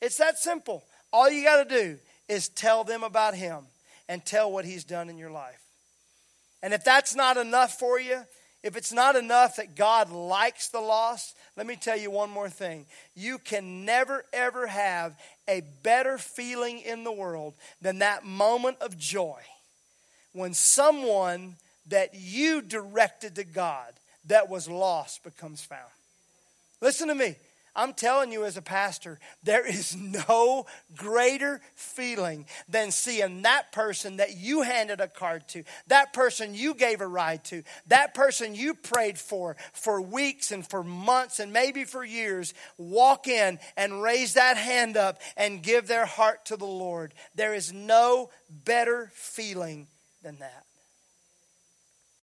It's 0.00 0.16
that 0.16 0.38
simple. 0.38 0.82
All 1.14 1.30
you 1.30 1.44
got 1.44 1.68
to 1.68 1.78
do 1.82 1.98
is 2.28 2.48
tell 2.48 2.82
them 2.82 3.04
about 3.04 3.36
Him 3.36 3.66
and 4.08 4.24
tell 4.24 4.50
what 4.50 4.64
He's 4.64 4.82
done 4.82 5.08
in 5.08 5.16
your 5.16 5.30
life. 5.30 5.60
And 6.60 6.74
if 6.74 6.82
that's 6.82 7.14
not 7.14 7.36
enough 7.36 7.78
for 7.78 8.00
you, 8.00 8.24
if 8.64 8.76
it's 8.76 8.92
not 8.92 9.14
enough 9.14 9.54
that 9.56 9.76
God 9.76 10.10
likes 10.10 10.70
the 10.70 10.80
lost, 10.80 11.36
let 11.56 11.68
me 11.68 11.76
tell 11.76 11.96
you 11.96 12.10
one 12.10 12.30
more 12.30 12.48
thing. 12.48 12.86
You 13.14 13.38
can 13.38 13.84
never, 13.84 14.24
ever 14.32 14.66
have 14.66 15.16
a 15.46 15.62
better 15.84 16.18
feeling 16.18 16.80
in 16.80 17.04
the 17.04 17.12
world 17.12 17.54
than 17.80 18.00
that 18.00 18.24
moment 18.24 18.78
of 18.80 18.98
joy 18.98 19.40
when 20.32 20.52
someone 20.52 21.54
that 21.86 22.14
you 22.14 22.60
directed 22.60 23.36
to 23.36 23.44
God 23.44 23.92
that 24.26 24.48
was 24.48 24.68
lost 24.68 25.22
becomes 25.22 25.62
found. 25.62 25.92
Listen 26.80 27.06
to 27.06 27.14
me. 27.14 27.36
I'm 27.76 27.92
telling 27.92 28.30
you, 28.30 28.44
as 28.44 28.56
a 28.56 28.62
pastor, 28.62 29.18
there 29.42 29.66
is 29.66 29.96
no 29.96 30.66
greater 30.96 31.60
feeling 31.74 32.46
than 32.68 32.90
seeing 32.90 33.42
that 33.42 33.72
person 33.72 34.18
that 34.18 34.36
you 34.36 34.62
handed 34.62 35.00
a 35.00 35.08
card 35.08 35.48
to, 35.48 35.64
that 35.88 36.12
person 36.12 36.54
you 36.54 36.74
gave 36.74 37.00
a 37.00 37.06
ride 37.06 37.44
to, 37.46 37.62
that 37.88 38.14
person 38.14 38.54
you 38.54 38.74
prayed 38.74 39.18
for 39.18 39.56
for 39.72 40.00
weeks 40.00 40.52
and 40.52 40.66
for 40.66 40.84
months 40.84 41.40
and 41.40 41.52
maybe 41.52 41.84
for 41.84 42.04
years 42.04 42.54
walk 42.78 43.26
in 43.26 43.58
and 43.76 44.02
raise 44.02 44.34
that 44.34 44.56
hand 44.56 44.96
up 44.96 45.20
and 45.36 45.62
give 45.62 45.86
their 45.86 46.06
heart 46.06 46.44
to 46.46 46.56
the 46.56 46.64
Lord. 46.64 47.14
There 47.34 47.54
is 47.54 47.72
no 47.72 48.30
better 48.64 49.10
feeling 49.14 49.88
than 50.22 50.38
that. 50.38 50.63